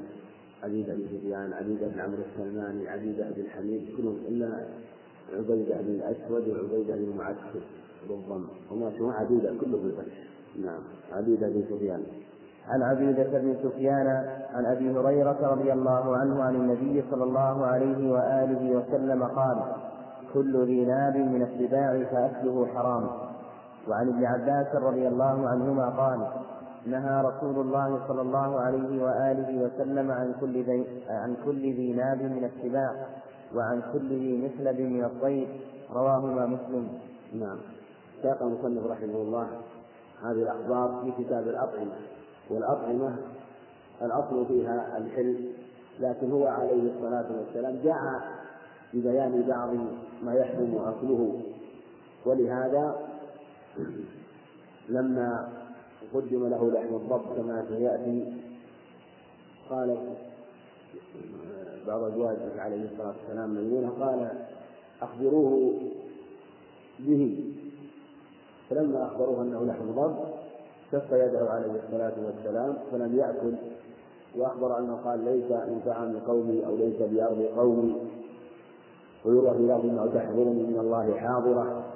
[0.64, 4.66] عبيدة بن سفيان عبيدة بن عمرو السلماني عبيدة بن الحميد كلهم إلا
[5.34, 7.62] عبيدة بن الأسود وعبيدة بن معسكر
[8.10, 8.46] بالضم.
[8.72, 10.18] وما سوى عبيدة كلهم بالفتح
[10.66, 10.80] نعم
[11.12, 12.04] عبيدة بن سفيان.
[12.68, 14.08] عن عبيدة بن سفيان
[14.54, 19.58] عن أبي هريرة رضي الله عنه عن النبي صلى الله عليه وآله وسلم قال
[20.34, 23.10] كل ذي ناب من السباع فأكله حرام.
[23.88, 26.28] وعن ابن عباس رضي الله عنهما قال
[26.92, 32.22] نهى رسول الله صلى الله عليه وآله وسلم عن كل ذي عن كل ذي ناب
[32.22, 33.08] من السباع
[33.56, 35.48] وعن كل ذي مثلب من الطير
[35.94, 36.88] رواهما مسلم.
[37.34, 37.58] نعم.
[38.24, 39.48] ساق المصنف رحمه الله
[40.24, 41.96] هذه الأخبار في كتاب الأطعمة
[42.50, 43.16] والأطعمة
[44.02, 45.50] الأصل فيها الحل
[46.00, 48.22] لكن هو عليه الصلاة والسلام جاء
[48.94, 49.70] ببيان بعض
[50.24, 51.42] ما يحرم أكله
[52.26, 52.96] ولهذا
[54.90, 55.50] لما
[56.14, 58.34] قدم له لحم الضب كما سيأتي.
[59.70, 59.98] قال
[61.88, 64.32] بعض أزواجه عليه الصلاة والسلام ميمونة قال
[65.02, 65.74] أخبروه
[67.00, 67.54] به.
[68.70, 70.16] فلما أخبروه أنه لحم ضب
[70.92, 73.54] كف يده عليه الصلاة والسلام فلم يأكل.
[74.36, 77.96] وأخبر أنه قال ليس من طعام قومي أو ليس بأرض قومي.
[79.26, 81.87] ويروى في لفظ أنه تحضرني من الله حاضرة.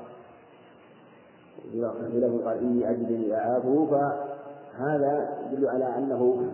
[1.74, 6.52] لفظ قال إني أجدني أعافه فهذا يدل على أنه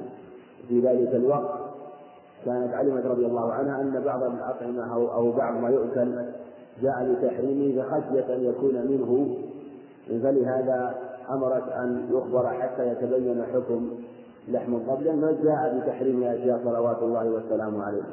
[0.67, 1.59] في ذلك الوقت
[2.45, 6.25] كانت علمت رضي الله عنها أن بعض الأطعمة أو, أو بعض ما يؤكل
[6.81, 9.37] جاء لتحريمه فخشية أن يكون منه
[10.07, 10.95] فلهذا
[11.29, 13.89] أمرت أن يخبر حتى يتبين حكم
[14.47, 18.03] لحم الضب لأنه جاء بتحريم أشياء صلوات الله والسلام عليه.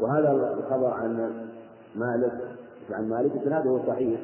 [0.00, 1.30] وهذا الخبر عن
[1.96, 2.32] مالك
[2.90, 4.20] عن مالك إسناده صحيح.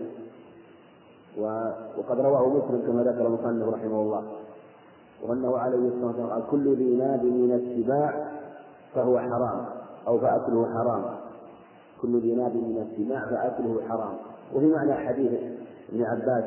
[1.38, 4.22] وقد رواه مسلم كما ذكر المصنف رحمه الله.
[5.22, 8.28] وأنه عليه الصلاة والسلام قال كل ذي ناب من السباع
[8.94, 9.66] فهو حرام
[10.06, 11.04] أو فأكله حرام.
[12.02, 14.14] كل ذي ناب من السباع فأكله حرام.
[14.54, 15.32] وفي معنى حديث
[15.92, 16.44] ابن عباس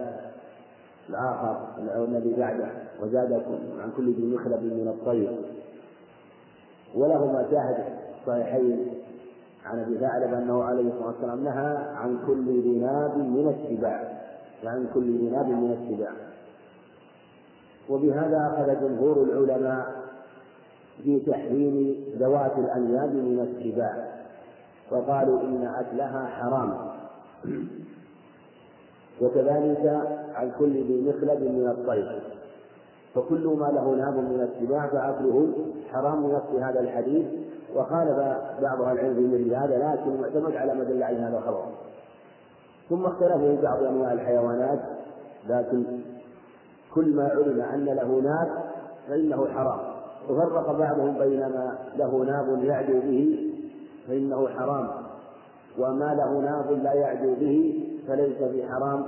[1.10, 2.70] الآخر الذي بعده
[3.04, 5.38] وزادكم عن كل ذي مخلب من الطير.
[6.96, 7.78] ولهما شاهد
[8.28, 8.94] صحيحين
[9.66, 14.17] عن أبي ثعلب أنه عليه الصلاة والسلام نهى عن كل ذي ناب من السباع.
[14.66, 16.12] عن كل ناب من السباع
[17.90, 20.08] وبهذا أخذ جمهور العلماء
[21.04, 24.18] في تحريم ذوات الأنياب من السباع
[24.92, 26.88] وقالوا إن أكلها حرام.
[29.22, 30.02] وكذلك
[30.36, 32.22] عن كل ذي مخلب من الطير.
[33.16, 35.54] فكل ما له ناب من السباع فأكله
[35.92, 37.26] حرام نفس هذا الحديث.
[37.76, 38.18] وخالف
[38.62, 41.66] بعض أهل العلم في هذا لكن معتمد على ما دل عليه هذا الخبر.
[42.90, 44.80] ثم اختلفوا في بعض أنواع الحيوانات
[45.50, 45.84] لكن
[46.94, 48.64] كل ما علم أن له ناب
[49.08, 49.80] فإنه حرام.
[50.30, 53.52] وفرق بعضهم بين ما له ناب يعدو به
[54.08, 54.88] فإنه حرام
[55.80, 59.06] وما له ناب لا يعدو به فليس بحرام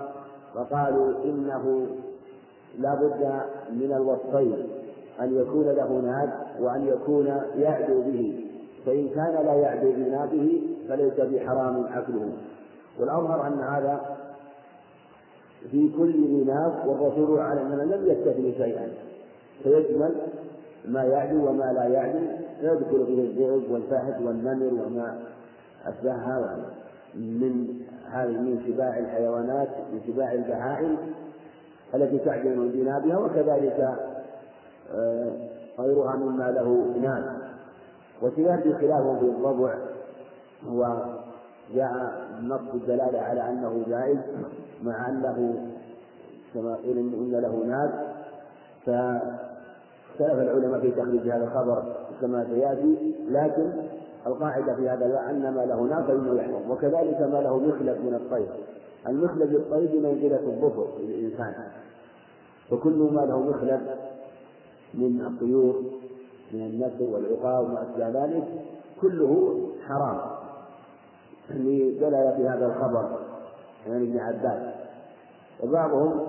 [0.55, 1.87] وقالوا إنه
[2.79, 3.41] لا بد
[3.71, 4.67] من الوصفين
[5.21, 6.29] أن يكون له ناب
[6.59, 8.45] وأن يكون يعدو به.
[8.85, 12.29] فإن كان لا يعدو بنابه فليس بحرام أكله
[12.99, 14.17] والأظهر أن هذا
[15.71, 18.87] في كل ذي ناب والرسول عليه الصلاة لم يستثني شيئا.
[19.63, 20.15] فيشمل
[20.85, 22.19] ما يعدو وما لا يعدو
[22.61, 25.19] فيدخل فيه الذئب والفهد والنمر وما
[25.85, 26.57] أشبهها
[27.15, 27.81] من
[28.11, 30.97] هذه من سباع الحيوانات من سباع البهائم
[31.95, 33.97] التي تعدل من جنابها وكذلك
[34.93, 35.31] آه،
[35.79, 37.37] غيرها مما له ناب
[38.21, 39.75] وسيأتي خلافه في الضبع
[40.67, 41.05] هو
[41.73, 44.17] جاء نص الدلالة على أنه جائز
[44.83, 45.69] مع أنه
[46.53, 48.09] كما قيل إن له ناب
[48.85, 53.71] فاختلف العلماء في تخريج هذا الخبر كما سيأتي لكن
[54.27, 58.47] القاعدة في هذا أن ما له ناب فإنه يحرم وكذلك ما له مخلب من الطير.
[59.07, 61.53] المخلب للطيب منزلة الظفر للإنسان.
[62.69, 63.81] فكل ما له مخلب
[64.93, 65.83] من الطيور
[66.53, 68.43] من النسر والعقاب وما أشبه ذلك
[69.01, 70.38] كله حرام.
[71.51, 73.19] لدلالة هذا الخبر
[73.87, 74.73] عن ابن عباس.
[75.63, 76.27] وبعضهم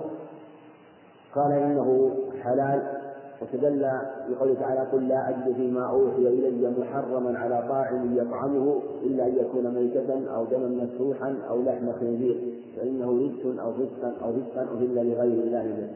[1.35, 2.11] قال إنه
[2.43, 3.01] حلال
[3.41, 3.91] وتدل
[4.29, 9.75] بقوله تعالى قل لا أجد فيما أوحي إلي محرما على طاعم يطعمه إلا أن يكون
[9.75, 15.43] ميتة أو دما مسفوحا أو لحم خنزير فإنه رجس أو فسقا أو فسقا أهل لغير
[15.43, 15.89] الله به.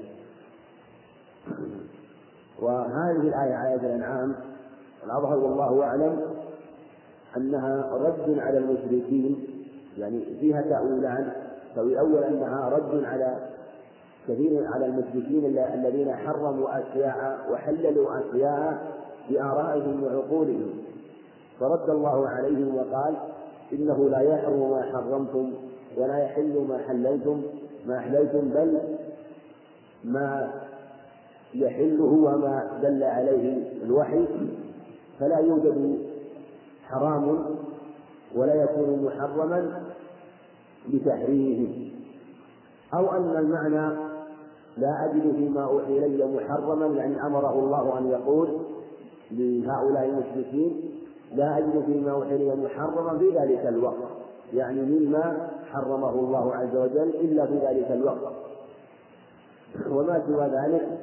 [2.61, 4.35] وهذه الآية آية الأنعام
[5.05, 6.19] الأظهر والله أعلم.
[7.37, 9.47] أنها رد على المشركين
[9.97, 11.31] يعني فيها تأويلان
[11.75, 13.37] تأويل أول أنها رد على
[14.27, 18.95] كثير على المشركين الذين حرموا أشياء وحللوا أشياء
[19.29, 20.69] بآرائهم وعقولهم.
[21.59, 23.15] فرد الله عليهم وقال
[23.73, 25.53] إنه لا يحرم ما حرمتم
[25.97, 27.41] ولا يحل ما حللتم
[27.87, 28.79] ما أحللتم بل
[30.03, 30.51] ما
[31.53, 34.25] يحله وما دل عليه الوحي.
[35.19, 36.04] فلا يوجد
[36.89, 37.45] حرام
[38.35, 39.83] ولا يكون محرما
[40.93, 41.91] بتحريمه.
[42.93, 43.97] أو أن المعنى
[44.77, 48.49] لا أجد فيما أوحي إلي محرما يعني أمره الله أن يقول
[49.31, 50.91] لهؤلاء المشركين
[51.35, 54.09] لا أجد فيما أوحي إلي محرما في ذلك الوقت.
[54.53, 58.33] يعني مما حرمه الله عز وجل إلا في ذلك الوقت.
[59.89, 60.99] وما سوى ذلك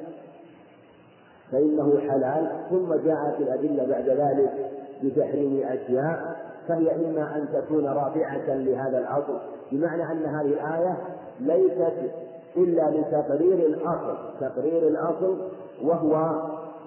[1.51, 2.51] فإنه حلال.
[2.69, 6.35] ثم جاءت الأدلة بعد ذلك بتحريم أشياء
[6.67, 9.37] فهي إما أن تكون رافعة لهذا الأصل
[9.71, 10.97] بمعنى أن هذه الآية
[11.39, 12.11] ليست
[12.57, 15.37] إلا لتقرير الأصل تقرير الأصل
[15.83, 16.15] وهو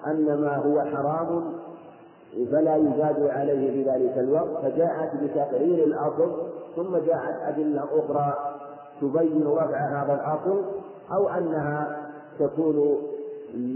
[0.07, 1.53] أن ما هو حرام
[2.53, 6.33] فلا يزاد عليه في ذلك الوقت فجاءت بتقرير الأصل
[6.77, 8.35] ثم جاءت أدلة أخرى
[9.01, 10.65] تبين رفع هذا الأصل
[11.13, 12.07] أو أنها
[12.39, 13.03] تكون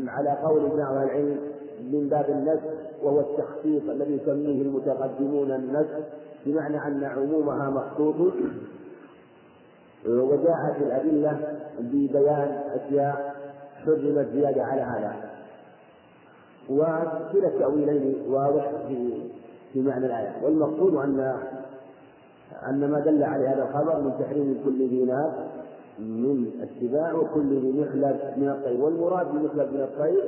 [0.09, 1.39] على قول بعض العلم
[1.93, 5.99] من باب النسخ وهو التخصيص الذي يسميه المتقدمون النسخ
[6.47, 8.33] بمعنى أن عمومها مخصوص.
[10.07, 13.35] وجاءت الأدلة ببيان أشياء
[13.85, 15.31] حرمت زيادة على هذا.
[16.71, 19.13] وكلا التأويلين واضح في
[19.73, 20.45] في معنى الآية.
[20.45, 21.37] والمقصود أن
[22.69, 25.05] أن ما دل على هذا الخبر من تحريم كل ذي
[25.99, 28.81] من السباع وكل ذي مخلب من الطير.
[28.81, 30.23] والمراد بمخلب من الطير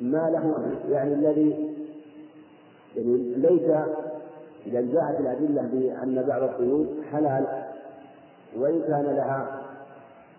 [0.00, 1.77] ما له يعني الذي
[2.96, 3.70] يعني ليس
[4.66, 7.46] إذا جاءت الأدلة بأن بعض الطيور حلال
[8.56, 9.62] وإن كان لها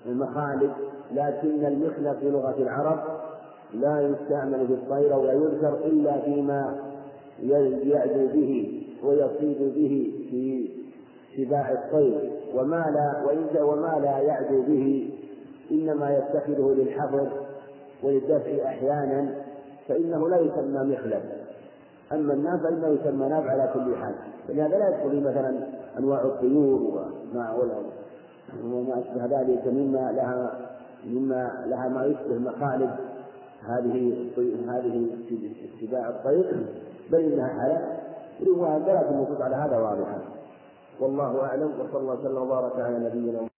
[0.05, 0.71] المخالف
[1.11, 2.99] لكن المخلف في لغة العرب
[3.73, 6.76] لا يستعمل في الطير ولا يذكر إلا فيما
[7.84, 10.69] يعدو به ويصيد به في
[11.38, 12.31] سباع الطير.
[12.55, 15.09] وما لا وإن وما لا يعدو به
[15.71, 17.27] إنما يتخذه للحفر
[18.03, 19.35] وللدفع أحيانا
[19.88, 21.21] فإنه لا يسمى مخلب
[22.11, 24.15] أما الناس فإنه يسمى ناب على كل حال.
[24.48, 25.68] فلهذا لا يدخل مثلا
[25.99, 27.53] أنواع الطيور وما
[28.64, 30.69] وما أشبه ذلك مما لها
[31.06, 32.90] مما لها ما يشبه مخالب
[33.68, 34.30] هذه
[34.68, 35.07] هذه
[35.81, 36.65] اتباع الطير.
[37.11, 37.99] بل إنها حلال.
[38.48, 40.19] ولكن النصوص على هذا واضحه
[40.99, 43.48] والله أعلم وصلى الله وسلم وبارك على نبينا